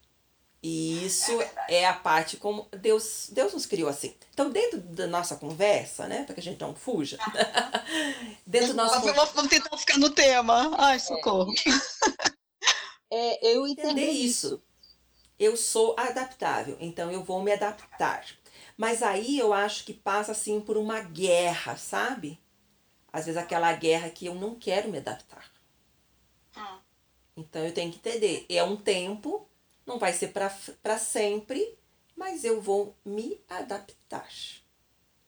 E 0.63 1.07
isso 1.07 1.41
É 1.69 1.83
é 1.83 1.87
a 1.87 1.95
parte 1.95 2.37
como 2.37 2.69
Deus, 2.73 3.29
Deus 3.31 3.53
nos 3.55 3.65
criou 3.65 3.89
assim. 3.89 4.17
Então, 4.35 4.51
dentro 4.51 4.81
da 4.81 5.07
nossa 5.07 5.37
conversa, 5.37 6.09
né, 6.09 6.25
para 6.25 6.35
que 6.35 6.41
a 6.41 6.43
gente 6.43 6.61
não 6.61 6.75
fuja, 6.75 7.17
dentro 8.45 8.69
do 8.69 8.75
nosso 8.75 9.01
Vamos, 9.01 9.31
vamos 9.31 9.51
tentar 9.51 9.77
ficar 9.79 9.99
no 9.99 10.11
tema. 10.11 10.75
Ai, 10.77 10.99
socorro. 10.99 11.53
é 13.11 13.55
eu 13.55 13.67
entender 13.67 14.11
isso. 14.11 14.63
Eu 15.39 15.57
sou 15.57 15.95
adaptável, 15.97 16.77
então 16.81 17.11
eu 17.13 17.23
vou 17.23 17.41
me 17.43 17.53
adaptar. 17.53 18.27
Mas 18.77 19.03
aí 19.03 19.39
eu 19.39 19.53
acho 19.53 19.85
que 19.85 19.93
passa 19.95 20.33
assim 20.33 20.61
por 20.61 20.77
uma 20.77 21.01
guerra, 21.01 21.77
sabe? 21.77 22.41
Às 23.13 23.27
vezes 23.27 23.41
aquela 23.41 23.73
guerra 23.73 24.11
que 24.11 24.27
eu 24.27 24.35
não 24.35 24.55
quero 24.55 24.89
me 24.89 24.99
adaptar. 24.99 25.51
Hum. 26.57 26.79
Então 27.37 27.65
eu 27.65 27.73
tenho 27.73 27.91
que 27.91 27.99
entender, 27.99 28.47
é 28.49 28.63
um 28.63 28.77
tempo, 28.77 29.49
não 29.87 29.99
vai 29.99 30.13
ser 30.13 30.33
para 30.33 30.99
sempre, 30.99 31.79
mas 32.17 32.45
eu 32.45 32.61
vou 32.61 32.95
me 33.05 33.41
adaptar. 33.49 34.29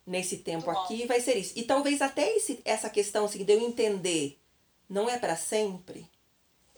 Nesse 0.06 0.38
tempo 0.38 0.68
aqui 0.70 1.06
vai 1.06 1.20
ser 1.20 1.36
isso. 1.36 1.52
E 1.56 1.62
talvez 1.62 2.02
até 2.02 2.36
esse, 2.36 2.60
essa 2.64 2.90
questão 2.90 3.26
assim, 3.26 3.44
de 3.44 3.52
eu 3.52 3.60
entender 3.60 4.40
não 4.88 5.08
é 5.08 5.16
para 5.16 5.36
sempre, 5.36 6.10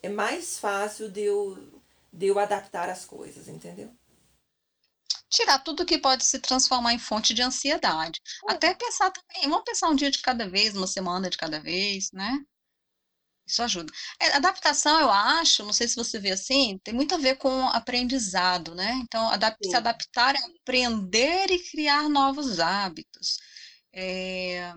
é 0.02 0.08
mais 0.08 0.58
fácil 0.58 1.08
de 1.08 1.22
eu, 1.22 1.56
de 2.12 2.26
eu 2.26 2.38
adaptar 2.38 2.90
as 2.90 3.06
coisas, 3.06 3.48
entendeu? 3.48 3.90
Tirar 5.32 5.58
tudo 5.60 5.84
que 5.86 5.98
pode 5.98 6.24
se 6.24 6.38
transformar 6.38 6.94
em 6.94 6.98
fonte 7.00 7.34
de 7.34 7.42
ansiedade. 7.42 8.20
Até 8.46 8.72
pensar 8.74 9.10
também, 9.10 9.48
vamos 9.50 9.64
pensar 9.64 9.88
um 9.90 9.96
dia 9.96 10.10
de 10.12 10.20
cada 10.20 10.48
vez, 10.48 10.76
uma 10.76 10.86
semana 10.86 11.28
de 11.30 11.36
cada 11.38 11.58
vez, 11.60 12.12
né? 12.12 12.38
Isso 13.46 13.62
ajuda. 13.62 13.92
É, 14.20 14.28
adaptação, 14.36 15.00
eu 15.00 15.10
acho, 15.10 15.64
não 15.64 15.72
sei 15.72 15.88
se 15.88 15.96
você 15.96 16.18
vê 16.18 16.30
assim, 16.30 16.78
tem 16.84 16.94
muito 16.94 17.14
a 17.14 17.18
ver 17.18 17.36
com 17.36 17.68
aprendizado, 17.68 18.74
né? 18.74 18.92
Então, 19.02 19.28
adap- 19.30 19.58
se 19.62 19.76
adaptar 19.76 20.34
é 20.36 20.38
aprender 20.60 21.50
e 21.50 21.58
criar 21.70 22.08
novos 22.08 22.60
hábitos. 22.60 23.38
É, 23.92 24.72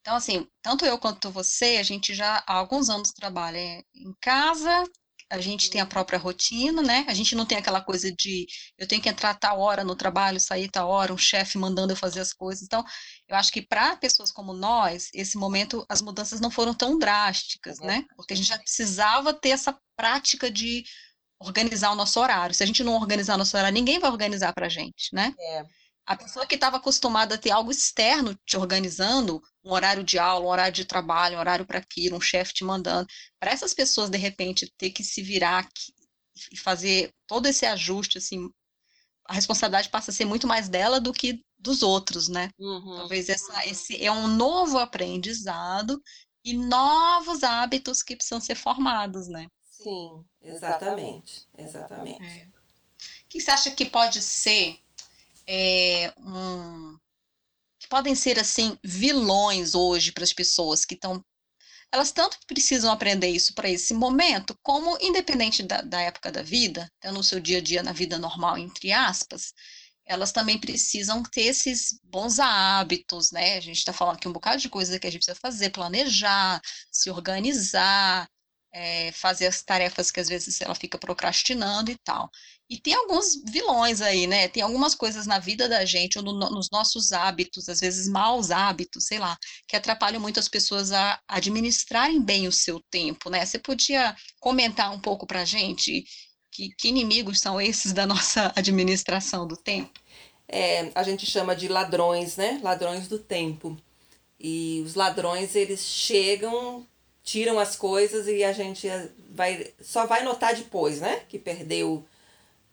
então, 0.00 0.16
assim, 0.16 0.48
tanto 0.62 0.84
eu 0.86 0.98
quanto 0.98 1.30
você, 1.30 1.78
a 1.78 1.82
gente 1.84 2.14
já 2.14 2.38
há 2.46 2.54
alguns 2.54 2.90
anos 2.90 3.12
trabalha 3.12 3.58
em 3.94 4.14
casa, 4.20 4.84
a 5.30 5.40
gente 5.40 5.70
tem 5.70 5.80
a 5.80 5.86
própria 5.86 6.18
rotina, 6.18 6.82
né? 6.82 7.04
A 7.08 7.14
gente 7.14 7.34
não 7.34 7.44
tem 7.44 7.58
aquela 7.58 7.80
coisa 7.80 8.12
de 8.12 8.46
eu 8.78 8.86
tenho 8.86 9.02
que 9.02 9.08
entrar 9.08 9.34
tal 9.34 9.58
hora 9.58 9.82
no 9.82 9.96
trabalho, 9.96 10.38
sair 10.40 10.68
tal 10.68 10.88
hora, 10.88 11.12
um 11.12 11.18
chefe 11.18 11.58
mandando 11.58 11.92
eu 11.92 11.96
fazer 11.96 12.20
as 12.20 12.32
coisas. 12.32 12.62
Então, 12.62 12.84
eu 13.28 13.36
acho 13.36 13.50
que 13.50 13.62
para 13.62 13.96
pessoas 13.96 14.30
como 14.30 14.52
nós, 14.52 15.10
esse 15.12 15.36
momento, 15.36 15.84
as 15.88 16.00
mudanças 16.00 16.40
não 16.40 16.50
foram 16.50 16.72
tão 16.72 16.98
drásticas, 16.98 17.80
né? 17.80 18.04
Porque 18.16 18.34
a 18.34 18.36
gente 18.36 18.48
já 18.48 18.58
precisava 18.58 19.34
ter 19.34 19.50
essa 19.50 19.76
prática 19.96 20.50
de 20.50 20.84
organizar 21.40 21.90
o 21.90 21.96
nosso 21.96 22.20
horário. 22.20 22.54
Se 22.54 22.62
a 22.62 22.66
gente 22.66 22.84
não 22.84 22.94
organizar 22.94 23.36
nosso 23.36 23.56
horário, 23.56 23.74
ninguém 23.74 23.98
vai 23.98 24.10
organizar 24.10 24.52
para 24.52 24.66
a 24.66 24.70
gente, 24.70 25.12
né? 25.12 25.34
É. 25.38 25.64
A 26.06 26.16
pessoa 26.16 26.46
que 26.46 26.54
estava 26.54 26.76
acostumada 26.76 27.34
a 27.34 27.38
ter 27.38 27.50
algo 27.50 27.70
externo 27.70 28.38
te 28.46 28.56
organizando, 28.56 29.42
um 29.64 29.72
horário 29.72 30.04
de 30.04 30.18
aula, 30.20 30.46
um 30.46 30.48
horário 30.48 30.72
de 30.72 30.84
trabalho, 30.84 31.36
um 31.36 31.40
horário 31.40 31.66
para 31.66 31.78
aquilo, 31.78 32.16
um 32.16 32.20
chefe 32.20 32.54
te 32.54 32.64
mandando, 32.64 33.08
para 33.40 33.50
essas 33.50 33.74
pessoas, 33.74 34.08
de 34.08 34.16
repente, 34.16 34.72
ter 34.78 34.90
que 34.90 35.02
se 35.02 35.20
virar 35.20 35.58
aqui 35.58 35.92
e 36.52 36.56
fazer 36.56 37.12
todo 37.26 37.46
esse 37.46 37.66
ajuste, 37.66 38.18
assim, 38.18 38.48
a 39.24 39.34
responsabilidade 39.34 39.88
passa 39.88 40.12
a 40.12 40.14
ser 40.14 40.24
muito 40.24 40.46
mais 40.46 40.68
dela 40.68 41.00
do 41.00 41.12
que 41.12 41.44
dos 41.58 41.82
outros, 41.82 42.28
né? 42.28 42.50
Uhum. 42.56 42.98
Talvez 42.98 43.28
essa, 43.28 43.66
esse 43.66 44.02
é 44.04 44.12
um 44.12 44.28
novo 44.28 44.78
aprendizado 44.78 46.00
e 46.44 46.54
novos 46.54 47.42
hábitos 47.42 48.02
que 48.02 48.14
precisam 48.14 48.40
ser 48.40 48.54
formados, 48.54 49.26
né? 49.26 49.48
Sim, 49.68 50.24
exatamente. 50.40 51.48
Exatamente. 51.58 52.52
O 53.24 53.28
que 53.28 53.40
você 53.40 53.50
acha 53.50 53.70
que 53.72 53.84
pode 53.84 54.22
ser 54.22 54.78
é, 55.48 56.12
um, 56.18 56.96
que 57.78 57.88
podem 57.88 58.14
ser 58.14 58.38
assim 58.38 58.78
vilões 58.84 59.74
hoje 59.74 60.12
para 60.12 60.24
as 60.24 60.32
pessoas 60.32 60.84
que 60.84 60.94
estão 60.94 61.24
elas 61.92 62.10
tanto 62.12 62.38
precisam 62.46 62.92
aprender 62.92 63.28
isso 63.28 63.54
para 63.54 63.70
esse 63.70 63.94
momento, 63.94 64.58
como 64.62 64.98
independente 65.00 65.62
da, 65.62 65.80
da 65.82 66.00
época 66.00 66.32
da 66.32 66.42
vida, 66.42 66.90
então, 66.98 67.12
no 67.12 67.22
seu 67.22 67.40
dia 67.40 67.58
a 67.58 67.60
dia, 67.60 67.82
na 67.82 67.92
vida 67.92 68.18
normal, 68.18 68.58
entre 68.58 68.92
aspas, 68.92 69.52
elas 70.04 70.32
também 70.32 70.58
precisam 70.58 71.22
ter 71.22 71.42
esses 71.42 71.98
bons 72.04 72.38
hábitos, 72.38 73.32
né? 73.32 73.56
A 73.56 73.60
gente 73.60 73.78
está 73.78 73.92
falando 73.92 74.16
aqui 74.16 74.28
um 74.28 74.32
bocado 74.32 74.60
de 74.60 74.68
coisa 74.68 74.98
que 74.98 75.06
a 75.06 75.10
gente 75.10 75.20
precisa 75.24 75.38
fazer, 75.40 75.70
planejar, 75.70 76.60
se 76.90 77.10
organizar, 77.10 78.28
é, 78.72 79.10
fazer 79.12 79.46
as 79.46 79.62
tarefas 79.62 80.10
que 80.10 80.20
às 80.20 80.28
vezes 80.28 80.60
ela 80.60 80.74
fica 80.74 80.98
procrastinando 80.98 81.90
e 81.90 81.96
tal. 82.04 82.30
E 82.68 82.78
tem 82.80 82.94
alguns 82.94 83.36
vilões 83.46 84.00
aí, 84.00 84.26
né? 84.26 84.48
Tem 84.48 84.62
algumas 84.62 84.94
coisas 84.94 85.26
na 85.26 85.38
vida 85.38 85.68
da 85.68 85.84
gente, 85.84 86.18
ou 86.18 86.24
no- 86.24 86.38
nos 86.50 86.68
nossos 86.70 87.12
hábitos, 87.12 87.68
às 87.68 87.80
vezes 87.80 88.08
maus 88.08 88.50
hábitos, 88.50 89.04
sei 89.06 89.18
lá, 89.20 89.36
que 89.68 89.76
atrapalham 89.76 90.20
muito 90.20 90.40
as 90.40 90.48
pessoas 90.48 90.90
a 90.92 91.20
administrarem 91.28 92.20
bem 92.22 92.48
o 92.48 92.52
seu 92.52 92.80
tempo, 92.90 93.30
né? 93.30 93.44
Você 93.46 93.58
podia 93.58 94.14
comentar 94.40 94.92
um 94.92 95.00
pouco 95.00 95.26
pra 95.26 95.44
gente 95.44 96.04
que, 96.50 96.70
que 96.76 96.88
inimigos 96.88 97.40
são 97.40 97.60
esses 97.60 97.92
da 97.92 98.04
nossa 98.06 98.52
administração 98.56 99.46
do 99.46 99.56
tempo? 99.56 100.00
É, 100.48 100.90
a 100.94 101.02
gente 101.02 101.26
chama 101.26 101.56
de 101.56 101.68
ladrões, 101.68 102.36
né? 102.36 102.60
Ladrões 102.62 103.08
do 103.08 103.18
tempo. 103.18 103.76
E 104.40 104.82
os 104.84 104.94
ladrões, 104.94 105.56
eles 105.56 105.80
chegam, 105.82 106.86
tiram 107.24 107.58
as 107.58 107.76
coisas 107.76 108.26
e 108.28 108.44
a 108.44 108.52
gente 108.52 108.88
vai 109.30 109.72
só 109.82 110.06
vai 110.06 110.24
notar 110.24 110.54
depois, 110.54 111.00
né? 111.00 111.22
Que 111.28 111.38
perdeu. 111.38 112.04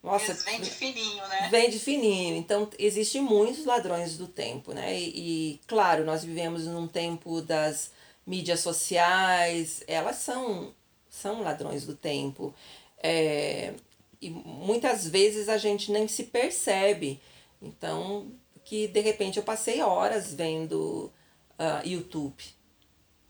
Nossa, 0.03 0.31
Eles 0.31 0.43
vêm 0.43 0.59
de 0.59 0.69
fininho, 0.69 1.27
né? 1.29 1.47
vem 1.49 1.69
de 1.69 1.79
fininho. 1.79 2.35
Então, 2.35 2.69
existem 2.77 3.21
muitos 3.21 3.65
ladrões 3.65 4.17
do 4.17 4.27
tempo, 4.27 4.73
né? 4.73 4.99
E, 4.99 5.53
e, 5.53 5.61
claro, 5.65 6.03
nós 6.03 6.25
vivemos 6.25 6.65
num 6.65 6.87
tempo 6.87 7.41
das 7.41 7.89
mídias 8.27 8.59
sociais, 8.59 9.81
elas 9.87 10.17
são, 10.17 10.73
são 11.09 11.41
ladrões 11.41 11.85
do 11.85 11.95
tempo. 11.95 12.53
É, 13.01 13.73
e 14.21 14.29
muitas 14.29 15.07
vezes 15.07 15.47
a 15.47 15.57
gente 15.57 15.89
nem 15.89 16.07
se 16.07 16.25
percebe. 16.25 17.21
Então, 17.61 18.29
que 18.65 18.87
de 18.87 18.99
repente 18.99 19.37
eu 19.37 19.43
passei 19.43 19.81
horas 19.81 20.33
vendo 20.33 21.11
ah, 21.57 21.81
YouTube. 21.85 22.43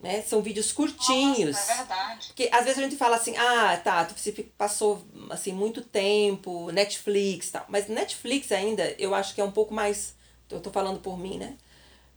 Né? 0.04 0.20
São 0.20 0.42
vídeos 0.42 0.70
curtinhos. 0.70 1.56
Nossa, 1.56 1.72
é 1.72 1.76
verdade. 1.76 2.26
Porque 2.26 2.50
às 2.52 2.62
vezes 2.66 2.78
a 2.78 2.82
gente 2.82 2.94
fala 2.94 3.16
assim, 3.16 3.34
ah, 3.38 3.80
tá, 3.82 4.04
tu 4.04 4.12
você 4.14 4.32
passou 4.32 5.02
assim 5.30 5.50
muito 5.50 5.80
tempo, 5.80 6.70
Netflix 6.70 7.48
e 7.48 7.52
tal. 7.52 7.64
Mas 7.70 7.88
Netflix 7.88 8.52
ainda, 8.52 8.94
eu 8.98 9.14
acho 9.14 9.34
que 9.34 9.40
é 9.40 9.44
um 9.44 9.50
pouco 9.50 9.72
mais. 9.72 10.14
Eu 10.50 10.60
tô 10.60 10.70
falando 10.70 11.00
por 11.00 11.18
mim, 11.18 11.38
né? 11.38 11.56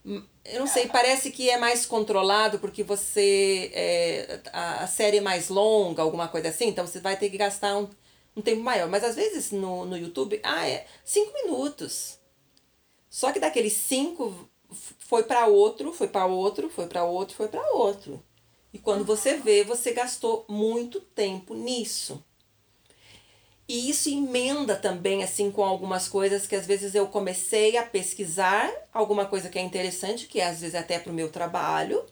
Hum, 0.05 0.21
Eu 0.43 0.59
não 0.59 0.67
sei, 0.67 0.87
parece 0.87 1.31
que 1.31 1.49
é 1.49 1.57
mais 1.57 1.85
controlado 1.85 2.59
porque 2.59 2.83
você. 2.83 3.71
É, 3.73 4.41
a, 4.51 4.83
a 4.83 4.87
série 4.87 5.19
é 5.19 5.21
mais 5.21 5.47
longa, 5.47 6.01
alguma 6.01 6.27
coisa 6.27 6.49
assim, 6.49 6.67
então 6.67 6.85
você 6.85 6.99
vai 6.99 7.15
ter 7.15 7.29
que 7.29 7.37
gastar 7.37 7.77
um, 7.77 7.87
um 8.35 8.41
tempo 8.41 8.61
maior. 8.61 8.89
Mas 8.89 9.01
às 9.05 9.15
vezes 9.15 9.53
no, 9.53 9.85
no 9.85 9.95
YouTube, 9.95 10.41
ah, 10.43 10.67
é 10.67 10.85
cinco 11.05 11.31
minutos. 11.41 12.19
Só 13.09 13.31
que 13.31 13.39
daqueles 13.39 13.71
cinco 13.71 14.49
foi 14.71 15.23
para 15.23 15.47
outro, 15.47 15.93
foi 15.93 16.07
para 16.07 16.25
outro, 16.25 16.69
foi 16.69 16.87
para 16.87 17.03
outro, 17.03 17.35
foi 17.35 17.47
para 17.47 17.71
outro. 17.73 18.21
E 18.73 18.79
quando 18.79 19.03
você 19.05 19.37
vê, 19.37 19.63
você 19.63 19.91
gastou 19.91 20.45
muito 20.47 20.99
tempo 20.99 21.53
nisso. 21.53 22.23
E 23.67 23.89
isso 23.89 24.09
emenda 24.09 24.75
também 24.77 25.23
assim 25.23 25.51
com 25.51 25.63
algumas 25.63 26.07
coisas 26.07 26.47
que 26.47 26.55
às 26.55 26.65
vezes 26.65 26.95
eu 26.95 27.07
comecei 27.07 27.75
a 27.75 27.83
pesquisar 27.83 28.71
alguma 28.93 29.25
coisa 29.25 29.49
que 29.49 29.59
é 29.59 29.61
interessante, 29.61 30.27
que 30.27 30.39
é, 30.39 30.45
às 30.45 30.61
vezes 30.61 30.75
até 30.75 30.97
para 30.97 31.11
o 31.11 31.15
meu 31.15 31.29
trabalho, 31.29 32.05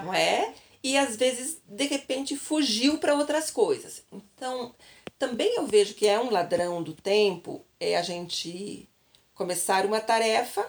não 0.00 0.14
é? 0.14 0.54
E 0.82 0.96
às 0.96 1.16
vezes 1.16 1.60
de 1.66 1.86
repente 1.86 2.36
fugiu 2.36 2.98
para 2.98 3.14
outras 3.14 3.50
coisas. 3.50 4.02
Então, 4.10 4.74
também 5.18 5.56
eu 5.56 5.66
vejo 5.66 5.94
que 5.94 6.06
é 6.06 6.18
um 6.18 6.30
ladrão 6.30 6.82
do 6.82 6.94
tempo 6.94 7.62
é 7.78 7.96
a 7.96 8.02
gente 8.02 8.88
começar 9.34 9.84
uma 9.84 10.00
tarefa, 10.00 10.66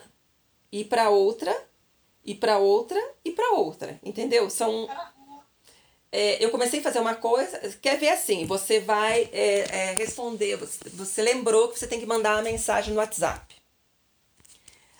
ir 0.72 0.86
para 0.86 1.09
outra, 1.09 1.55
ir 2.26 2.36
para 2.36 2.57
outra 2.57 3.01
e 3.24 3.32
para 3.32 3.51
outra, 3.53 3.99
entendeu? 4.03 4.49
São 4.49 4.88
é, 6.11 6.43
eu 6.43 6.49
comecei 6.51 6.80
a 6.80 6.84
fazer 6.84 6.99
uma 6.99 7.15
coisa, 7.15 7.59
quer 7.82 7.97
ver 7.97 8.09
assim, 8.09 8.45
você 8.45 8.80
vai 8.80 9.30
é, 9.34 9.59
é, 9.70 9.93
responder, 9.93 10.55
você, 10.55 10.80
você 10.89 11.22
lembrou 11.22 11.68
que 11.70 11.78
você 11.78 11.86
tem 11.88 11.99
que 11.99 12.05
mandar 12.05 12.36
uma 12.36 12.43
mensagem 12.43 12.93
no 12.93 12.99
WhatsApp. 12.99 13.55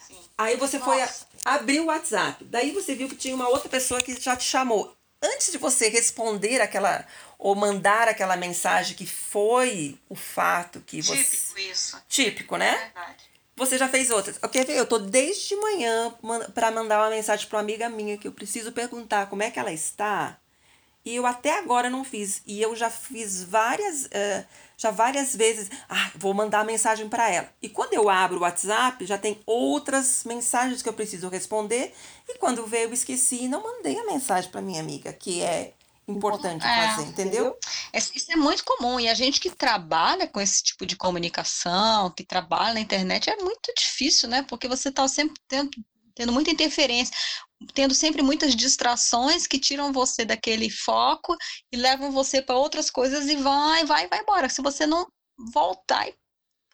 Sim. 0.06 0.20
Aí 0.38 0.58
você 0.58 0.78
foi 0.80 1.02
a- 1.02 1.06
Nossa. 1.06 1.28
abrir 1.46 1.80
o 1.80 1.86
WhatsApp, 1.86 2.44
daí 2.46 2.72
você 2.72 2.94
viu 2.94 3.08
que 3.08 3.16
tinha 3.16 3.34
uma 3.36 3.48
outra 3.48 3.70
pessoa 3.70 4.02
que 4.02 4.20
já 4.20 4.36
te 4.36 4.44
chamou. 4.44 4.94
antes 5.20 5.52
de 5.52 5.58
você 5.58 5.90
responder 5.90 6.62
aquela 6.62 7.04
ou 7.40 7.56
mandar 7.56 8.08
aquela 8.08 8.38
mensagem 8.38 8.96
que 8.96 9.08
foi 9.08 9.98
o 10.08 10.14
fato 10.16 10.80
que 10.82 11.02
você 11.02 11.24
típico 11.24 11.60
isso 11.60 12.02
típico 12.08 12.56
né 12.58 12.70
é 12.70 12.78
verdade. 12.78 13.24
Você 13.58 13.78
já 13.78 13.90
fez 13.90 14.10
outras. 14.12 14.38
Quer 14.52 14.66
ver 14.66 14.78
eu 14.78 14.86
tô 14.86 15.00
desde 15.00 15.56
manhã 15.58 16.14
para 16.54 16.72
mandar 16.72 17.00
uma 17.00 17.10
mensagem 17.10 17.48
para 17.48 17.58
uma 17.58 17.64
amiga 17.64 17.90
minha 17.90 18.18
que 18.18 18.28
eu 18.28 18.32
preciso 18.32 18.72
perguntar 18.72 19.28
como 19.28 19.44
é 19.44 19.52
que 19.52 19.60
ela 19.60 19.74
está 19.74 20.40
e 21.08 21.16
eu 21.16 21.26
até 21.26 21.58
agora 21.58 21.90
não 21.90 22.04
fiz. 22.04 22.42
E 22.46 22.62
eu 22.62 22.76
já 22.76 22.90
fiz 22.90 23.42
várias 23.42 24.08
uh, 24.08 24.46
já 24.76 24.92
várias 24.92 25.34
vezes. 25.34 25.70
Ah 25.88 26.12
vou 26.16 26.34
mandar 26.34 26.66
mensagem 26.66 27.08
para 27.08 27.30
ela. 27.32 27.50
E 27.62 27.70
quando 27.70 27.94
eu 27.94 28.10
abro 28.10 28.40
o 28.40 28.42
WhatsApp 28.42 29.06
já 29.06 29.18
tem 29.18 29.40
outras 29.46 30.26
mensagens 30.26 30.82
que 30.82 30.90
eu 30.90 30.94
preciso 30.94 31.30
responder. 31.30 31.94
E 32.28 32.38
quando 32.38 32.68
veio 32.68 32.90
eu 32.90 32.94
esqueci 32.94 33.44
e 33.44 33.48
não 33.48 33.64
mandei 33.64 33.98
a 33.98 34.06
mensagem 34.06 34.52
para 34.52 34.62
minha 34.62 34.82
amiga 34.82 35.14
que 35.14 35.42
é 35.42 35.72
importante 36.08 36.66
é, 36.66 36.88
fazer, 36.88 37.08
entendeu? 37.08 37.58
Isso 37.94 38.32
é 38.32 38.36
muito 38.36 38.64
comum. 38.64 39.00
E 39.00 39.10
a 39.10 39.14
gente 39.14 39.40
que 39.40 39.50
trabalha 39.50 40.28
com 40.28 40.40
esse 40.40 40.64
tipo 40.64 40.86
de 40.86 40.96
comunicação, 40.96 42.10
que 42.12 42.24
trabalha 42.24 42.76
na 42.76 42.80
internet, 42.80 43.30
é 43.30 43.36
muito 43.38 43.74
difícil, 43.78 44.30
né? 44.30 44.44
Porque 44.44 44.68
você 44.68 44.90
está 44.90 45.08
sempre 45.08 45.42
tendo, 45.48 45.70
tendo 46.16 46.32
muita 46.32 46.50
interferência, 46.50 47.14
tendo 47.74 47.94
sempre 47.94 48.22
muitas 48.22 48.56
distrações 48.56 49.46
que 49.46 49.60
tiram 49.60 49.92
você 49.92 50.24
daquele 50.24 50.70
foco 50.70 51.36
e 51.72 51.76
levam 51.76 52.12
você 52.12 52.42
para 52.42 52.58
outras 52.58 52.90
coisas 52.90 53.28
e 53.28 53.36
vai, 53.36 53.86
vai, 53.86 54.08
vai 54.08 54.22
embora. 54.22 54.48
Se 54.48 54.62
você 54.62 54.86
não 54.86 55.06
voltar, 55.54 56.08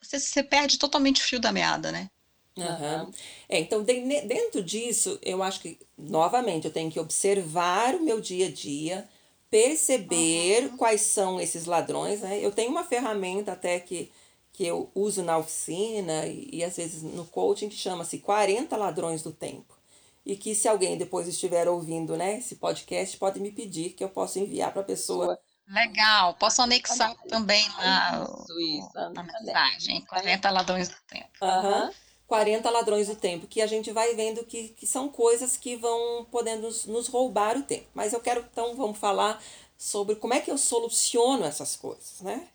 você, 0.01 0.19
você 0.19 0.43
perde 0.43 0.77
totalmente 0.77 1.21
o 1.21 1.23
fio 1.23 1.39
da 1.39 1.51
meada, 1.51 1.91
né? 1.91 2.07
Uhum. 2.55 3.11
É, 3.49 3.59
então, 3.59 3.83
dentro 3.83 4.63
disso, 4.63 5.17
eu 5.23 5.41
acho 5.41 5.59
que, 5.59 5.79
novamente, 5.97 6.65
eu 6.65 6.73
tenho 6.73 6.91
que 6.91 6.99
observar 6.99 7.95
o 7.95 8.03
meu 8.03 8.21
dia 8.21 8.47
a 8.47 8.51
dia, 8.51 9.09
perceber 9.53 10.63
uhum. 10.63 10.77
quais 10.77 11.01
são 11.01 11.39
esses 11.39 11.65
ladrões, 11.67 12.21
né? 12.21 12.39
Eu 12.43 12.51
tenho 12.51 12.71
uma 12.71 12.83
ferramenta 12.83 13.51
até 13.51 13.79
que, 13.79 14.11
que 14.51 14.65
eu 14.65 14.89
uso 14.95 15.21
na 15.21 15.37
oficina 15.37 16.25
e, 16.25 16.49
e 16.51 16.63
às 16.63 16.75
vezes 16.75 17.03
no 17.03 17.23
coaching 17.25 17.69
que 17.69 17.75
chama-se 17.75 18.17
40 18.17 18.75
ladrões 18.75 19.21
do 19.21 19.31
tempo. 19.31 19.77
E 20.25 20.35
que 20.35 20.55
se 20.55 20.67
alguém 20.67 20.97
depois 20.97 21.27
estiver 21.27 21.67
ouvindo, 21.67 22.17
né, 22.17 22.39
esse 22.39 22.55
podcast, 22.55 23.15
pode 23.17 23.39
me 23.39 23.51
pedir 23.51 23.91
que 23.91 24.03
eu 24.03 24.09
possa 24.09 24.39
enviar 24.39 24.71
para 24.71 24.81
a 24.81 24.85
pessoa. 24.85 25.37
Legal, 25.67 26.33
posso 26.33 26.63
anexar 26.63 27.15
também 27.29 27.63
lá 27.77 28.23
isso, 28.23 28.59
isso, 28.59 29.11
na 29.13 29.21
mensagem, 29.21 30.03
40 30.05 30.49
ladrões 30.49 30.89
do 30.89 30.97
tempo. 31.07 31.29
Aham. 31.39 31.85
Uhum. 31.85 31.91
40 32.33 32.67
ladrões 32.71 33.07
do 33.07 33.15
tempo, 33.15 33.45
que 33.45 33.61
a 33.61 33.67
gente 33.67 33.91
vai 33.91 34.15
vendo 34.15 34.43
que, 34.43 34.69
que 34.69 34.87
são 34.87 35.07
coisas 35.07 35.55
que 35.55 35.75
vão 35.75 36.25
podendo 36.31 36.63
nos, 36.63 36.87
nos 36.87 37.07
roubar 37.07 37.55
o 37.55 37.61
tempo. 37.61 37.85
Mas 37.93 38.11
eu 38.11 38.19
quero, 38.19 38.43
então, 38.51 38.75
vamos 38.75 38.97
falar 38.97 39.39
sobre 39.77 40.15
como 40.15 40.33
é 40.33 40.39
que 40.39 40.49
eu 40.49 40.57
soluciono 40.57 41.45
essas 41.45 41.75
coisas, 41.75 42.21
né? 42.21 42.47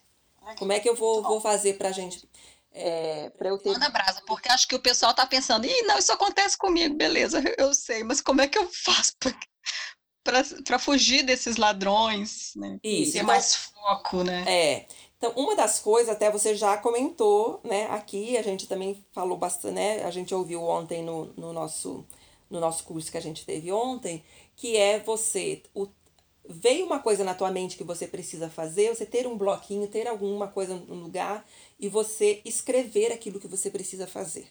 Como 0.58 0.72
é 0.72 0.80
que 0.80 0.88
eu 0.88 0.96
vou, 0.96 1.22
vou 1.22 1.40
fazer 1.40 1.78
pra 1.78 1.92
gente. 1.92 2.28
É, 2.72 3.30
pra 3.38 3.50
eu 3.50 3.58
ter... 3.58 3.70
Manda 3.70 3.88
brasa, 3.88 4.20
porque 4.26 4.50
acho 4.50 4.66
que 4.66 4.74
o 4.74 4.82
pessoal 4.82 5.14
tá 5.14 5.24
pensando, 5.24 5.64
ih, 5.64 5.82
não, 5.82 5.96
isso 5.96 6.10
acontece 6.12 6.58
comigo, 6.58 6.96
beleza, 6.96 7.40
eu 7.56 7.72
sei, 7.72 8.02
mas 8.02 8.20
como 8.20 8.40
é 8.40 8.48
que 8.48 8.58
eu 8.58 8.68
faço 8.84 9.12
para 10.64 10.78
fugir 10.80 11.22
desses 11.22 11.56
ladrões, 11.56 12.52
né? 12.56 12.80
Isso, 12.82 13.12
ter 13.12 13.22
mais 13.22 13.54
foco, 13.54 14.24
né? 14.24 14.44
É. 14.48 14.86
Então, 15.18 15.32
uma 15.36 15.56
das 15.56 15.80
coisas, 15.80 16.08
até 16.08 16.30
você 16.30 16.54
já 16.54 16.78
comentou, 16.78 17.60
né, 17.64 17.86
aqui, 17.90 18.36
a 18.36 18.42
gente 18.42 18.68
também 18.68 19.04
falou 19.10 19.36
bastante, 19.36 19.74
né, 19.74 20.04
a 20.04 20.10
gente 20.12 20.32
ouviu 20.32 20.62
ontem 20.62 21.02
no, 21.02 21.26
no, 21.36 21.52
nosso, 21.52 22.06
no 22.48 22.60
nosso 22.60 22.84
curso 22.84 23.10
que 23.10 23.18
a 23.18 23.22
gente 23.22 23.44
teve 23.44 23.72
ontem, 23.72 24.22
que 24.54 24.76
é 24.76 25.00
você, 25.00 25.60
o, 25.74 25.88
veio 26.48 26.86
uma 26.86 27.00
coisa 27.00 27.24
na 27.24 27.34
tua 27.34 27.50
mente 27.50 27.76
que 27.76 27.82
você 27.82 28.06
precisa 28.06 28.48
fazer, 28.48 28.94
você 28.94 29.04
ter 29.04 29.26
um 29.26 29.36
bloquinho, 29.36 29.88
ter 29.88 30.06
alguma 30.06 30.46
coisa 30.46 30.76
no 30.76 30.94
lugar 30.94 31.44
e 31.80 31.88
você 31.88 32.40
escrever 32.44 33.12
aquilo 33.12 33.40
que 33.40 33.48
você 33.48 33.70
precisa 33.70 34.06
fazer. 34.06 34.48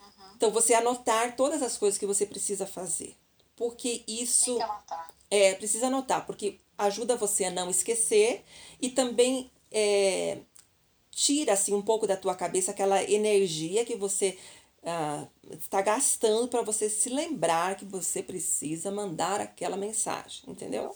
Uhum. 0.00 0.32
Então, 0.34 0.50
você 0.50 0.72
anotar 0.72 1.36
todas 1.36 1.62
as 1.62 1.76
coisas 1.76 1.98
que 1.98 2.06
você 2.06 2.24
precisa 2.24 2.66
fazer. 2.66 3.14
Porque 3.54 4.02
isso. 4.08 4.46
Tem 4.46 4.56
que 4.56 4.62
anotar. 4.62 5.14
É, 5.30 5.54
precisa 5.54 5.88
anotar, 5.88 6.24
porque 6.24 6.60
ajuda 6.78 7.16
você 7.16 7.44
a 7.44 7.50
não 7.50 7.70
esquecer 7.70 8.44
e 8.80 8.90
também 8.90 9.50
é, 9.70 10.38
tira 11.10 11.54
assim, 11.54 11.74
um 11.74 11.82
pouco 11.82 12.06
da 12.06 12.16
tua 12.16 12.34
cabeça 12.34 12.70
aquela 12.70 13.02
energia 13.02 13.84
que 13.84 13.96
você 13.96 14.38
uh, 14.82 15.28
está 15.54 15.80
gastando 15.82 16.48
para 16.48 16.62
você 16.62 16.88
se 16.88 17.08
lembrar 17.08 17.76
que 17.76 17.84
você 17.84 18.22
precisa 18.22 18.90
mandar 18.90 19.40
aquela 19.40 19.76
mensagem, 19.76 20.42
entendeu? 20.46 20.94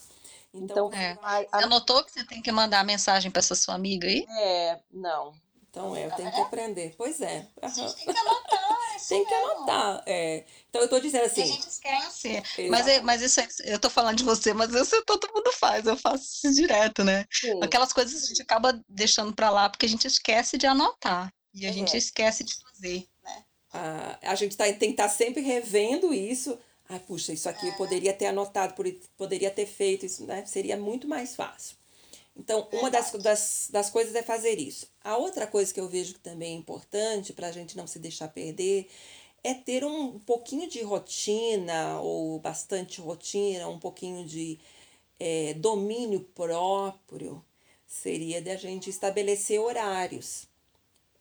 Então, 0.53 0.93
é. 0.93 1.15
vai, 1.15 1.47
Você 1.47 1.65
anotou 1.65 2.05
que 2.05 2.11
você 2.13 2.25
tem 2.25 2.43
que 2.43 2.51
mandar 2.51 2.81
a 2.81 2.85
mensagem 2.85 3.31
para 3.31 3.39
essa 3.39 3.55
sua 3.55 3.75
amiga 3.75 4.09
aí? 4.09 4.27
É, 4.29 4.81
não. 4.93 5.33
Então, 5.71 5.95
é, 5.95 6.07
eu 6.07 6.11
tenho 6.13 6.31
que 6.33 6.41
aprender. 6.41 6.95
Pois 6.99 7.21
é. 7.21 7.47
A 7.63 7.69
gente 7.69 7.95
tem 7.95 8.13
que 8.13 8.19
anotar. 8.19 8.70
Tem 9.09 9.25
que 9.25 9.35
anotar. 9.35 10.03
É. 10.07 10.45
Então, 10.69 10.83
eu 10.83 10.89
tô 10.89 11.01
dizendo 11.01 11.25
assim. 11.25 11.43
A 11.43 11.47
gente 11.47 11.69
esquece. 11.69 12.43
Mas, 12.69 12.87
é, 12.87 13.01
mas 13.01 13.23
isso, 13.23 13.41
é, 13.41 13.49
eu 13.65 13.79
tô 13.79 13.91
falando 13.91 14.17
de 14.17 14.25
você, 14.25 14.53
mas 14.53 14.73
isso 14.73 15.03
todo 15.05 15.33
mundo 15.35 15.53
faz. 15.53 15.87
Eu 15.87 15.97
faço 15.97 16.25
isso 16.25 16.55
direto, 16.55 17.05
né? 17.05 17.25
Sim. 17.31 17.63
Aquelas 17.63 17.93
coisas 17.93 18.23
a 18.23 18.27
gente 18.27 18.43
acaba 18.43 18.81
deixando 18.89 19.35
para 19.35 19.51
lá 19.51 19.69
porque 19.69 19.87
a 19.87 19.89
gente 19.89 20.07
esquece 20.07 20.57
de 20.57 20.67
anotar. 20.67 21.33
E 21.55 21.67
a 21.67 21.71
é. 21.71 21.73
gente 21.73 21.97
esquece 21.97 22.45
de 22.45 22.55
fazer, 22.55 23.07
né? 23.23 23.45
Ah, 23.73 24.19
a 24.23 24.35
gente 24.35 24.57
tá, 24.57 24.65
tem 24.65 24.79
que 24.79 24.87
estar 24.91 25.05
tá 25.05 25.09
sempre 25.09 25.41
revendo 25.41 26.15
isso. 26.15 26.59
Ai, 26.89 26.99
puxa, 27.01 27.33
isso 27.33 27.49
aqui 27.49 27.69
eu 27.69 27.75
poderia 27.75 28.13
ter 28.13 28.27
anotado, 28.27 28.75
poderia 29.17 29.51
ter 29.51 29.67
feito 29.67 30.07
isso, 30.07 30.27
né? 30.27 30.45
Seria 30.45 30.77
muito 30.77 31.07
mais 31.07 31.37
fácil. 31.37 31.77
Então, 32.37 32.69
uma 32.73 32.91
das, 32.91 33.11
das, 33.13 33.69
das 33.71 33.91
coisas 33.91 34.15
é 34.15 34.23
fazer 34.23 34.59
isso. 34.59 34.87
A 35.03 35.17
outra 35.17 35.47
coisa 35.47 35.73
que 35.73 35.81
eu 35.81 35.89
vejo 35.89 36.15
que 36.15 36.21
também 36.21 36.55
é 36.55 36.59
importante 36.59 37.33
para 37.33 37.49
a 37.49 37.53
gente 37.53 37.77
não 37.77 37.87
se 37.87 37.99
deixar 37.99 38.29
perder 38.29 38.89
é 39.43 39.55
ter 39.55 39.85
um 39.85 40.19
pouquinho 40.19 40.69
de 40.69 40.83
rotina, 40.83 42.01
ou 42.01 42.39
bastante 42.39 43.01
rotina, 43.01 43.69
um 43.69 43.79
pouquinho 43.79 44.25
de 44.25 44.59
é, 45.19 45.55
domínio 45.55 46.21
próprio, 46.35 47.45
seria 47.87 48.41
de 48.41 48.51
a 48.51 48.57
gente 48.57 48.91
estabelecer 48.91 49.61
horários. 49.61 50.47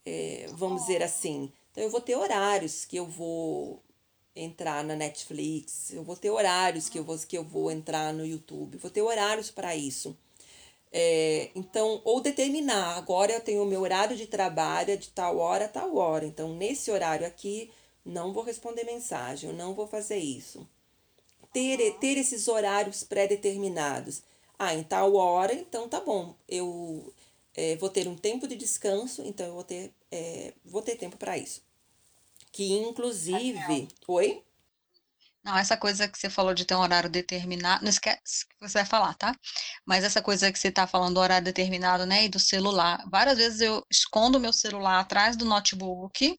É, 0.06 0.48
vamos 0.54 0.82
dizer 0.82 1.02
assim. 1.04 1.52
Então, 1.72 1.84
eu 1.84 1.90
vou 1.90 2.02
ter 2.02 2.16
horários 2.16 2.86
que 2.86 2.98
eu 2.98 3.06
vou 3.06 3.82
entrar 4.36 4.84
na 4.84 4.96
Netflix, 4.96 5.92
eu 5.92 6.04
vou 6.04 6.16
ter 6.16 6.30
horários 6.30 6.88
que 6.88 6.98
eu 6.98 7.04
vou, 7.04 7.18
que 7.18 7.38
eu 7.38 7.44
vou 7.44 7.72
entrar 7.72 8.14
no 8.14 8.26
YouTube, 8.26 8.78
vou 8.78 8.92
ter 8.92 9.02
horários 9.02 9.52
para 9.52 9.76
isso. 9.76 10.18
É, 10.92 11.52
então, 11.54 12.02
ou 12.04 12.20
determinar, 12.20 12.98
agora 12.98 13.32
eu 13.32 13.42
tenho 13.42 13.64
o 13.64 13.66
meu 13.66 13.82
horário 13.82 14.18
de 14.18 14.26
trabalho 14.26 14.92
é 14.92 14.96
de 14.96 15.10
tal 15.10 15.38
hora 15.38 15.66
a 15.66 15.70
tal 15.70 15.96
hora. 15.96 16.26
Então, 16.26 16.56
nesse 16.56 16.90
horário 16.90 17.28
aqui, 17.28 17.72
não 18.06 18.34
vou 18.34 18.44
responder 18.44 18.84
mensagem, 18.84 19.50
eu 19.50 19.56
não 19.56 19.74
vou 19.74 19.88
fazer 19.88 20.18
isso. 20.18 20.68
Ter, 21.54 21.98
ter 22.00 22.18
esses 22.18 22.48
horários 22.48 23.04
pré-determinados. 23.04 24.24
Ah, 24.58 24.74
em 24.76 24.84
tal 24.84 25.16
hora, 25.16 25.54
então 25.54 25.88
tá 25.88 26.00
bom. 26.02 26.36
Eu 26.48 27.14
é, 27.56 27.76
vou 27.78 27.90
ter 27.90 28.08
um 28.08 28.16
tempo 28.16 28.48
de 28.48 28.56
descanso, 28.56 29.22
então 29.24 29.48
eu 29.48 29.54
vou 29.54 29.64
ter, 29.64 29.94
é, 30.12 30.54
vou 30.66 30.82
ter 30.82 30.96
tempo 30.96 31.18
para 31.18 31.38
isso. 31.38 31.62
Que 32.52 32.74
inclusive. 32.74 33.88
Oi? 34.08 34.44
Não, 35.44 35.58
essa 35.58 35.78
coisa 35.78 36.08
que 36.08 36.18
você 36.18 36.30
falou 36.30 36.54
de 36.54 36.66
ter 36.66 36.76
um 36.76 36.80
horário 36.80 37.10
determinado, 37.10 37.84
não 37.84 37.90
esquece 37.90 38.46
que 38.48 38.56
você 38.60 38.80
vai 38.80 38.86
falar, 38.86 39.14
tá? 39.16 39.34
Mas 39.86 40.04
essa 40.04 40.22
coisa 40.22 40.52
que 40.52 40.60
você 40.60 40.72
tá 40.72 40.86
falando 40.86 41.16
do 41.16 41.20
horário 41.22 41.46
determinado, 41.46 42.06
né, 42.06 42.26
e 42.26 42.30
do 42.30 42.40
celular. 42.40 43.04
Várias 43.10 43.38
vezes 43.38 43.62
eu 43.62 43.86
escondo 43.90 44.38
o 44.38 44.42
meu 44.42 44.52
celular 44.54 45.00
atrás 45.00 45.38
do 45.38 45.46
notebook, 45.46 46.38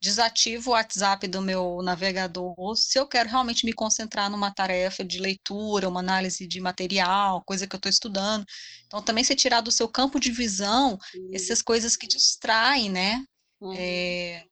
desativo 0.00 0.70
o 0.70 0.72
WhatsApp 0.74 1.26
do 1.28 1.42
meu 1.42 1.82
navegador, 1.82 2.76
se 2.76 2.98
eu 2.98 3.06
quero 3.06 3.28
realmente 3.28 3.66
me 3.66 3.72
concentrar 3.72 4.30
numa 4.30 4.50
tarefa 4.52 5.04
de 5.04 5.18
leitura, 5.18 5.88
uma 5.88 6.00
análise 6.00 6.46
de 6.46 6.60
material, 6.60 7.42
coisa 7.44 7.66
que 7.66 7.74
eu 7.74 7.78
estou 7.78 7.90
estudando. 7.90 8.44
Então, 8.86 9.02
também 9.02 9.24
você 9.24 9.34
tirar 9.34 9.60
do 9.60 9.72
seu 9.72 9.88
campo 9.88 10.20
de 10.20 10.30
visão 10.30 10.98
essas 11.32 11.60
coisas 11.62 11.96
que 11.96 12.06
distraem, 12.06 12.90
né? 12.90 13.24
Uhum. 13.60 13.74
É, 13.76 14.44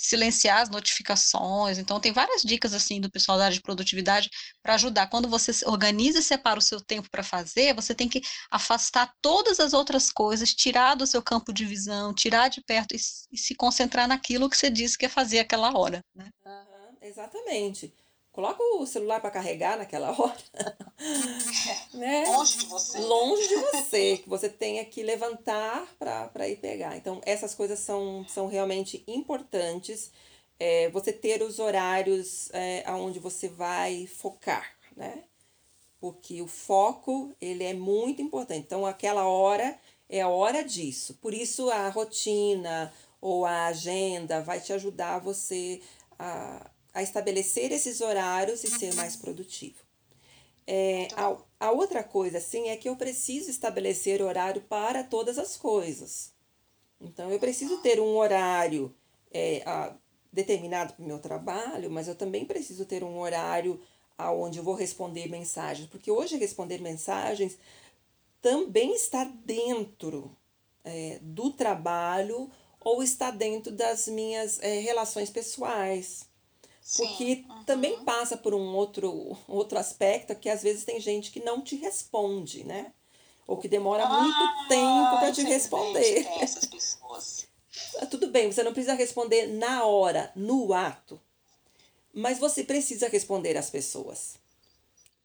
silenciar 0.00 0.62
as 0.62 0.70
notificações. 0.70 1.78
Então, 1.78 2.00
tem 2.00 2.10
várias 2.10 2.42
dicas 2.42 2.72
assim 2.72 3.00
do 3.00 3.10
pessoal 3.10 3.36
da 3.36 3.44
área 3.44 3.54
de 3.54 3.62
produtividade 3.62 4.30
para 4.62 4.74
ajudar. 4.74 5.08
Quando 5.08 5.28
você 5.28 5.52
organiza 5.66 6.18
e 6.18 6.22
separa 6.22 6.58
o 6.58 6.62
seu 6.62 6.80
tempo 6.80 7.10
para 7.10 7.22
fazer, 7.22 7.74
você 7.74 7.94
tem 7.94 8.08
que 8.08 8.22
afastar 8.50 9.12
todas 9.20 9.60
as 9.60 9.74
outras 9.74 10.10
coisas, 10.10 10.54
tirar 10.54 10.94
do 10.94 11.06
seu 11.06 11.22
campo 11.22 11.52
de 11.52 11.66
visão, 11.66 12.14
tirar 12.14 12.48
de 12.48 12.62
perto 12.62 12.94
e, 12.94 12.98
e 13.30 13.36
se 13.36 13.54
concentrar 13.54 14.08
naquilo 14.08 14.48
que 14.48 14.56
você 14.56 14.70
disse 14.70 14.96
que 14.96 15.04
ia 15.04 15.10
fazer 15.10 15.40
aquela 15.40 15.76
hora. 15.78 16.02
Né? 16.14 16.30
Uhum, 16.46 16.96
exatamente. 17.02 17.92
Coloca 18.32 18.62
o 18.62 18.86
celular 18.86 19.20
para 19.20 19.30
carregar 19.30 19.76
naquela 19.76 20.10
hora. 20.18 20.36
né? 21.94 22.24
Longe 22.28 22.58
de 22.58 22.66
você. 22.66 22.98
Longe 22.98 23.48
de 23.48 23.56
você, 23.56 24.16
que 24.18 24.28
você 24.28 24.48
tenha 24.48 24.84
que 24.84 25.02
levantar 25.02 25.86
para 25.98 26.48
ir 26.48 26.56
pegar. 26.56 26.96
Então, 26.96 27.20
essas 27.24 27.54
coisas 27.54 27.78
são, 27.78 28.24
são 28.28 28.46
realmente 28.46 29.02
importantes. 29.06 30.10
É, 30.58 30.90
você 30.90 31.12
ter 31.12 31.42
os 31.42 31.58
horários 31.58 32.50
é, 32.52 32.82
aonde 32.86 33.18
você 33.18 33.48
vai 33.48 34.06
focar, 34.06 34.74
né? 34.94 35.24
porque 36.00 36.40
o 36.40 36.48
foco 36.48 37.34
ele 37.40 37.62
é 37.62 37.74
muito 37.74 38.22
importante. 38.22 38.60
Então, 38.60 38.86
aquela 38.86 39.28
hora 39.28 39.78
é 40.08 40.22
a 40.22 40.28
hora 40.28 40.64
disso. 40.64 41.14
Por 41.20 41.34
isso, 41.34 41.68
a 41.70 41.88
rotina 41.90 42.92
ou 43.20 43.44
a 43.44 43.66
agenda 43.66 44.40
vai 44.40 44.60
te 44.60 44.72
ajudar 44.72 45.18
você 45.18 45.82
a, 46.18 46.70
a 46.92 47.02
estabelecer 47.02 47.72
esses 47.72 48.00
horários 48.00 48.64
e 48.64 48.70
ser 48.70 48.94
mais 48.94 49.16
produtivo. 49.16 49.78
É, 50.66 51.08
a, 51.16 51.36
a 51.58 51.70
outra 51.72 52.02
coisa, 52.04 52.38
assim, 52.38 52.68
é 52.68 52.76
que 52.76 52.88
eu 52.88 52.96
preciso 52.96 53.50
estabelecer 53.50 54.22
horário 54.22 54.62
para 54.62 55.02
todas 55.02 55.38
as 55.38 55.56
coisas. 55.56 56.32
Então, 57.00 57.30
eu 57.30 57.38
preciso 57.38 57.78
ter 57.78 58.00
um 58.00 58.16
horário 58.16 58.94
é, 59.32 59.62
a, 59.66 59.96
determinado 60.32 60.94
para 60.94 61.04
o 61.04 61.06
meu 61.06 61.18
trabalho, 61.18 61.90
mas 61.90 62.08
eu 62.08 62.14
também 62.14 62.44
preciso 62.44 62.84
ter 62.84 63.02
um 63.02 63.18
horário 63.18 63.80
aonde 64.16 64.58
eu 64.58 64.64
vou 64.64 64.74
responder 64.74 65.28
mensagens, 65.28 65.88
porque 65.88 66.10
hoje 66.10 66.36
responder 66.36 66.80
mensagens 66.80 67.58
também 68.40 68.94
está 68.94 69.24
dentro 69.24 70.36
é, 70.84 71.18
do 71.22 71.50
trabalho 71.52 72.50
ou 72.80 73.02
está 73.02 73.30
dentro 73.30 73.72
das 73.72 74.08
minhas 74.08 74.58
é, 74.60 74.78
relações 74.78 75.30
pessoais. 75.30 76.29
Sim, 76.80 77.06
porque 77.06 77.44
uhum. 77.48 77.64
também 77.64 78.04
passa 78.04 78.36
por 78.36 78.54
um 78.54 78.74
outro, 78.74 79.36
outro 79.46 79.78
aspecto 79.78 80.34
que 80.34 80.48
às 80.48 80.62
vezes 80.62 80.84
tem 80.84 80.98
gente 80.98 81.30
que 81.30 81.40
não 81.40 81.60
te 81.60 81.76
responde, 81.76 82.64
né? 82.64 82.92
Ou 83.46 83.56
que 83.56 83.68
demora 83.68 84.04
ah, 84.04 84.22
muito 84.22 84.68
tempo 84.68 85.18
para 85.18 85.32
te 85.32 85.42
responder. 85.42 86.24
Tem 86.24 86.40
essas 86.42 86.64
pessoas. 86.64 87.46
Tudo 88.10 88.28
bem, 88.28 88.50
você 88.50 88.62
não 88.62 88.72
precisa 88.72 88.94
responder 88.94 89.46
na 89.46 89.84
hora, 89.84 90.32
no 90.34 90.72
ato. 90.72 91.20
Mas 92.12 92.38
você 92.38 92.64
precisa 92.64 93.08
responder 93.08 93.56
às 93.56 93.70
pessoas. 93.70 94.39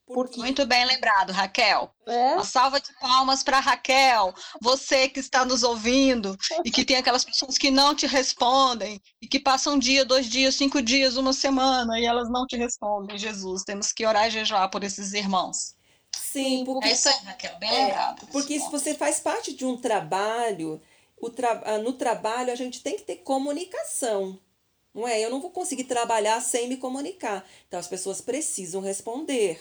Porque... 0.08 0.40
Muito 0.40 0.66
bem 0.68 0.86
lembrado, 0.86 1.32
Raquel. 1.32 1.92
É? 2.06 2.34
Uma 2.34 2.44
salva 2.44 2.80
de 2.80 2.94
palmas 3.00 3.44
para 3.44 3.60
Raquel. 3.60 4.34
Você 4.62 5.10
que 5.10 5.20
está 5.20 5.44
nos 5.44 5.64
ouvindo 5.64 6.38
e 6.64 6.70
que 6.70 6.86
tem 6.86 6.98
aquelas 6.98 7.26
pessoas 7.26 7.58
que 7.58 7.72
não 7.72 7.96
te 7.96 8.06
respondem 8.06 9.02
e 9.20 9.28
que 9.28 9.40
passam 9.40 9.74
um 9.74 9.80
dia, 9.80 10.06
dois 10.06 10.28
dias, 10.28 10.56
cinco 10.56 10.82
dias, 10.82 11.18
uma 11.18 11.34
semana 11.34 12.00
e 12.00 12.06
elas 12.06 12.30
não 12.30 12.46
te 12.46 12.56
respondem. 12.56 13.18
Jesus, 13.18 13.64
temos 13.64 13.92
que 13.92 14.06
orar 14.06 14.28
e 14.28 14.32
jejuar 14.32 14.70
por 14.70 14.84
esses 14.84 15.14
irmãos. 15.14 15.76
Sim, 16.16 16.64
porque... 16.66 16.88
é 16.88 16.92
isso 16.92 17.10
aí, 17.10 17.16
Raquel, 17.26 17.58
bem 17.58 17.70
é, 17.70 17.86
lembrado. 17.86 18.28
Porque 18.32 18.60
se 18.60 18.70
você 18.70 18.94
faz 18.94 19.20
parte 19.20 19.54
de 19.54 19.66
um 19.66 19.76
trabalho, 19.76 20.82
o 21.20 21.30
tra... 21.30 21.62
Ah, 21.66 21.78
no 21.80 21.94
trabalho 21.94 22.52
a 22.52 22.56
gente 22.56 22.82
tem 22.82 22.96
que 22.96 23.04
ter 23.04 23.18
comunicação. 23.18 24.40
Não 24.94 25.08
é? 25.08 25.20
Eu 25.20 25.30
não 25.30 25.42
vou 25.42 25.52
conseguir 25.52 25.86
trabalhar 25.86 26.40
sem 26.42 26.70
me 26.70 26.78
comunicar. 26.78 27.46
Então 27.68 27.80
as 27.80 27.88
pessoas 27.88 28.22
precisam 28.22 28.82
responder. 28.82 29.60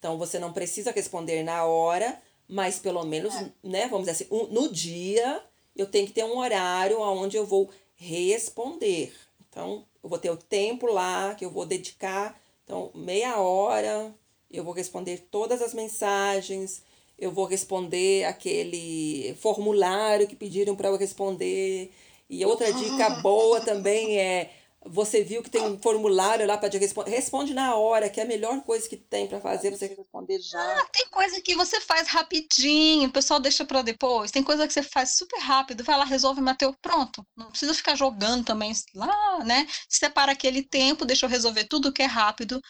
Então 0.00 0.18
você 0.18 0.38
não 0.38 0.52
precisa 0.52 0.90
responder 0.90 1.44
na 1.44 1.64
hora, 1.64 2.20
mas 2.48 2.78
pelo 2.78 3.04
menos, 3.04 3.34
é. 3.36 3.52
né, 3.62 3.86
vamos 3.86 4.08
dizer 4.08 4.24
assim, 4.24 4.34
um, 4.34 4.46
no 4.46 4.72
dia 4.72 5.40
eu 5.76 5.86
tenho 5.86 6.06
que 6.06 6.14
ter 6.14 6.24
um 6.24 6.38
horário 6.38 7.00
onde 7.00 7.36
eu 7.36 7.46
vou 7.46 7.70
responder. 7.94 9.14
Então, 9.48 9.84
eu 10.02 10.08
vou 10.08 10.18
ter 10.18 10.30
o 10.30 10.36
tempo 10.36 10.86
lá 10.86 11.34
que 11.34 11.44
eu 11.44 11.50
vou 11.50 11.66
dedicar. 11.66 12.40
Então, 12.64 12.90
meia 12.94 13.38
hora, 13.38 14.12
eu 14.50 14.64
vou 14.64 14.72
responder 14.72 15.26
todas 15.30 15.60
as 15.60 15.74
mensagens, 15.74 16.82
eu 17.18 17.30
vou 17.30 17.44
responder 17.44 18.24
aquele 18.24 19.36
formulário 19.38 20.26
que 20.26 20.34
pediram 20.34 20.74
para 20.74 20.88
eu 20.88 20.96
responder. 20.96 21.92
E 22.28 22.44
outra 22.44 22.72
dica 22.72 23.10
boa 23.20 23.60
também 23.60 24.18
é 24.18 24.50
você 24.86 25.22
viu 25.22 25.42
que 25.42 25.50
tem 25.50 25.62
um 25.62 25.78
formulário 25.78 26.46
lá 26.46 26.56
para 26.56 26.70
responder. 26.78 27.10
Responde 27.10 27.52
na 27.52 27.74
hora, 27.74 28.08
que 28.08 28.18
é 28.18 28.22
a 28.22 28.26
melhor 28.26 28.62
coisa 28.62 28.88
que 28.88 28.96
tem 28.96 29.26
para 29.26 29.40
fazer 29.40 29.70
você 29.70 29.86
responder 29.86 30.40
já. 30.40 30.58
Ah, 30.58 30.86
tem 30.90 31.06
coisa 31.08 31.40
que 31.42 31.54
você 31.54 31.80
faz 31.80 32.08
rapidinho, 32.08 33.08
o 33.08 33.12
pessoal 33.12 33.38
deixa 33.38 33.64
para 33.64 33.82
depois. 33.82 34.30
Tem 34.30 34.42
coisa 34.42 34.66
que 34.66 34.72
você 34.72 34.82
faz 34.82 35.16
super 35.16 35.38
rápido, 35.38 35.84
vai 35.84 35.98
lá, 35.98 36.04
resolve, 36.04 36.40
Mateus, 36.40 36.74
pronto. 36.80 37.22
Não 37.36 37.50
precisa 37.50 37.74
ficar 37.74 37.94
jogando 37.94 38.44
também 38.44 38.72
lá, 38.94 39.44
né? 39.44 39.66
Separa 39.88 40.32
aquele 40.32 40.62
tempo, 40.62 41.04
deixa 41.04 41.26
eu 41.26 41.30
resolver 41.30 41.64
tudo 41.64 41.92
que 41.92 42.02
é 42.02 42.06
rápido. 42.06 42.60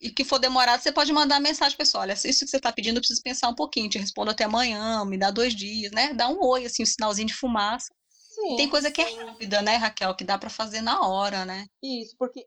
E 0.00 0.10
que 0.10 0.24
for 0.24 0.38
demorado, 0.38 0.82
você 0.82 0.92
pode 0.92 1.12
mandar 1.12 1.40
mensagem, 1.40 1.76
pessoal. 1.76 2.02
Olha, 2.02 2.12
isso 2.12 2.44
que 2.44 2.50
você 2.50 2.58
está 2.58 2.70
pedindo, 2.70 2.98
eu 2.98 3.00
preciso 3.00 3.22
pensar 3.22 3.48
um 3.48 3.54
pouquinho. 3.54 3.88
Te 3.88 3.98
respondo 3.98 4.30
até 4.30 4.44
amanhã, 4.44 5.04
me 5.06 5.16
dá 5.16 5.30
dois 5.30 5.54
dias, 5.54 5.90
né? 5.90 6.12
Dá 6.12 6.28
um 6.28 6.38
oi, 6.44 6.66
assim, 6.66 6.82
um 6.82 6.86
sinalzinho 6.86 7.28
de 7.28 7.34
fumaça. 7.34 7.88
Sim, 8.36 8.56
tem 8.56 8.68
coisa 8.68 8.90
que 8.90 9.00
é 9.00 9.24
rápida, 9.24 9.62
né, 9.62 9.76
Raquel, 9.76 10.14
que 10.14 10.22
dá 10.22 10.36
para 10.36 10.50
fazer 10.50 10.82
na 10.82 11.08
hora, 11.08 11.46
né? 11.46 11.66
Isso, 11.82 12.14
porque 12.18 12.46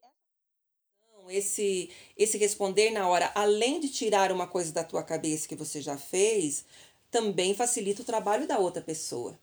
esse 1.30 1.90
esse 2.16 2.38
responder 2.38 2.92
na 2.92 3.08
hora, 3.08 3.32
além 3.34 3.80
de 3.80 3.90
tirar 3.90 4.32
uma 4.32 4.46
coisa 4.46 4.72
da 4.72 4.84
tua 4.84 5.02
cabeça 5.02 5.48
que 5.48 5.56
você 5.56 5.82
já 5.82 5.98
fez, 5.98 6.64
também 7.10 7.56
facilita 7.56 8.04
o 8.04 8.06
trabalho 8.06 8.48
da 8.48 8.60
outra 8.60 8.82
pessoa. 8.84 9.38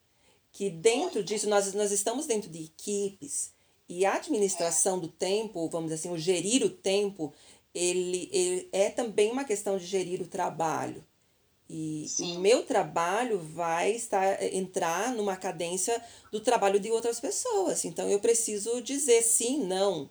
Que 0.53 0.71
dentro 0.71 1.23
disso 1.23 1.49
nós 1.49 1.73
nós 1.75 1.91
estamos 1.91 2.27
dentro 2.27 2.49
de 2.49 2.65
equipes 2.65 3.53
e 3.89 4.07
a 4.07 4.15
administração 4.15 4.99
do 5.01 5.09
tempo, 5.09 5.69
vamos 5.69 5.91
dizer 5.91 6.09
assim, 6.09 6.15
o 6.15 6.19
gerir 6.19 6.65
o 6.65 6.71
tempo, 6.71 7.33
ele, 7.75 8.29
ele 8.33 8.69
é 8.73 8.89
também 8.91 9.33
uma 9.33 9.45
questão 9.45 9.79
de 9.79 9.85
gerir 9.85 10.23
o 10.23 10.27
trabalho. 10.29 11.05
E 11.69 12.07
Sim. 12.09 12.37
o 12.37 12.41
meu 12.41 12.65
trabalho 12.65 13.39
vai 13.39 13.91
estar 13.93 14.43
entrar 14.55 15.13
numa 15.13 15.37
cadência 15.37 16.01
do 16.31 16.41
trabalho 16.41 16.79
de 16.79 16.91
outras 16.91 17.19
pessoas. 17.19 17.85
Então 17.85 18.09
eu 18.09 18.21
preciso 18.21 18.81
dizer 18.81 19.23
sim, 19.23 19.65
não. 19.65 20.09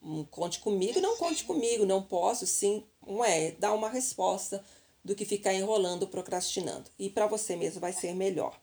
Hum, 0.00 0.24
conte 0.30 0.60
comigo, 0.60 1.00
não 1.00 1.16
conte 1.16 1.44
comigo, 1.44 1.84
não 1.84 2.02
posso, 2.02 2.46
sim, 2.46 2.84
não 3.06 3.24
é, 3.24 3.52
dar 3.52 3.72
uma 3.72 3.88
resposta 3.88 4.64
do 5.04 5.14
que 5.14 5.24
ficar 5.24 5.52
enrolando, 5.54 6.06
procrastinando. 6.06 6.90
E 6.98 7.10
para 7.10 7.26
você 7.26 7.56
mesmo 7.56 7.80
vai 7.80 7.92
ser 7.92 8.14
melhor. 8.14 8.60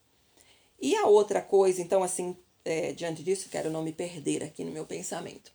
E 0.81 0.95
a 0.95 1.07
outra 1.07 1.41
coisa, 1.41 1.81
então, 1.81 2.03
assim, 2.03 2.37
é, 2.63 2.93
diante 2.93 3.23
disso, 3.23 3.49
quero 3.49 3.69
não 3.69 3.83
me 3.83 3.91
perder 3.91 4.43
aqui 4.43 4.63
no 4.63 4.71
meu 4.71 4.85
pensamento. 4.85 5.51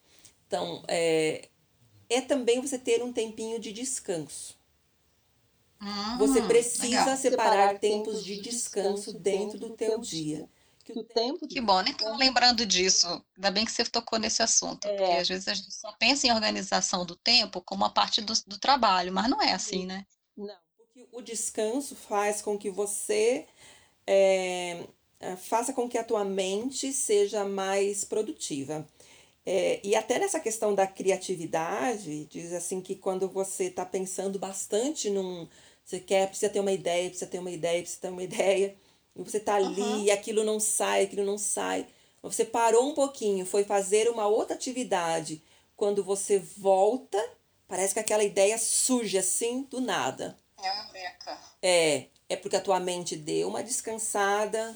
Então, 0.47 0.82
é, 0.87 1.49
é 2.09 2.20
também 2.20 2.61
você 2.61 2.78
ter 2.78 3.03
um 3.03 3.12
tempinho 3.12 3.59
de 3.59 3.72
descanso. 3.72 4.59
Hum, 5.81 6.18
você 6.18 6.43
precisa 6.43 6.87
legal. 6.87 7.16
separar 7.16 7.79
tempos 7.79 8.25
de 8.25 8.41
descanso 8.41 9.12
dentro 9.12 9.59
do 9.59 9.70
teu 9.70 9.99
dia. 10.01 10.49
Que, 10.85 10.93
o 10.93 11.03
tempo 11.03 11.49
que 11.49 11.61
bom, 11.62 11.81
nem 11.81 11.93
estou 11.93 12.14
lembrando 12.14 12.66
disso. 12.66 13.07
Ainda 13.37 13.51
bem 13.51 13.64
que 13.64 13.72
você 13.72 13.85
tocou 13.87 14.18
nesse 14.18 14.43
assunto, 14.43 14.87
é. 14.87 14.95
porque 14.95 15.12
às 15.12 15.29
vezes 15.29 15.49
a 15.49 15.55
gente 15.55 15.72
só 15.72 15.91
pensa 15.93 16.27
em 16.27 16.33
organização 16.33 17.07
do 17.07 17.16
tempo 17.16 17.62
como 17.62 17.85
uma 17.85 17.91
parte 17.91 18.20
do, 18.20 18.35
do 18.47 18.59
trabalho, 18.59 19.12
mas 19.12 19.29
não 19.31 19.41
é 19.41 19.53
assim, 19.53 19.87
né? 19.87 20.07
Não, 20.37 20.55
porque 20.77 21.09
o 21.11 21.22
descanso 21.22 21.97
faz 21.97 22.43
com 22.43 22.59
que 22.59 22.70
você 22.70 23.47
é, 24.07 24.87
faça 25.39 25.72
com 25.72 25.89
que 25.89 25.97
a 25.97 26.05
tua 26.05 26.25
mente 26.25 26.93
seja 26.93 27.45
mais 27.45 28.05
produtiva. 28.05 28.87
É, 29.47 29.80
e 29.84 29.95
até 29.95 30.18
nessa 30.18 30.40
questão 30.40 30.74
da 30.74 30.86
criatividade, 30.86 32.24
diz 32.26 32.53
assim 32.53 32.80
que 32.80 32.97
quando 32.97 33.28
você 33.28 33.64
está 33.64 33.84
pensando 33.84 34.38
bastante 34.38 35.11
num, 35.11 35.47
você 35.84 36.01
quer, 36.01 36.28
precisa 36.28 36.51
ter 36.51 36.61
uma 36.61 36.72
ideia, 36.72 37.11
precisa 37.11 37.30
ter 37.30 37.38
uma 37.38 37.51
ideia, 37.51 37.80
precisa 37.82 38.01
ter 38.01 38.09
uma 38.09 38.22
ideia. 38.24 38.74
E 39.14 39.22
você 39.22 39.38
tá 39.38 39.57
ali 39.57 39.80
uhum. 39.80 40.05
e 40.05 40.11
aquilo 40.11 40.42
não 40.42 40.59
sai, 40.59 41.05
aquilo 41.05 41.24
não 41.24 41.38
sai. 41.38 41.86
Você 42.22 42.45
parou 42.45 42.88
um 42.88 42.95
pouquinho, 42.95 43.45
foi 43.45 43.64
fazer 43.64 44.09
uma 44.09 44.26
outra 44.26 44.57
atividade. 44.57 45.42
Quando 45.76 46.03
você 46.03 46.38
volta, 46.38 47.22
parece 47.68 47.92
que 47.92 48.01
aquela 48.01 48.24
ideia 48.24 48.57
surge 48.57 49.18
assim 49.18 49.64
do 49.64 49.80
nada. 49.80 50.38
É 50.62 50.72
uma 50.72 50.84
breca. 50.84 51.38
É, 51.61 52.07
é 52.30 52.36
porque 52.36 52.57
a 52.57 52.61
tua 52.61 52.80
mente 52.80 53.14
deu 53.14 53.49
uma 53.49 53.62
descansada, 53.62 54.74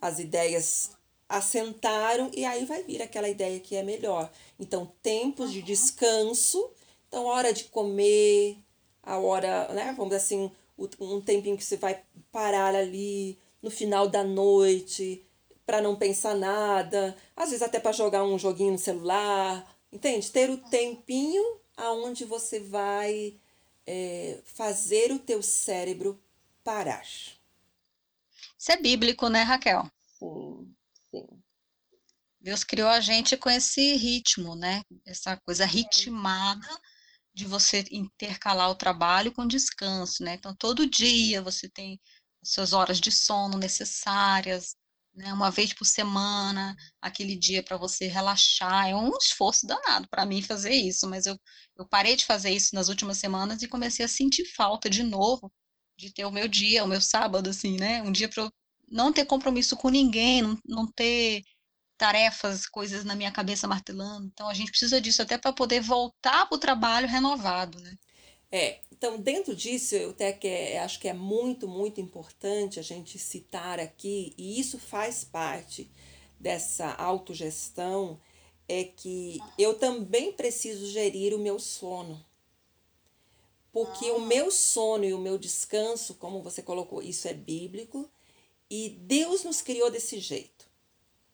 as 0.00 0.18
ideias 0.18 0.95
assentaram 1.28 2.30
e 2.34 2.44
aí 2.44 2.64
vai 2.64 2.82
vir 2.82 3.02
aquela 3.02 3.28
ideia 3.28 3.58
que 3.60 3.74
é 3.76 3.82
melhor. 3.82 4.30
Então, 4.58 4.92
tempos 5.02 5.46
uhum. 5.46 5.52
de 5.52 5.62
descanso, 5.62 6.70
então 7.08 7.24
hora 7.24 7.52
de 7.52 7.64
comer, 7.64 8.58
a 9.02 9.18
hora, 9.18 9.68
né, 9.72 9.94
vamos 9.96 10.10
dizer 10.10 10.24
assim, 10.24 10.50
um 11.00 11.20
tempinho 11.20 11.56
que 11.56 11.64
você 11.64 11.76
vai 11.76 12.02
parar 12.30 12.74
ali 12.74 13.38
no 13.62 13.70
final 13.70 14.08
da 14.08 14.22
noite 14.22 15.24
para 15.64 15.80
não 15.80 15.96
pensar 15.96 16.34
nada, 16.34 17.16
às 17.34 17.50
vezes 17.50 17.62
até 17.62 17.80
para 17.80 17.92
jogar 17.92 18.22
um 18.22 18.38
joguinho 18.38 18.72
no 18.72 18.78
celular, 18.78 19.66
entende? 19.92 20.30
Ter 20.30 20.48
o 20.48 20.58
tempinho 20.58 21.60
aonde 21.76 22.24
você 22.24 22.60
vai 22.60 23.34
é, 23.84 24.38
fazer 24.44 25.10
o 25.10 25.18
teu 25.18 25.42
cérebro 25.42 26.20
parar. 26.62 27.04
Isso 28.58 28.72
é 28.72 28.76
bíblico, 28.76 29.28
né, 29.28 29.42
Raquel? 29.42 29.90
Sim, 30.18 30.75
sim. 31.20 31.42
Deus 32.40 32.62
criou 32.64 32.88
a 32.88 33.00
gente 33.00 33.36
com 33.36 33.50
esse 33.50 33.94
ritmo, 33.96 34.54
né? 34.54 34.82
Essa 35.04 35.36
coisa 35.44 35.64
ritmada 35.66 36.68
de 37.34 37.44
você 37.44 37.84
intercalar 37.90 38.70
o 38.70 38.74
trabalho 38.74 39.32
com 39.32 39.46
descanso, 39.46 40.22
né? 40.22 40.34
Então, 40.34 40.54
todo 40.56 40.88
dia 40.88 41.42
você 41.42 41.68
tem 41.68 42.00
as 42.42 42.52
suas 42.52 42.72
horas 42.72 43.00
de 43.00 43.10
sono 43.12 43.58
necessárias, 43.58 44.76
né, 45.14 45.32
uma 45.32 45.50
vez 45.50 45.72
por 45.72 45.86
semana, 45.86 46.76
aquele 47.00 47.36
dia 47.36 47.62
para 47.62 47.76
você 47.76 48.06
relaxar. 48.06 48.88
É 48.88 48.94
um 48.94 49.10
esforço 49.18 49.66
danado 49.66 50.06
para 50.08 50.26
mim 50.26 50.42
fazer 50.42 50.72
isso, 50.74 51.08
mas 51.08 51.26
eu, 51.26 51.36
eu 51.76 51.88
parei 51.88 52.16
de 52.16 52.24
fazer 52.24 52.50
isso 52.50 52.74
nas 52.74 52.88
últimas 52.88 53.18
semanas 53.18 53.62
e 53.62 53.68
comecei 53.68 54.04
a 54.04 54.08
sentir 54.08 54.44
falta 54.54 54.88
de 54.90 55.02
novo 55.02 55.52
de 55.98 56.12
ter 56.12 56.24
o 56.26 56.30
meu 56.30 56.46
dia, 56.46 56.84
o 56.84 56.88
meu 56.88 57.00
sábado, 57.00 57.48
assim, 57.50 57.76
né? 57.78 58.02
Um 58.02 58.12
dia 58.12 58.28
para 58.28 58.42
eu 58.44 58.50
não 58.88 59.12
ter 59.12 59.24
compromisso 59.24 59.76
com 59.76 59.88
ninguém, 59.88 60.42
não, 60.42 60.58
não 60.64 60.86
ter 60.86 61.42
tarefas, 61.96 62.66
coisas 62.66 63.04
na 63.04 63.14
minha 63.14 63.32
cabeça 63.32 63.66
martelando. 63.66 64.26
Então 64.26 64.48
a 64.48 64.54
gente 64.54 64.70
precisa 64.70 65.00
disso 65.00 65.22
até 65.22 65.38
para 65.38 65.52
poder 65.52 65.80
voltar 65.80 66.46
para 66.46 66.56
o 66.56 66.60
trabalho 66.60 67.08
renovado, 67.08 67.80
né? 67.80 67.96
É, 68.50 68.80
então 68.92 69.18
dentro 69.18 69.56
disso 69.56 69.94
eu 69.94 70.10
até 70.10 70.32
que 70.32 70.46
é, 70.46 70.78
acho 70.78 71.00
que 71.00 71.08
é 71.08 71.12
muito, 71.12 71.66
muito 71.66 72.00
importante 72.00 72.78
a 72.78 72.82
gente 72.82 73.18
citar 73.18 73.80
aqui, 73.80 74.34
e 74.38 74.60
isso 74.60 74.78
faz 74.78 75.24
parte 75.24 75.90
dessa 76.38 76.92
autogestão, 76.94 78.20
é 78.68 78.84
que 78.84 79.40
eu 79.58 79.74
também 79.74 80.32
preciso 80.32 80.86
gerir 80.90 81.34
o 81.34 81.38
meu 81.38 81.58
sono. 81.58 82.24
Porque 83.72 84.10
o 84.10 84.20
meu 84.20 84.50
sono 84.50 85.04
e 85.04 85.12
o 85.12 85.18
meu 85.18 85.36
descanso, 85.36 86.14
como 86.14 86.42
você 86.42 86.62
colocou, 86.62 87.02
isso 87.02 87.28
é 87.28 87.34
bíblico, 87.34 88.10
e 88.70 88.90
Deus 88.90 89.44
nos 89.44 89.62
criou 89.62 89.90
desse 89.90 90.18
jeito. 90.18 90.66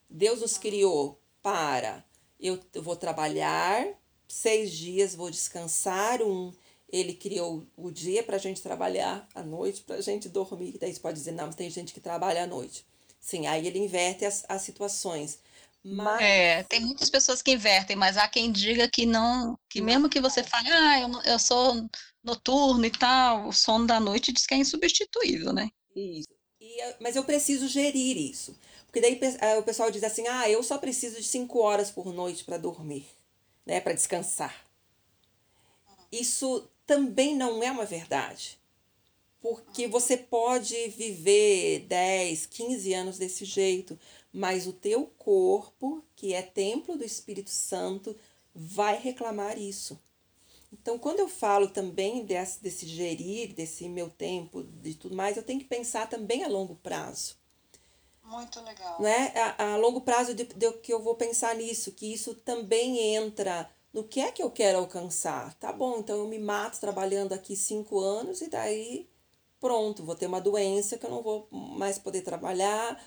Deus 0.09 0.41
nos 0.41 0.59
criou 0.59 1.20
para 1.43 2.05
eu 2.39 2.61
vou 2.83 2.97
trabalhar 2.97 3.87
seis 4.26 4.72
dias, 4.72 5.14
vou 5.14 5.30
descansar 5.30 6.20
um, 6.22 6.53
ele 6.93 7.14
criou 7.14 7.66
o 7.76 7.91
dia 7.91 8.22
para 8.22 8.37
a 8.37 8.39
gente 8.39 8.61
trabalhar 8.61 9.26
à 9.35 9.43
noite, 9.43 9.83
para 9.83 9.97
a 9.97 10.01
gente 10.01 10.28
dormir. 10.28 10.76
Daí 10.78 10.93
você 10.93 11.01
pode 11.01 11.18
dizer, 11.18 11.33
não, 11.33 11.47
mas 11.47 11.55
tem 11.55 11.70
gente 11.70 11.95
que 11.95 12.01
trabalha 12.01 12.43
à 12.43 12.47
noite. 12.47 12.85
Sim, 13.20 13.47
aí 13.47 13.66
ele 13.66 13.78
inverte 13.78 14.24
as, 14.24 14.45
as 14.49 14.62
situações. 14.62 15.39
Mas... 15.85 16.20
É, 16.20 16.62
tem 16.64 16.80
muitas 16.80 17.09
pessoas 17.09 17.41
que 17.41 17.53
invertem, 17.53 17.97
mas 17.97 18.16
há 18.16 18.28
quem 18.28 18.53
diga 18.53 18.89
que 18.89 19.07
não, 19.07 19.59
que 19.68 19.80
mesmo 19.80 20.09
que 20.09 20.20
você 20.20 20.43
fale, 20.43 20.68
ah, 20.70 21.01
eu, 21.01 21.22
eu 21.22 21.39
sou 21.39 21.89
noturno 22.22 22.85
e 22.85 22.91
tal, 22.91 23.49
o 23.49 23.53
sono 23.53 23.87
da 23.87 23.99
noite 23.99 24.33
diz 24.33 24.47
que 24.47 24.55
é 24.55 24.59
insubstituível, 24.59 25.53
né? 25.53 25.70
Isso. 25.95 26.28
E, 26.79 26.97
mas 27.01 27.16
eu 27.16 27.25
preciso 27.25 27.68
gerir 27.68 28.16
isso. 28.16 28.57
Porque 28.87 29.01
daí 29.01 29.18
o 29.59 29.62
pessoal 29.62 29.91
diz 29.91 30.05
assim, 30.05 30.27
ah, 30.29 30.49
eu 30.51 30.62
só 30.62 30.77
preciso 30.79 31.16
de 31.16 31.25
cinco 31.25 31.61
horas 31.61 31.91
por 31.91 32.12
noite 32.12 32.45
para 32.45 32.59
dormir, 32.59 33.07
né, 33.64 33.81
para 33.81 33.95
descansar. 33.95 34.66
Isso 36.11 36.68
também 36.87 37.35
não 37.35 37.62
é 37.62 37.70
uma 37.70 37.87
verdade. 37.87 38.59
Porque 39.41 39.89
você 39.89 40.16
pode 40.16 40.77
viver 40.91 41.87
10, 41.89 42.47
15 42.47 42.93
anos 42.93 43.18
desse 43.18 43.45
jeito, 43.45 43.99
mas 44.33 44.66
o 44.66 44.73
teu 44.73 45.07
corpo, 45.18 46.05
que 46.14 46.33
é 46.35 46.43
templo 46.43 46.97
do 46.97 47.05
Espírito 47.05 47.51
Santo, 47.51 48.14
vai 48.55 48.99
reclamar 48.99 49.59
isso. 49.59 49.99
Então, 50.73 50.99
quando 50.99 51.20
eu 51.20 51.29
falo 51.29 51.68
também 51.68 52.25
desse, 52.25 52.62
desse 52.62 52.87
gerir, 52.87 53.55
desse 53.55 53.89
meu 53.89 54.09
tempo, 54.09 54.62
de 54.62 54.95
tudo 54.95 55.14
mais, 55.14 55.37
eu 55.37 55.43
tenho 55.43 55.61
que 55.61 55.66
pensar 55.66 56.09
também 56.09 56.43
a 56.43 56.49
longo 56.49 56.77
prazo. 56.77 57.37
Muito 58.23 58.61
legal. 58.62 59.01
Né? 59.01 59.33
A, 59.59 59.75
a 59.75 59.77
longo 59.77 60.01
prazo 60.01 60.35
de, 60.35 60.45
de, 60.45 60.73
que 60.75 60.93
eu 60.93 61.03
vou 61.03 61.14
pensar 61.14 61.55
nisso, 61.55 61.93
que 61.93 62.12
isso 62.12 62.35
também 62.35 63.14
entra 63.14 63.70
no 63.93 64.05
que 64.05 64.20
é 64.20 64.33
que 64.33 64.43
eu 64.43 64.51
quero 64.51 64.79
alcançar. 64.79 65.53
Tá 65.55 65.73
bom, 65.73 65.99
então 65.99 66.16
eu 66.16 66.29
me 66.29 66.39
mato 66.39 66.81
trabalhando 66.81 67.35
aqui 67.35 67.55
cinco 67.55 68.01
anos 68.01 68.41
e 68.41 68.49
daí 68.49 69.09
pronto, 69.61 70.05
vou 70.05 70.16
ter 70.16 70.27
uma 70.27 70.41
doença 70.41 70.99
que 70.99 71.07
eu 71.07 71.11
não 71.11 71.23
vou 71.23 71.47
mais 71.51 71.99
poder 71.99 72.23
trabalhar. 72.23 73.01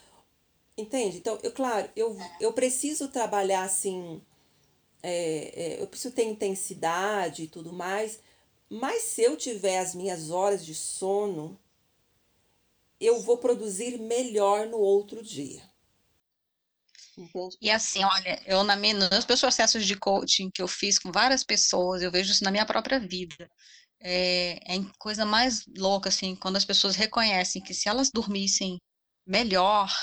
Entende? 0.77 1.17
Então, 1.17 1.39
eu, 1.41 1.51
claro, 1.51 1.89
eu, 1.95 2.17
eu 2.39 2.53
preciso 2.53 3.07
trabalhar 3.07 3.63
assim, 3.63 4.21
é, 5.07 5.75
é, 5.77 5.81
eu 5.81 5.87
preciso 5.87 6.15
ter 6.15 6.23
intensidade 6.23 7.43
e 7.43 7.47
tudo 7.47 7.71
mais, 7.71 8.19
mas 8.67 9.03
se 9.03 9.21
eu 9.21 9.37
tiver 9.37 9.77
as 9.77 9.93
minhas 9.93 10.31
horas 10.31 10.65
de 10.65 10.73
sono, 10.73 11.59
eu 12.99 13.21
vou 13.21 13.37
produzir 13.37 13.99
melhor 13.99 14.65
no 14.65 14.77
outro 14.77 15.21
dia. 15.21 15.61
Entendi. 17.15 17.55
E 17.61 17.69
assim, 17.69 18.03
olha, 18.03 18.41
eu 18.47 18.63
na 18.63 18.75
minha, 18.75 18.95
nos 18.95 19.09
meus 19.27 19.41
processos 19.41 19.85
de 19.85 19.95
coaching 19.95 20.49
que 20.49 20.61
eu 20.61 20.67
fiz 20.67 20.97
com 20.97 21.11
várias 21.11 21.43
pessoas, 21.43 22.01
eu 22.01 22.11
vejo 22.11 22.31
isso 22.31 22.43
na 22.43 22.51
minha 22.51 22.65
própria 22.65 22.99
vida. 22.99 23.49
É, 23.99 24.75
é 24.75 24.77
coisa 24.97 25.23
mais 25.23 25.65
louca, 25.77 26.09
assim, 26.09 26.35
quando 26.35 26.57
as 26.57 26.65
pessoas 26.65 26.95
reconhecem 26.95 27.61
que 27.61 27.73
se 27.75 27.87
elas 27.87 28.09
dormissem 28.11 28.81
melhor, 29.25 29.93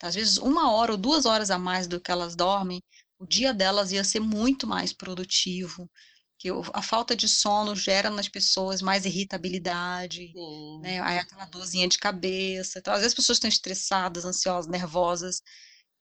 às 0.00 0.14
vezes 0.14 0.38
uma 0.38 0.72
hora 0.72 0.92
ou 0.92 0.98
duas 0.98 1.26
horas 1.26 1.50
a 1.50 1.58
mais 1.58 1.86
do 1.88 2.00
que 2.00 2.10
elas 2.10 2.36
dormem, 2.36 2.80
o 3.18 3.26
dia 3.26 3.52
delas 3.54 3.92
ia 3.92 4.04
ser 4.04 4.20
muito 4.20 4.66
mais 4.66 4.92
produtivo, 4.92 5.90
que 6.38 6.48
a 6.72 6.82
falta 6.82 7.16
de 7.16 7.28
sono 7.28 7.74
gera 7.74 8.10
nas 8.10 8.28
pessoas 8.28 8.80
mais 8.82 9.04
irritabilidade, 9.04 10.36
né? 10.80 11.00
Aí 11.02 11.18
aquela 11.18 11.46
dorzinha 11.46 11.88
de 11.88 11.98
cabeça. 11.98 12.78
Então, 12.78 12.92
às 12.94 13.00
vezes 13.00 13.12
as 13.12 13.16
pessoas 13.16 13.36
estão 13.36 13.48
estressadas, 13.48 14.24
ansiosas, 14.24 14.70
nervosas, 14.70 15.42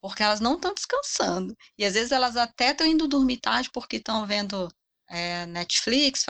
porque 0.01 0.23
elas 0.23 0.39
não 0.39 0.55
estão 0.55 0.73
descansando. 0.73 1.55
E 1.77 1.85
às 1.85 1.93
vezes 1.93 2.11
elas 2.11 2.37
até 2.37 2.71
estão 2.71 2.87
indo 2.87 3.07
dormir 3.07 3.37
tarde 3.39 3.69
porque 3.73 3.97
estão 3.97 4.27
vendo 4.27 4.67
é, 5.09 5.45
Netflix, 5.47 6.25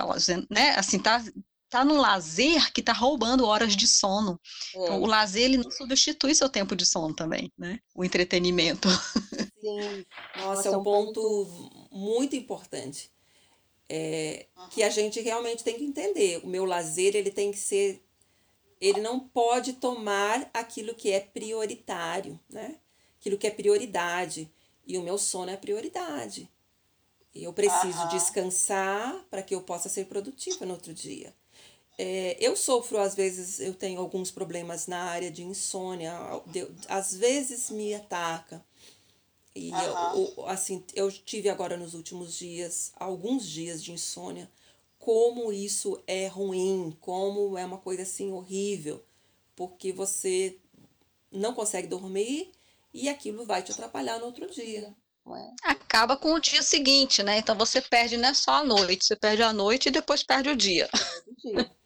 né? 0.49 0.71
Assim, 0.77 0.99
tá, 0.99 1.21
tá 1.69 1.83
no 1.83 1.97
lazer 1.97 2.71
que 2.71 2.81
tá 2.81 2.93
roubando 2.93 3.45
horas 3.45 3.75
de 3.75 3.87
sono. 3.87 4.39
É. 4.73 4.83
Então, 4.83 5.01
o 5.01 5.05
lazer 5.05 5.43
ele 5.43 5.57
não 5.57 5.71
substitui 5.71 6.33
seu 6.33 6.49
tempo 6.49 6.75
de 6.75 6.85
sono 6.85 7.13
também, 7.13 7.51
né? 7.57 7.79
O 7.93 8.03
entretenimento. 8.03 8.87
Sim, 9.59 10.05
nossa, 10.37 10.69
é 10.69 10.77
um 10.77 10.83
ponto 10.83 11.89
muito 11.91 12.35
importante. 12.35 13.11
É, 13.89 14.47
que 14.71 14.83
a 14.83 14.89
gente 14.89 15.21
realmente 15.21 15.63
tem 15.63 15.77
que 15.77 15.83
entender. 15.83 16.41
O 16.43 16.47
meu 16.47 16.65
lazer 16.65 17.15
ele 17.15 17.31
tem 17.31 17.51
que 17.51 17.57
ser, 17.57 18.03
ele 18.81 18.99
não 18.99 19.19
pode 19.19 19.73
tomar 19.73 20.49
aquilo 20.53 20.93
que 20.93 21.11
é 21.11 21.21
prioritário, 21.21 22.37
né? 22.49 22.75
aquilo 23.19 23.37
que 23.37 23.47
é 23.47 23.51
prioridade. 23.51 24.51
E 24.85 24.97
o 24.97 25.03
meu 25.03 25.17
sono 25.17 25.51
é 25.51 25.57
prioridade. 25.57 26.49
Eu 27.33 27.53
preciso 27.53 28.07
descansar 28.09 29.25
para 29.29 29.43
que 29.43 29.53
eu 29.53 29.61
possa 29.61 29.89
ser 29.89 30.05
produtiva 30.05 30.65
no 30.65 30.73
outro 30.73 30.93
dia. 30.93 31.35
É, 31.97 32.37
eu 32.39 32.55
sofro, 32.55 32.99
às 32.99 33.15
vezes, 33.15 33.59
eu 33.59 33.73
tenho 33.73 33.99
alguns 33.99 34.29
problemas 34.29 34.85
na 34.85 35.03
área 35.03 35.31
de 35.31 35.43
insônia, 35.43 36.13
às 36.87 37.15
vezes 37.15 37.71
me 37.71 37.95
ataca. 37.95 38.63
E 39.55 39.71
uhum. 39.71 40.33
eu, 40.37 40.45
assim, 40.47 40.83
eu 40.93 41.11
tive 41.11 41.49
agora 41.49 41.75
nos 41.75 41.95
últimos 41.95 42.37
dias, 42.37 42.91
alguns 42.95 43.47
dias 43.47 43.83
de 43.83 43.91
insônia, 43.91 44.47
como 44.99 45.51
isso 45.51 45.99
é 46.05 46.27
ruim, 46.27 46.95
como 47.01 47.57
é 47.57 47.65
uma 47.65 47.79
coisa 47.79 48.03
assim 48.03 48.31
horrível, 48.31 49.03
porque 49.55 49.91
você 49.91 50.59
não 51.31 51.53
consegue 51.53 51.87
dormir 51.87 52.51
e 52.93 53.09
aquilo 53.09 53.45
vai 53.45 53.63
te 53.63 53.71
atrapalhar 53.71 54.19
no 54.19 54.25
outro 54.25 54.47
dia. 54.51 54.93
Acaba 55.63 56.15
com 56.15 56.33
o 56.33 56.39
dia 56.39 56.61
seguinte, 56.61 57.23
né? 57.23 57.39
Então 57.39 57.57
você 57.57 57.81
perde 57.81 58.15
não 58.15 58.29
é 58.29 58.33
só 58.33 58.55
a 58.55 58.63
noite, 58.63 59.05
você 59.05 59.15
perde 59.15 59.41
a 59.41 59.51
noite 59.51 59.87
e 59.87 59.91
depois 59.91 60.23
perde 60.23 60.49
o 60.49 60.55
dia. 60.55 60.87
Perde 60.87 61.29
o 61.29 61.53
dia. 61.53 61.76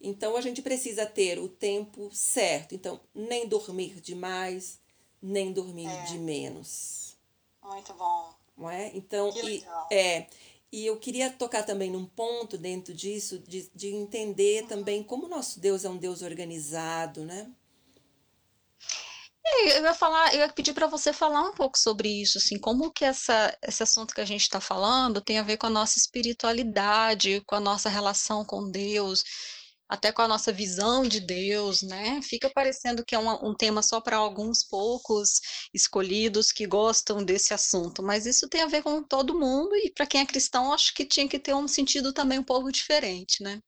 Então 0.00 0.36
a 0.36 0.40
gente 0.40 0.62
precisa 0.62 1.04
ter 1.04 1.38
o 1.38 1.48
tempo 1.48 2.08
certo. 2.12 2.74
Então, 2.74 3.00
nem 3.14 3.46
dormir 3.46 4.00
demais, 4.00 4.80
nem 5.20 5.52
dormir 5.52 5.88
é. 5.88 6.04
de 6.04 6.18
menos. 6.18 7.16
Muito 7.62 7.92
bom. 7.94 8.34
Não 8.56 8.70
é? 8.70 8.90
Então, 8.94 9.32
e, 9.44 9.64
é, 9.90 10.26
e 10.72 10.86
eu 10.86 10.96
queria 10.98 11.30
tocar 11.30 11.64
também 11.64 11.90
num 11.90 12.06
ponto 12.06 12.56
dentro 12.56 12.94
disso, 12.94 13.38
de, 13.38 13.70
de 13.74 13.88
entender 13.88 14.62
uhum. 14.62 14.68
também 14.68 15.02
como 15.02 15.28
nosso 15.28 15.60
Deus 15.60 15.84
é 15.84 15.88
um 15.88 15.96
Deus 15.96 16.22
organizado, 16.22 17.24
né? 17.24 17.50
É, 19.44 19.78
eu 19.78 19.82
ia 19.82 19.94
falar, 19.94 20.32
eu 20.34 20.40
ia 20.40 20.52
pedir 20.52 20.74
para 20.74 20.86
você 20.86 21.12
falar 21.12 21.42
um 21.42 21.54
pouco 21.54 21.78
sobre 21.78 22.08
isso, 22.08 22.38
assim, 22.38 22.58
como 22.58 22.90
que 22.90 23.04
essa, 23.04 23.56
esse 23.62 23.82
assunto 23.82 24.14
que 24.14 24.20
a 24.20 24.24
gente 24.24 24.42
está 24.42 24.60
falando 24.60 25.20
tem 25.20 25.38
a 25.38 25.42
ver 25.42 25.56
com 25.56 25.66
a 25.66 25.70
nossa 25.70 25.98
espiritualidade, 25.98 27.40
com 27.46 27.54
a 27.54 27.60
nossa 27.60 27.88
relação 27.88 28.44
com 28.44 28.70
Deus, 28.70 29.24
até 29.90 30.12
com 30.12 30.22
a 30.22 30.28
nossa 30.28 30.52
visão 30.52 31.02
de 31.02 31.18
Deus, 31.18 31.82
né? 31.82 32.22
Fica 32.22 32.48
parecendo 32.48 33.04
que 33.04 33.12
é 33.12 33.18
um, 33.18 33.52
tema 33.52 33.82
só 33.82 34.00
para 34.00 34.16
alguns 34.16 34.62
poucos 34.62 35.40
escolhidos 35.74 36.52
que 36.52 36.64
gostam 36.64 37.24
desse 37.24 37.52
assunto, 37.52 38.00
mas 38.00 38.24
isso 38.24 38.48
tem 38.48 38.62
a 38.62 38.68
ver 38.68 38.84
com 38.84 39.02
todo 39.02 39.36
mundo 39.36 39.74
e 39.74 39.90
para 39.90 40.06
quem 40.06 40.20
é 40.20 40.26
cristão, 40.26 40.72
acho 40.72 40.94
que 40.94 41.04
tinha 41.04 41.28
que 41.28 41.40
ter 41.40 41.54
um 41.54 41.66
sentido 41.66 42.12
também 42.12 42.38
um 42.38 42.44
pouco 42.44 42.70
diferente, 42.70 43.42
né? 43.42 43.60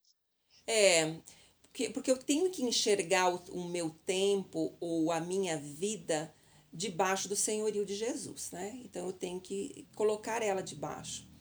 É, 0.65 1.17
porque, 1.61 1.91
porque 1.91 2.11
eu 2.13 2.17
tenho 2.17 2.49
que 2.51 2.63
enxergar 2.63 3.29
o, 3.29 3.43
o 3.51 3.69
meu 3.69 3.91
tempo 4.07 4.77
ou 4.79 5.11
a 5.11 5.19
minha 5.19 5.57
vida 5.57 6.33
debaixo 6.73 7.29
do 7.29 7.35
senhorio 7.35 7.85
de 7.85 7.97
Jesus, 7.97 8.53
né? 8.53 8.79
Então 8.85 9.07
eu 9.07 9.13
tenho 9.13 9.41
que 9.41 9.89
colocar 9.97 10.41
ela 10.41 10.63
debaixo. 10.63 11.32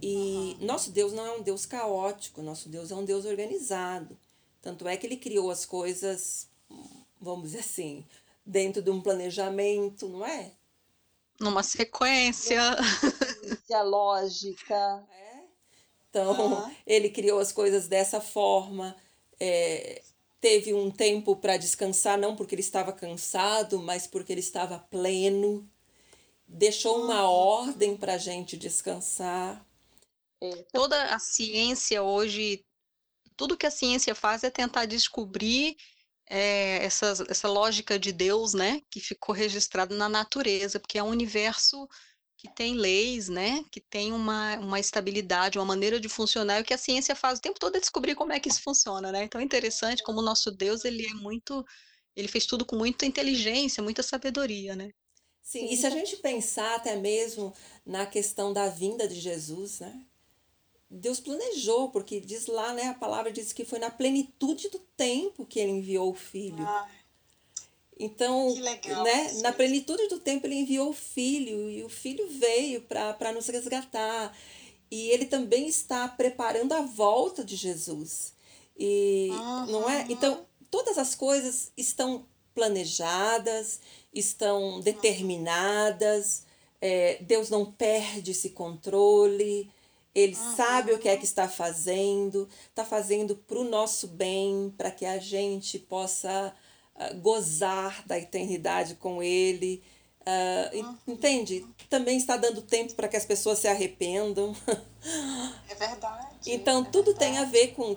E 0.00 0.56
uhum. 0.60 0.66
nosso 0.66 0.90
Deus 0.90 1.12
não 1.12 1.26
é 1.26 1.32
um 1.32 1.42
Deus 1.42 1.64
caótico, 1.64 2.42
nosso 2.42 2.68
Deus 2.68 2.90
é 2.90 2.94
um 2.94 3.04
Deus 3.04 3.24
organizado. 3.24 4.18
Tanto 4.60 4.86
é 4.88 4.96
que 4.96 5.06
ele 5.06 5.16
criou 5.16 5.50
as 5.50 5.64
coisas, 5.64 6.48
vamos 7.20 7.50
dizer 7.50 7.60
assim, 7.60 8.04
dentro 8.44 8.82
de 8.82 8.90
um 8.90 9.00
planejamento, 9.00 10.08
não 10.08 10.24
é? 10.24 10.52
Numa 11.40 11.62
sequência. 11.62 12.60
Sequência 13.00 13.82
lógica. 13.82 15.04
É? 15.16 15.26
Então, 16.08 16.64
uhum. 16.64 16.74
ele 16.86 17.10
criou 17.10 17.38
as 17.38 17.52
coisas 17.52 17.88
dessa 17.88 18.22
forma. 18.22 18.96
É, 19.38 20.02
teve 20.40 20.72
um 20.72 20.90
tempo 20.90 21.36
para 21.36 21.58
descansar, 21.58 22.16
não 22.16 22.34
porque 22.34 22.54
ele 22.54 22.62
estava 22.62 22.90
cansado, 22.92 23.82
mas 23.82 24.06
porque 24.06 24.32
ele 24.32 24.40
estava 24.40 24.78
pleno. 24.78 25.68
Deixou 26.48 27.04
uma 27.04 27.28
ordem 27.28 27.96
para 27.96 28.14
a 28.14 28.18
gente 28.18 28.56
descansar. 28.56 29.62
É, 30.42 30.64
toda 30.72 31.14
a 31.14 31.18
ciência 31.18 32.02
hoje, 32.02 32.64
tudo 33.36 33.56
que 33.56 33.66
a 33.66 33.70
ciência 33.70 34.14
faz 34.14 34.44
é 34.44 34.50
tentar 34.50 34.86
descobrir 34.86 35.76
é, 36.28 36.84
essa, 36.84 37.14
essa 37.28 37.48
lógica 37.48 37.98
de 37.98 38.12
Deus, 38.12 38.52
né, 38.52 38.80
que 38.90 39.00
ficou 39.00 39.34
registrada 39.34 39.94
na 39.94 40.08
natureza, 40.08 40.80
porque 40.80 40.98
é 40.98 41.02
um 41.02 41.08
universo 41.08 41.88
que 42.36 42.52
tem 42.54 42.74
leis, 42.74 43.28
né, 43.28 43.64
que 43.72 43.80
tem 43.80 44.12
uma, 44.12 44.56
uma 44.58 44.78
estabilidade, 44.80 45.58
uma 45.58 45.64
maneira 45.64 45.98
de 45.98 46.08
funcionar, 46.08 46.58
e 46.58 46.62
o 46.62 46.64
que 46.64 46.74
a 46.74 46.78
ciência 46.78 47.16
faz 47.16 47.38
o 47.38 47.42
tempo 47.42 47.58
todo 47.58 47.76
é 47.76 47.80
descobrir 47.80 48.14
como 48.14 48.32
é 48.32 48.40
que 48.40 48.48
isso 48.48 48.62
funciona, 48.62 49.10
né, 49.10 49.24
então 49.24 49.40
é 49.40 49.44
interessante 49.44 50.02
como 50.02 50.18
o 50.18 50.24
nosso 50.24 50.50
Deus, 50.50 50.84
ele 50.84 51.06
é 51.06 51.14
muito, 51.14 51.64
ele 52.14 52.28
fez 52.28 52.44
tudo 52.44 52.66
com 52.66 52.76
muita 52.76 53.06
inteligência, 53.06 53.82
muita 53.82 54.02
sabedoria, 54.02 54.76
né. 54.76 54.90
Sim, 55.42 55.72
e 55.72 55.76
se 55.76 55.86
a 55.86 55.90
gente 55.90 56.16
pensar 56.16 56.74
até 56.74 56.96
mesmo 56.96 57.54
na 57.86 58.04
questão 58.04 58.52
da 58.52 58.68
vinda 58.68 59.06
de 59.06 59.20
Jesus, 59.20 59.78
né, 59.78 60.04
Deus 60.88 61.18
planejou, 61.20 61.90
porque 61.90 62.20
diz 62.20 62.46
lá, 62.46 62.72
né, 62.72 62.88
a 62.88 62.94
palavra 62.94 63.32
diz 63.32 63.52
que 63.52 63.64
foi 63.64 63.78
na 63.78 63.90
plenitude 63.90 64.68
do 64.68 64.78
tempo 64.96 65.44
que 65.44 65.58
ele 65.58 65.72
enviou 65.72 66.10
o 66.10 66.14
filho. 66.14 66.64
Ah, 66.64 66.88
então, 67.98 68.54
legal, 68.54 69.02
né, 69.02 69.32
na 69.42 69.52
plenitude 69.52 70.06
do 70.08 70.20
tempo 70.20 70.46
ele 70.46 70.56
enviou 70.56 70.90
o 70.90 70.94
filho 70.94 71.70
e 71.70 71.82
o 71.82 71.88
filho 71.88 72.28
veio 72.28 72.82
para 72.82 73.32
nos 73.32 73.48
resgatar. 73.48 74.36
E 74.90 75.10
ele 75.10 75.24
também 75.26 75.66
está 75.66 76.06
preparando 76.06 76.72
a 76.72 76.82
volta 76.82 77.44
de 77.44 77.56
Jesus. 77.56 78.34
E 78.78 79.28
uhum. 79.30 79.66
não 79.66 79.90
é? 79.90 80.06
Então, 80.08 80.46
todas 80.70 80.98
as 80.98 81.14
coisas 81.14 81.72
estão 81.76 82.26
planejadas, 82.54 83.80
estão 84.14 84.80
determinadas. 84.80 86.44
É, 86.80 87.18
Deus 87.22 87.50
não 87.50 87.72
perde 87.72 88.30
esse 88.30 88.50
controle. 88.50 89.70
Ele 90.16 90.34
uhum. 90.34 90.56
sabe 90.56 90.92
o 90.94 90.98
que 90.98 91.10
é 91.10 91.16
que 91.18 91.26
está 91.26 91.46
fazendo, 91.46 92.48
está 92.70 92.86
fazendo 92.86 93.36
para 93.36 93.58
o 93.58 93.64
nosso 93.64 94.08
bem, 94.08 94.72
para 94.74 94.90
que 94.90 95.04
a 95.04 95.18
gente 95.18 95.78
possa 95.78 96.54
uh, 96.94 97.20
gozar 97.20 98.02
da 98.06 98.18
eternidade 98.18 98.94
com 98.94 99.22
Ele. 99.22 99.82
Uh, 100.22 100.78
uhum. 100.78 100.96
Entende? 101.06 101.66
Também 101.90 102.16
está 102.16 102.38
dando 102.38 102.62
tempo 102.62 102.94
para 102.94 103.08
que 103.08 103.16
as 103.18 103.26
pessoas 103.26 103.58
se 103.58 103.68
arrependam. 103.68 104.56
É 105.68 105.74
verdade. 105.76 106.50
então 106.50 106.80
é 106.82 106.90
tudo 106.90 107.12
verdade. 107.12 107.18
tem 107.18 107.38
a 107.38 107.44
ver 107.44 107.68
com 107.74 107.94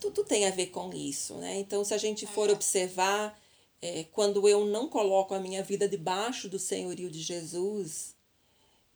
tudo 0.00 0.24
tem 0.24 0.44
a 0.44 0.50
ver 0.50 0.68
com 0.68 0.90
isso, 0.92 1.34
né? 1.34 1.56
Então 1.58 1.84
se 1.84 1.94
a 1.94 1.98
gente 1.98 2.26
for 2.26 2.48
é. 2.48 2.52
observar 2.52 3.38
é, 3.80 4.04
quando 4.10 4.48
eu 4.48 4.64
não 4.64 4.88
coloco 4.88 5.34
a 5.34 5.38
minha 5.38 5.62
vida 5.62 5.88
debaixo 5.88 6.48
do 6.48 6.58
senhorio 6.58 7.08
de 7.08 7.20
Jesus, 7.20 8.16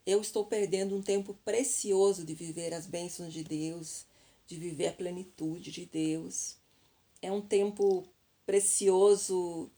eu 0.05 0.21
estou 0.21 0.45
perdendo 0.45 0.97
um 0.97 1.03
tempo 1.03 1.35
precioso 1.45 2.25
de 2.25 2.35
viver 2.35 2.75
as 2.75 2.87
bênçãos 2.87 3.33
de 3.33 3.45
Deus, 3.45 4.07
de 4.47 4.57
viver 4.57 4.89
a 4.89 4.93
plenitude 4.93 5.71
de 5.71 5.87
Deus. 5.87 6.57
É 7.21 7.31
um 7.31 7.41
tempo 7.41 8.09
precioso 8.45 9.71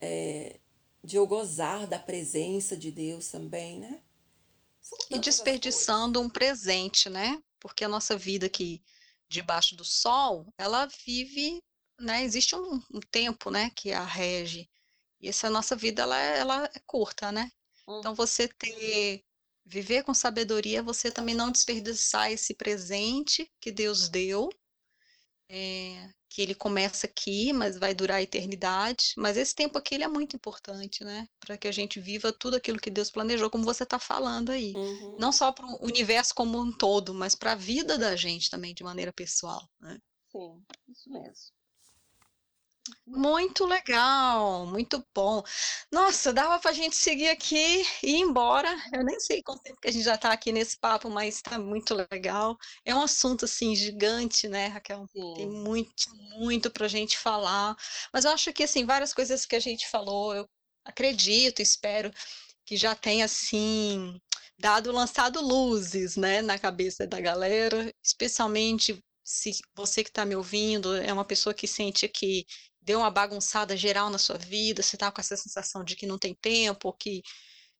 é, 0.00 0.58
de 1.04 1.16
eu 1.16 1.26
gozar 1.26 1.86
da 1.86 1.98
presença 1.98 2.76
de 2.76 2.90
Deus 2.90 3.28
também, 3.28 3.78
né? 3.78 4.02
E 5.10 5.18
desperdiçando 5.18 6.20
um 6.20 6.30
presente, 6.30 7.10
né? 7.10 7.42
Porque 7.60 7.84
a 7.84 7.88
nossa 7.88 8.16
vida 8.16 8.46
aqui 8.46 8.82
debaixo 9.28 9.76
do 9.76 9.84
sol, 9.84 10.46
ela 10.56 10.88
vive, 11.04 11.62
né? 12.00 12.24
Existe 12.24 12.56
um, 12.56 12.82
um 12.92 13.00
tempo, 13.10 13.50
né? 13.50 13.70
Que 13.76 13.92
a 13.92 14.04
rege. 14.04 14.68
E 15.20 15.28
essa 15.28 15.50
nossa 15.50 15.76
vida, 15.76 16.02
ela, 16.02 16.18
é, 16.18 16.38
ela 16.38 16.64
é 16.74 16.80
curta, 16.86 17.30
né? 17.30 17.50
Então, 17.86 18.14
você 18.14 18.48
ter 18.48 19.24
Viver 19.70 20.02
com 20.02 20.14
sabedoria, 20.14 20.82
você 20.82 21.10
também 21.10 21.34
não 21.34 21.52
desperdiçar 21.52 22.32
esse 22.32 22.54
presente 22.54 23.52
que 23.60 23.70
Deus 23.70 24.08
deu, 24.08 24.48
é, 25.46 26.08
que 26.30 26.40
ele 26.40 26.54
começa 26.54 27.06
aqui, 27.06 27.52
mas 27.52 27.78
vai 27.78 27.94
durar 27.94 28.16
a 28.16 28.22
eternidade. 28.22 29.12
Mas 29.18 29.36
esse 29.36 29.54
tempo 29.54 29.76
aqui 29.76 29.94
ele 29.94 30.04
é 30.04 30.08
muito 30.08 30.34
importante, 30.34 31.04
né? 31.04 31.28
Para 31.38 31.58
que 31.58 31.68
a 31.68 31.72
gente 31.72 32.00
viva 32.00 32.32
tudo 32.32 32.56
aquilo 32.56 32.78
que 32.78 32.90
Deus 32.90 33.10
planejou, 33.10 33.50
como 33.50 33.64
você 33.64 33.82
está 33.82 33.98
falando 33.98 34.50
aí. 34.50 34.72
Uhum. 34.74 35.16
Não 35.18 35.32
só 35.32 35.52
para 35.52 35.66
o 35.66 35.84
universo 35.84 36.34
como 36.34 36.58
um 36.58 36.72
todo, 36.72 37.12
mas 37.12 37.34
para 37.34 37.52
a 37.52 37.56
vida 37.56 37.98
da 37.98 38.16
gente 38.16 38.48
também, 38.48 38.72
de 38.72 38.82
maneira 38.82 39.12
pessoal. 39.12 39.68
Né? 39.78 39.98
Sim, 40.32 40.64
isso 40.88 41.10
mesmo. 41.10 41.57
Muito 43.06 43.64
legal, 43.64 44.66
muito 44.66 45.04
bom. 45.14 45.42
Nossa, 45.90 46.32
dava 46.32 46.58
para 46.60 46.70
a 46.70 46.74
gente 46.74 46.94
seguir 46.96 47.28
aqui 47.28 47.56
e 48.02 48.10
ir 48.16 48.20
embora. 48.20 48.68
Eu 48.92 49.04
nem 49.04 49.18
sei 49.18 49.42
quanto 49.42 49.62
tempo 49.62 49.80
que 49.80 49.88
a 49.88 49.92
gente 49.92 50.04
já 50.04 50.14
está 50.14 50.32
aqui 50.32 50.52
nesse 50.52 50.78
papo, 50.78 51.08
mas 51.08 51.36
está 51.36 51.58
muito 51.58 51.94
legal. 51.94 52.56
É 52.84 52.94
um 52.94 53.02
assunto 53.02 53.44
assim 53.44 53.74
gigante, 53.74 54.48
né, 54.48 54.66
Raquel? 54.68 55.06
Sim. 55.12 55.34
Tem 55.34 55.48
muito, 55.50 56.14
muito 56.38 56.70
para 56.70 56.86
a 56.86 56.88
gente 56.88 57.18
falar. 57.18 57.74
Mas 58.12 58.24
eu 58.24 58.30
acho 58.30 58.52
que 58.52 58.62
assim 58.64 58.84
várias 58.84 59.14
coisas 59.14 59.46
que 59.46 59.56
a 59.56 59.60
gente 59.60 59.88
falou, 59.88 60.34
eu 60.34 60.48
acredito, 60.84 61.60
espero 61.60 62.10
que 62.64 62.76
já 62.76 62.94
tenha 62.94 63.24
assim 63.24 64.20
dado 64.58 64.92
lançado 64.92 65.40
luzes, 65.40 66.16
né, 66.16 66.42
na 66.42 66.58
cabeça 66.58 67.06
da 67.06 67.20
galera, 67.20 67.92
especialmente 68.02 69.02
se 69.24 69.52
você 69.76 70.02
que 70.02 70.08
está 70.08 70.24
me 70.24 70.34
ouvindo 70.34 70.96
é 70.96 71.12
uma 71.12 71.24
pessoa 71.24 71.52
que 71.54 71.66
sente 71.66 72.08
que 72.08 72.46
deu 72.88 73.00
uma 73.00 73.10
bagunçada 73.10 73.76
geral 73.76 74.08
na 74.08 74.16
sua 74.16 74.38
vida, 74.38 74.82
você 74.82 74.96
está 74.96 75.12
com 75.12 75.20
essa 75.20 75.36
sensação 75.36 75.84
de 75.84 75.94
que 75.94 76.06
não 76.06 76.18
tem 76.18 76.34
tempo, 76.34 76.90
que 76.94 77.22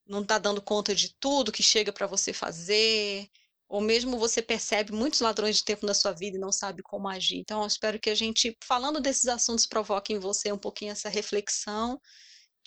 não 0.06 0.20
está 0.20 0.38
dando 0.38 0.60
conta 0.60 0.94
de 0.94 1.14
tudo 1.18 1.50
que 1.50 1.62
chega 1.62 1.90
para 1.90 2.06
você 2.06 2.30
fazer, 2.30 3.26
ou 3.66 3.80
mesmo 3.80 4.18
você 4.18 4.42
percebe 4.42 4.92
muitos 4.92 5.20
ladrões 5.20 5.56
de 5.56 5.64
tempo 5.64 5.86
na 5.86 5.94
sua 5.94 6.12
vida 6.12 6.36
e 6.36 6.40
não 6.40 6.52
sabe 6.52 6.82
como 6.82 7.08
agir. 7.08 7.38
Então, 7.38 7.62
eu 7.62 7.66
espero 7.66 7.98
que 7.98 8.10
a 8.10 8.14
gente, 8.14 8.54
falando 8.62 9.00
desses 9.00 9.28
assuntos, 9.28 9.64
provoque 9.66 10.12
em 10.12 10.18
você 10.18 10.52
um 10.52 10.58
pouquinho 10.58 10.92
essa 10.92 11.08
reflexão 11.08 11.98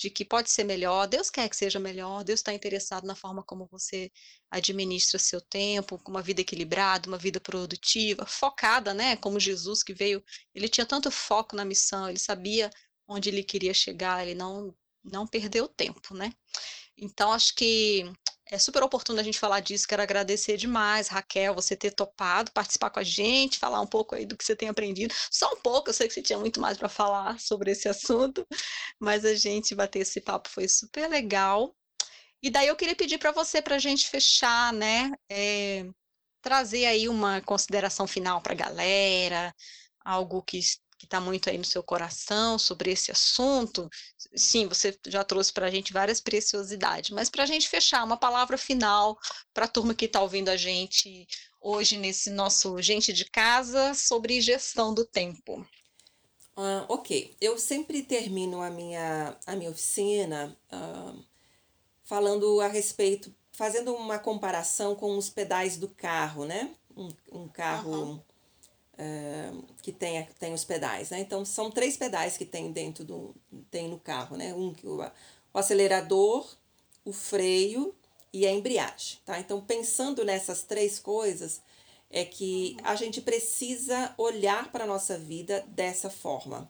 de 0.01 0.09
que 0.09 0.25
pode 0.25 0.49
ser 0.49 0.63
melhor, 0.63 1.07
Deus 1.07 1.29
quer 1.29 1.47
que 1.47 1.55
seja 1.55 1.79
melhor, 1.79 2.23
Deus 2.23 2.39
está 2.39 2.51
interessado 2.51 3.05
na 3.05 3.15
forma 3.15 3.43
como 3.43 3.67
você 3.67 4.11
administra 4.49 5.19
seu 5.19 5.39
tempo, 5.39 5.99
com 5.99 6.09
uma 6.09 6.23
vida 6.23 6.41
equilibrada, 6.41 7.07
uma 7.07 7.19
vida 7.19 7.39
produtiva, 7.39 8.25
focada, 8.25 8.95
né? 8.95 9.15
Como 9.17 9.39
Jesus 9.39 9.83
que 9.83 9.93
veio, 9.93 10.23
ele 10.55 10.67
tinha 10.67 10.87
tanto 10.87 11.11
foco 11.11 11.55
na 11.55 11.63
missão, 11.63 12.09
ele 12.09 12.17
sabia 12.17 12.71
onde 13.07 13.29
ele 13.29 13.43
queria 13.43 13.73
chegar, 13.73 14.25
ele 14.25 14.35
não 14.35 14.75
não 15.03 15.27
perdeu 15.27 15.67
tempo, 15.67 16.13
né? 16.15 16.33
Então 16.97 17.31
acho 17.31 17.55
que 17.55 18.11
é 18.51 18.59
super 18.59 18.83
oportuno 18.83 19.19
a 19.19 19.23
gente 19.23 19.39
falar 19.39 19.61
disso. 19.61 19.87
Quero 19.87 20.01
agradecer 20.01 20.57
demais, 20.57 21.07
Raquel, 21.07 21.55
você 21.55 21.75
ter 21.75 21.91
topado 21.91 22.51
participar 22.51 22.89
com 22.89 22.99
a 22.99 23.03
gente, 23.03 23.57
falar 23.57 23.79
um 23.81 23.87
pouco 23.87 24.13
aí 24.13 24.25
do 24.25 24.35
que 24.37 24.43
você 24.43 24.55
tem 24.55 24.67
aprendido. 24.69 25.13
Só 25.31 25.51
um 25.53 25.57
pouco, 25.61 25.89
eu 25.89 25.93
sei 25.93 26.07
que 26.07 26.13
você 26.13 26.21
tinha 26.21 26.37
muito 26.37 26.59
mais 26.59 26.77
para 26.77 26.89
falar 26.89 27.39
sobre 27.39 27.71
esse 27.71 27.87
assunto, 27.89 28.45
mas 28.99 29.23
a 29.25 29.33
gente 29.33 29.73
bater 29.73 29.99
esse 29.99 30.19
papo 30.21 30.49
foi 30.49 30.67
super 30.67 31.07
legal. 31.09 31.73
E 32.43 32.49
daí 32.49 32.67
eu 32.67 32.75
queria 32.75 32.95
pedir 32.95 33.17
para 33.17 33.31
você, 33.31 33.61
para 33.61 33.75
a 33.75 33.79
gente 33.79 34.09
fechar, 34.09 34.73
né? 34.73 35.11
É, 35.29 35.85
trazer 36.41 36.85
aí 36.85 37.07
uma 37.07 37.41
consideração 37.41 38.07
final 38.07 38.41
para 38.41 38.53
a 38.53 38.55
galera, 38.55 39.55
algo 40.03 40.41
que 40.43 40.59
que 41.01 41.07
está 41.07 41.19
muito 41.19 41.49
aí 41.49 41.57
no 41.57 41.65
seu 41.65 41.81
coração 41.81 42.59
sobre 42.59 42.91
esse 42.91 43.11
assunto. 43.11 43.89
Sim, 44.35 44.67
você 44.67 44.95
já 45.07 45.23
trouxe 45.23 45.51
para 45.51 45.65
a 45.65 45.71
gente 45.71 45.91
várias 45.91 46.21
preciosidades, 46.21 47.09
mas 47.09 47.27
para 47.27 47.41
a 47.41 47.45
gente 47.47 47.67
fechar, 47.67 48.03
uma 48.03 48.17
palavra 48.17 48.55
final 48.55 49.17
para 49.51 49.65
a 49.65 49.67
turma 49.67 49.95
que 49.95 50.05
está 50.05 50.21
ouvindo 50.21 50.49
a 50.49 50.55
gente 50.55 51.27
hoje 51.59 51.97
nesse 51.97 52.29
nosso 52.29 52.79
Gente 52.83 53.11
de 53.13 53.25
Casa 53.25 53.95
sobre 53.95 54.41
gestão 54.41 54.93
do 54.93 55.03
tempo. 55.03 55.65
Uh, 56.55 56.85
ok, 56.87 57.35
eu 57.41 57.57
sempre 57.57 58.03
termino 58.03 58.61
a 58.61 58.69
minha, 58.69 59.35
a 59.47 59.55
minha 59.55 59.71
oficina 59.71 60.55
uh, 60.71 61.19
falando 62.03 62.61
a 62.61 62.67
respeito, 62.67 63.33
fazendo 63.51 63.95
uma 63.95 64.19
comparação 64.19 64.93
com 64.93 65.17
os 65.17 65.31
pedais 65.31 65.77
do 65.77 65.87
carro, 65.87 66.45
né? 66.45 66.69
Um, 66.95 67.09
um 67.31 67.47
carro 67.47 67.91
uhum 67.91 68.30
que 69.81 69.91
tem, 69.91 70.27
tem 70.39 70.53
os 70.53 70.63
pedais, 70.63 71.09
né? 71.09 71.19
Então 71.19 71.43
são 71.43 71.71
três 71.71 71.97
pedais 71.97 72.37
que 72.37 72.45
tem 72.45 72.71
dentro 72.71 73.03
do 73.03 73.35
tem 73.69 73.87
no 73.87 73.99
carro, 73.99 74.37
né? 74.37 74.53
Um 74.53 74.73
o, 74.83 75.01
o 75.53 75.57
acelerador, 75.57 76.47
o 77.03 77.11
freio 77.11 77.95
e 78.31 78.45
a 78.45 78.51
embreagem, 78.51 79.17
tá? 79.25 79.39
Então 79.39 79.61
pensando 79.61 80.23
nessas 80.23 80.63
três 80.63 80.99
coisas 80.99 81.61
é 82.11 82.25
que 82.25 82.77
a 82.83 82.95
gente 82.95 83.21
precisa 83.21 84.13
olhar 84.17 84.71
para 84.71 84.83
a 84.83 84.87
nossa 84.87 85.17
vida 85.17 85.65
dessa 85.69 86.09
forma. 86.09 86.69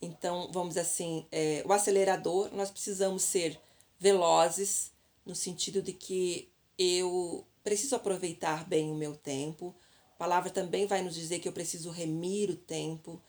Então, 0.00 0.50
vamos 0.52 0.76
assim, 0.76 1.26
é, 1.32 1.62
o 1.66 1.72
acelerador, 1.72 2.50
nós 2.54 2.70
precisamos 2.70 3.22
ser 3.22 3.58
velozes, 3.98 4.92
no 5.24 5.34
sentido 5.34 5.82
de 5.82 5.92
que 5.92 6.48
eu 6.78 7.44
preciso 7.64 7.96
aproveitar 7.96 8.64
bem 8.68 8.92
o 8.92 8.94
meu 8.94 9.16
tempo. 9.16 9.74
Palavra 10.18 10.50
também 10.50 10.86
vai 10.86 11.02
nos 11.02 11.14
dizer 11.14 11.38
que 11.40 11.48
eu 11.48 11.52
preciso 11.52 11.90
remir 11.90 12.50
o 12.50 12.56
tempo. 12.56 13.22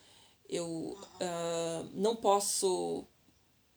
Eu 0.48 0.66
uh, 0.66 1.90
não 1.94 2.16
posso 2.16 3.06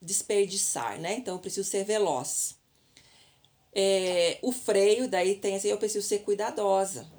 desperdiçar, 0.00 0.98
né? 1.00 1.14
Então 1.14 1.34
eu 1.34 1.40
preciso 1.40 1.68
ser 1.68 1.84
veloz. 1.84 2.56
É, 3.72 4.38
o 4.42 4.52
freio, 4.52 5.08
daí 5.08 5.36
tem 5.36 5.56
assim, 5.56 5.68
eu 5.68 5.78
preciso 5.78 6.06
ser 6.06 6.20
cuidadosa. 6.20 7.10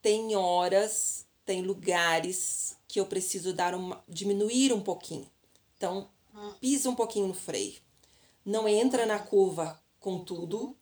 Tem 0.00 0.34
horas, 0.34 1.26
tem 1.44 1.62
lugares 1.62 2.76
que 2.88 3.00
eu 3.00 3.06
preciso 3.06 3.52
dar 3.52 3.74
uma, 3.74 4.02
diminuir 4.08 4.72
um 4.72 4.80
pouquinho. 4.80 5.28
Então, 5.76 6.10
pisa 6.60 6.90
um 6.90 6.94
pouquinho 6.94 7.26
no 7.26 7.34
freio. 7.34 7.80
Não 8.44 8.68
entra 8.68 9.06
na 9.06 9.18
curva 9.18 9.80
com 9.98 10.18
tudo, 10.24 10.76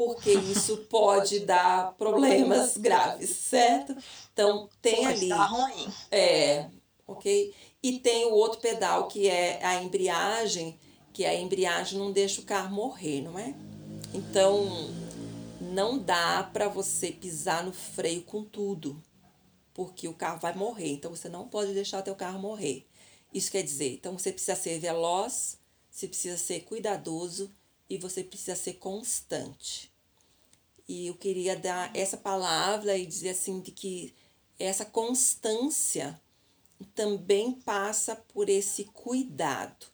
porque 0.00 0.32
isso 0.32 0.78
pode 0.88 1.40
dar 1.40 1.92
problemas 1.98 2.78
graves, 2.78 3.28
certo? 3.36 3.94
Então, 4.32 4.66
tem 4.80 5.04
Pode 5.04 5.08
ali. 5.08 5.28
dar 5.28 5.44
ruim. 5.44 5.92
É, 6.10 6.70
ok? 7.06 7.54
E 7.82 7.98
tem 7.98 8.24
o 8.24 8.32
outro 8.32 8.60
pedal 8.60 9.08
que 9.08 9.28
é 9.28 9.62
a 9.62 9.82
embreagem, 9.82 10.80
que 11.12 11.26
a 11.26 11.34
embreagem 11.34 11.98
não 11.98 12.12
deixa 12.12 12.40
o 12.40 12.44
carro 12.44 12.74
morrer, 12.74 13.20
não 13.20 13.38
é? 13.38 13.54
Então, 14.14 14.90
não 15.60 15.98
dá 15.98 16.48
para 16.50 16.66
você 16.66 17.12
pisar 17.12 17.62
no 17.62 17.72
freio 17.74 18.22
com 18.22 18.42
tudo, 18.42 19.02
porque 19.74 20.08
o 20.08 20.14
carro 20.14 20.40
vai 20.40 20.54
morrer. 20.54 20.92
Então, 20.92 21.14
você 21.14 21.28
não 21.28 21.46
pode 21.46 21.74
deixar 21.74 22.00
teu 22.00 22.14
carro 22.14 22.38
morrer. 22.38 22.86
Isso 23.34 23.52
quer 23.52 23.62
dizer, 23.62 23.92
então 23.92 24.18
você 24.18 24.32
precisa 24.32 24.56
ser 24.56 24.78
veloz, 24.78 25.58
você 25.90 26.08
precisa 26.08 26.38
ser 26.38 26.60
cuidadoso 26.60 27.50
e 27.86 27.98
você 27.98 28.24
precisa 28.24 28.56
ser 28.56 28.74
constante. 28.74 29.89
E 30.90 31.06
eu 31.06 31.14
queria 31.14 31.54
dar 31.54 31.88
essa 31.94 32.16
palavra 32.16 32.98
e 32.98 33.06
dizer 33.06 33.28
assim 33.28 33.60
de 33.60 33.70
que 33.70 34.12
essa 34.58 34.84
constância 34.84 36.20
também 36.96 37.52
passa 37.52 38.16
por 38.16 38.48
esse 38.48 38.82
cuidado. 38.86 39.86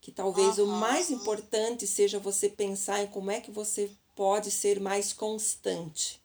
Que 0.00 0.10
talvez 0.10 0.58
o 0.58 0.66
mais 0.66 1.10
importante 1.10 1.86
seja 1.86 2.18
você 2.18 2.48
pensar 2.48 3.02
em 3.02 3.08
como 3.08 3.30
é 3.30 3.42
que 3.42 3.50
você 3.50 3.90
pode 4.14 4.50
ser 4.50 4.80
mais 4.80 5.12
constante. 5.12 6.18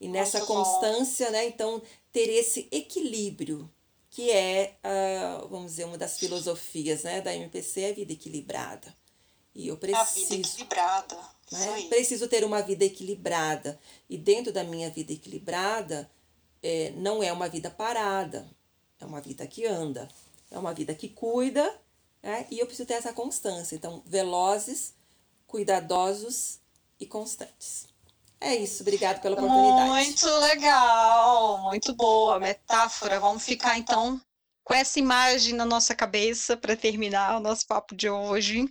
E 0.00 0.08
nessa 0.08 0.38
Muito 0.38 0.54
bom. 0.54 0.64
constância, 0.64 1.30
né, 1.30 1.46
então, 1.46 1.82
ter 2.10 2.30
esse 2.30 2.66
equilíbrio, 2.72 3.70
que 4.08 4.30
é, 4.30 4.78
ah, 4.82 5.46
vamos 5.50 5.72
dizer, 5.72 5.84
uma 5.84 5.98
das 5.98 6.18
filosofias 6.18 7.02
né, 7.02 7.20
da 7.20 7.34
MPC, 7.34 7.82
é 7.82 7.90
a 7.90 7.94
vida 7.94 8.14
equilibrada. 8.14 8.96
E 9.54 9.68
eu 9.68 9.74
A 9.74 9.76
vida 9.76 9.98
preciso 9.98 10.32
equilibrada. 10.54 11.41
Né? 11.52 11.86
Preciso 11.88 12.28
ter 12.28 12.44
uma 12.44 12.62
vida 12.62 12.84
equilibrada. 12.84 13.78
E 14.08 14.16
dentro 14.16 14.52
da 14.52 14.64
minha 14.64 14.90
vida 14.90 15.12
equilibrada, 15.12 16.10
é, 16.62 16.92
não 16.96 17.22
é 17.22 17.32
uma 17.32 17.48
vida 17.48 17.70
parada, 17.70 18.48
é 19.00 19.04
uma 19.04 19.20
vida 19.20 19.46
que 19.46 19.66
anda, 19.66 20.08
é 20.50 20.58
uma 20.58 20.72
vida 20.72 20.94
que 20.94 21.08
cuida, 21.08 21.78
né? 22.22 22.46
e 22.50 22.58
eu 22.58 22.66
preciso 22.66 22.86
ter 22.86 22.94
essa 22.94 23.12
constância. 23.12 23.74
Então, 23.74 24.02
velozes, 24.06 24.94
cuidadosos 25.46 26.58
e 26.98 27.06
constantes. 27.06 27.86
É 28.40 28.56
isso, 28.56 28.82
obrigado 28.82 29.20
pela 29.20 29.36
oportunidade. 29.36 29.90
Muito 29.90 30.26
legal, 30.40 31.62
muito 31.62 31.94
boa 31.94 32.40
metáfora. 32.40 33.20
Vamos 33.20 33.44
ficar 33.44 33.78
então 33.78 34.20
com 34.64 34.74
essa 34.74 34.98
imagem 34.98 35.54
na 35.54 35.64
nossa 35.64 35.94
cabeça 35.94 36.56
para 36.56 36.76
terminar 36.76 37.36
o 37.36 37.40
nosso 37.40 37.66
papo 37.66 37.94
de 37.94 38.08
hoje. 38.08 38.68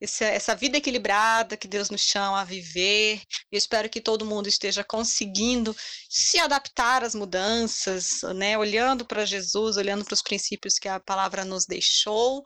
Esse- 0.00 0.24
essa 0.24 0.54
vida 0.54 0.78
equilibrada 0.78 1.56
que 1.56 1.68
Deus 1.68 1.90
nos 1.90 2.00
chama 2.02 2.40
a 2.40 2.44
viver. 2.44 3.22
Eu 3.50 3.58
espero 3.58 3.88
que 3.88 4.00
todo 4.00 4.24
mundo 4.26 4.48
esteja 4.48 4.84
conseguindo 4.84 5.74
se 6.08 6.38
adaptar 6.38 7.02
às 7.04 7.14
mudanças, 7.14 8.22
né? 8.36 8.56
Olhando 8.58 9.04
para 9.06 9.24
Jesus, 9.24 9.76
olhando 9.76 10.04
para 10.04 10.14
os 10.14 10.22
princípios 10.22 10.78
que 10.78 10.88
a 10.88 11.00
palavra 11.00 11.44
nos 11.44 11.66
deixou 11.66 12.42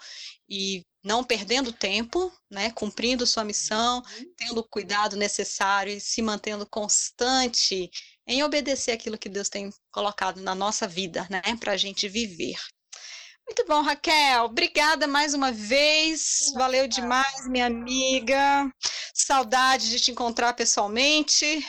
e 0.48 0.84
não 1.02 1.22
perdendo 1.24 1.72
tempo, 1.72 2.32
né? 2.50 2.70
Cumprindo 2.72 3.26
sua 3.26 3.44
missão, 3.44 4.02
tendo 4.36 4.58
o 4.60 4.68
cuidado 4.68 5.16
necessário 5.16 5.92
e 5.92 6.00
se 6.00 6.20
mantendo 6.22 6.66
constante 6.66 7.90
em 8.26 8.42
obedecer 8.42 8.92
aquilo 8.92 9.18
que 9.18 9.28
Deus 9.28 9.48
tem 9.48 9.70
colocado 9.90 10.40
na 10.40 10.54
nossa 10.54 10.86
vida, 10.86 11.26
né? 11.30 11.40
Para 11.58 11.72
a 11.72 11.76
gente 11.76 12.08
viver. 12.08 12.56
Muito 13.48 13.64
bom, 13.66 13.80
Raquel. 13.80 14.44
Obrigada 14.44 15.06
mais 15.06 15.32
uma 15.32 15.50
vez. 15.50 16.52
Valeu 16.54 16.86
demais, 16.86 17.48
minha 17.48 17.64
amiga. 17.64 18.70
Saudade 19.14 19.88
de 19.88 19.98
te 19.98 20.10
encontrar 20.10 20.52
pessoalmente, 20.52 21.66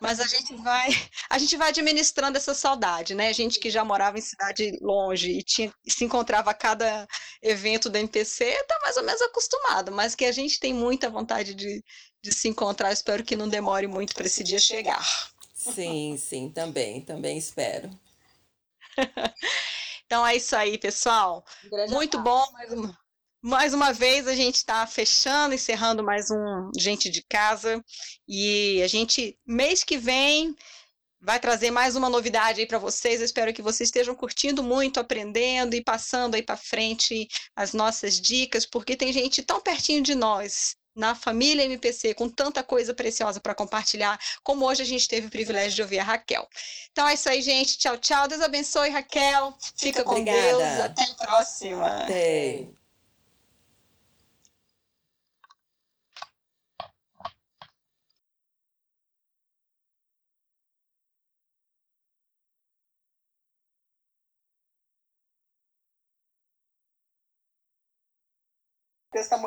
mas 0.00 0.18
a 0.18 0.26
gente 0.26 0.52
vai, 0.56 0.88
a 1.30 1.38
gente 1.38 1.56
vai 1.56 1.68
administrando 1.68 2.36
essa 2.36 2.54
saudade, 2.54 3.14
né? 3.14 3.28
A 3.28 3.32
gente 3.32 3.60
que 3.60 3.70
já 3.70 3.84
morava 3.84 4.18
em 4.18 4.20
cidade 4.20 4.76
longe 4.82 5.30
e 5.30 5.44
tinha, 5.44 5.72
se 5.86 6.04
encontrava 6.04 6.50
a 6.50 6.54
cada 6.54 7.06
evento 7.40 7.88
da 7.88 8.00
MPC, 8.00 8.44
está 8.44 8.76
mais 8.82 8.96
ou 8.96 9.04
menos 9.04 9.22
acostumado, 9.22 9.92
mas 9.92 10.16
que 10.16 10.24
a 10.24 10.32
gente 10.32 10.58
tem 10.58 10.74
muita 10.74 11.08
vontade 11.08 11.54
de, 11.54 11.84
de 12.20 12.34
se 12.34 12.48
encontrar. 12.48 12.92
Espero 12.92 13.22
que 13.22 13.36
não 13.36 13.48
demore 13.48 13.86
muito 13.86 14.12
para 14.12 14.26
esse 14.26 14.42
dia 14.42 14.58
chegar. 14.58 15.06
Sim, 15.54 16.16
sim, 16.18 16.50
também, 16.50 17.00
também 17.00 17.38
espero. 17.38 17.88
Então 20.12 20.26
é 20.26 20.36
isso 20.36 20.54
aí, 20.54 20.76
pessoal. 20.76 21.42
Muito 21.88 22.18
bom, 22.18 22.44
mais 22.52 22.70
uma, 22.70 22.98
mais 23.42 23.72
uma 23.72 23.94
vez 23.94 24.28
a 24.28 24.34
gente 24.34 24.56
está 24.56 24.86
fechando, 24.86 25.54
encerrando 25.54 26.04
mais 26.04 26.30
um 26.30 26.70
Gente 26.78 27.08
de 27.08 27.22
Casa. 27.22 27.82
E 28.28 28.82
a 28.82 28.88
gente, 28.88 29.38
mês 29.46 29.82
que 29.82 29.96
vem, 29.96 30.54
vai 31.18 31.40
trazer 31.40 31.70
mais 31.70 31.96
uma 31.96 32.10
novidade 32.10 32.60
aí 32.60 32.66
para 32.66 32.76
vocês. 32.76 33.20
Eu 33.20 33.24
espero 33.24 33.54
que 33.54 33.62
vocês 33.62 33.88
estejam 33.88 34.14
curtindo 34.14 34.62
muito, 34.62 35.00
aprendendo 35.00 35.74
e 35.74 35.82
passando 35.82 36.34
aí 36.34 36.42
para 36.42 36.58
frente 36.58 37.26
as 37.56 37.72
nossas 37.72 38.20
dicas, 38.20 38.66
porque 38.66 38.94
tem 38.94 39.14
gente 39.14 39.42
tão 39.42 39.62
pertinho 39.62 40.02
de 40.02 40.14
nós. 40.14 40.76
Na 40.94 41.14
família 41.14 41.64
MPC, 41.64 42.14
com 42.14 42.28
tanta 42.28 42.62
coisa 42.62 42.92
preciosa 42.92 43.40
para 43.40 43.54
compartilhar, 43.54 44.18
como 44.42 44.66
hoje 44.66 44.82
a 44.82 44.84
gente 44.84 45.08
teve 45.08 45.26
o 45.26 45.30
privilégio 45.30 45.74
de 45.74 45.82
ouvir 45.82 45.98
a 45.98 46.04
Raquel. 46.04 46.46
Então 46.90 47.08
é 47.08 47.14
isso 47.14 47.28
aí, 47.28 47.40
gente. 47.40 47.78
Tchau, 47.78 47.96
tchau. 47.96 48.28
Deus 48.28 48.42
abençoe, 48.42 48.90
Raquel. 48.90 49.56
Fica 49.76 50.04
com 50.04 50.10
Obrigada. 50.10 50.38
Deus. 50.40 50.80
Até 50.80 51.02
a 51.04 51.14
próxima. 51.14 51.86
Até. 51.86 52.68
Testemunho 69.12 69.40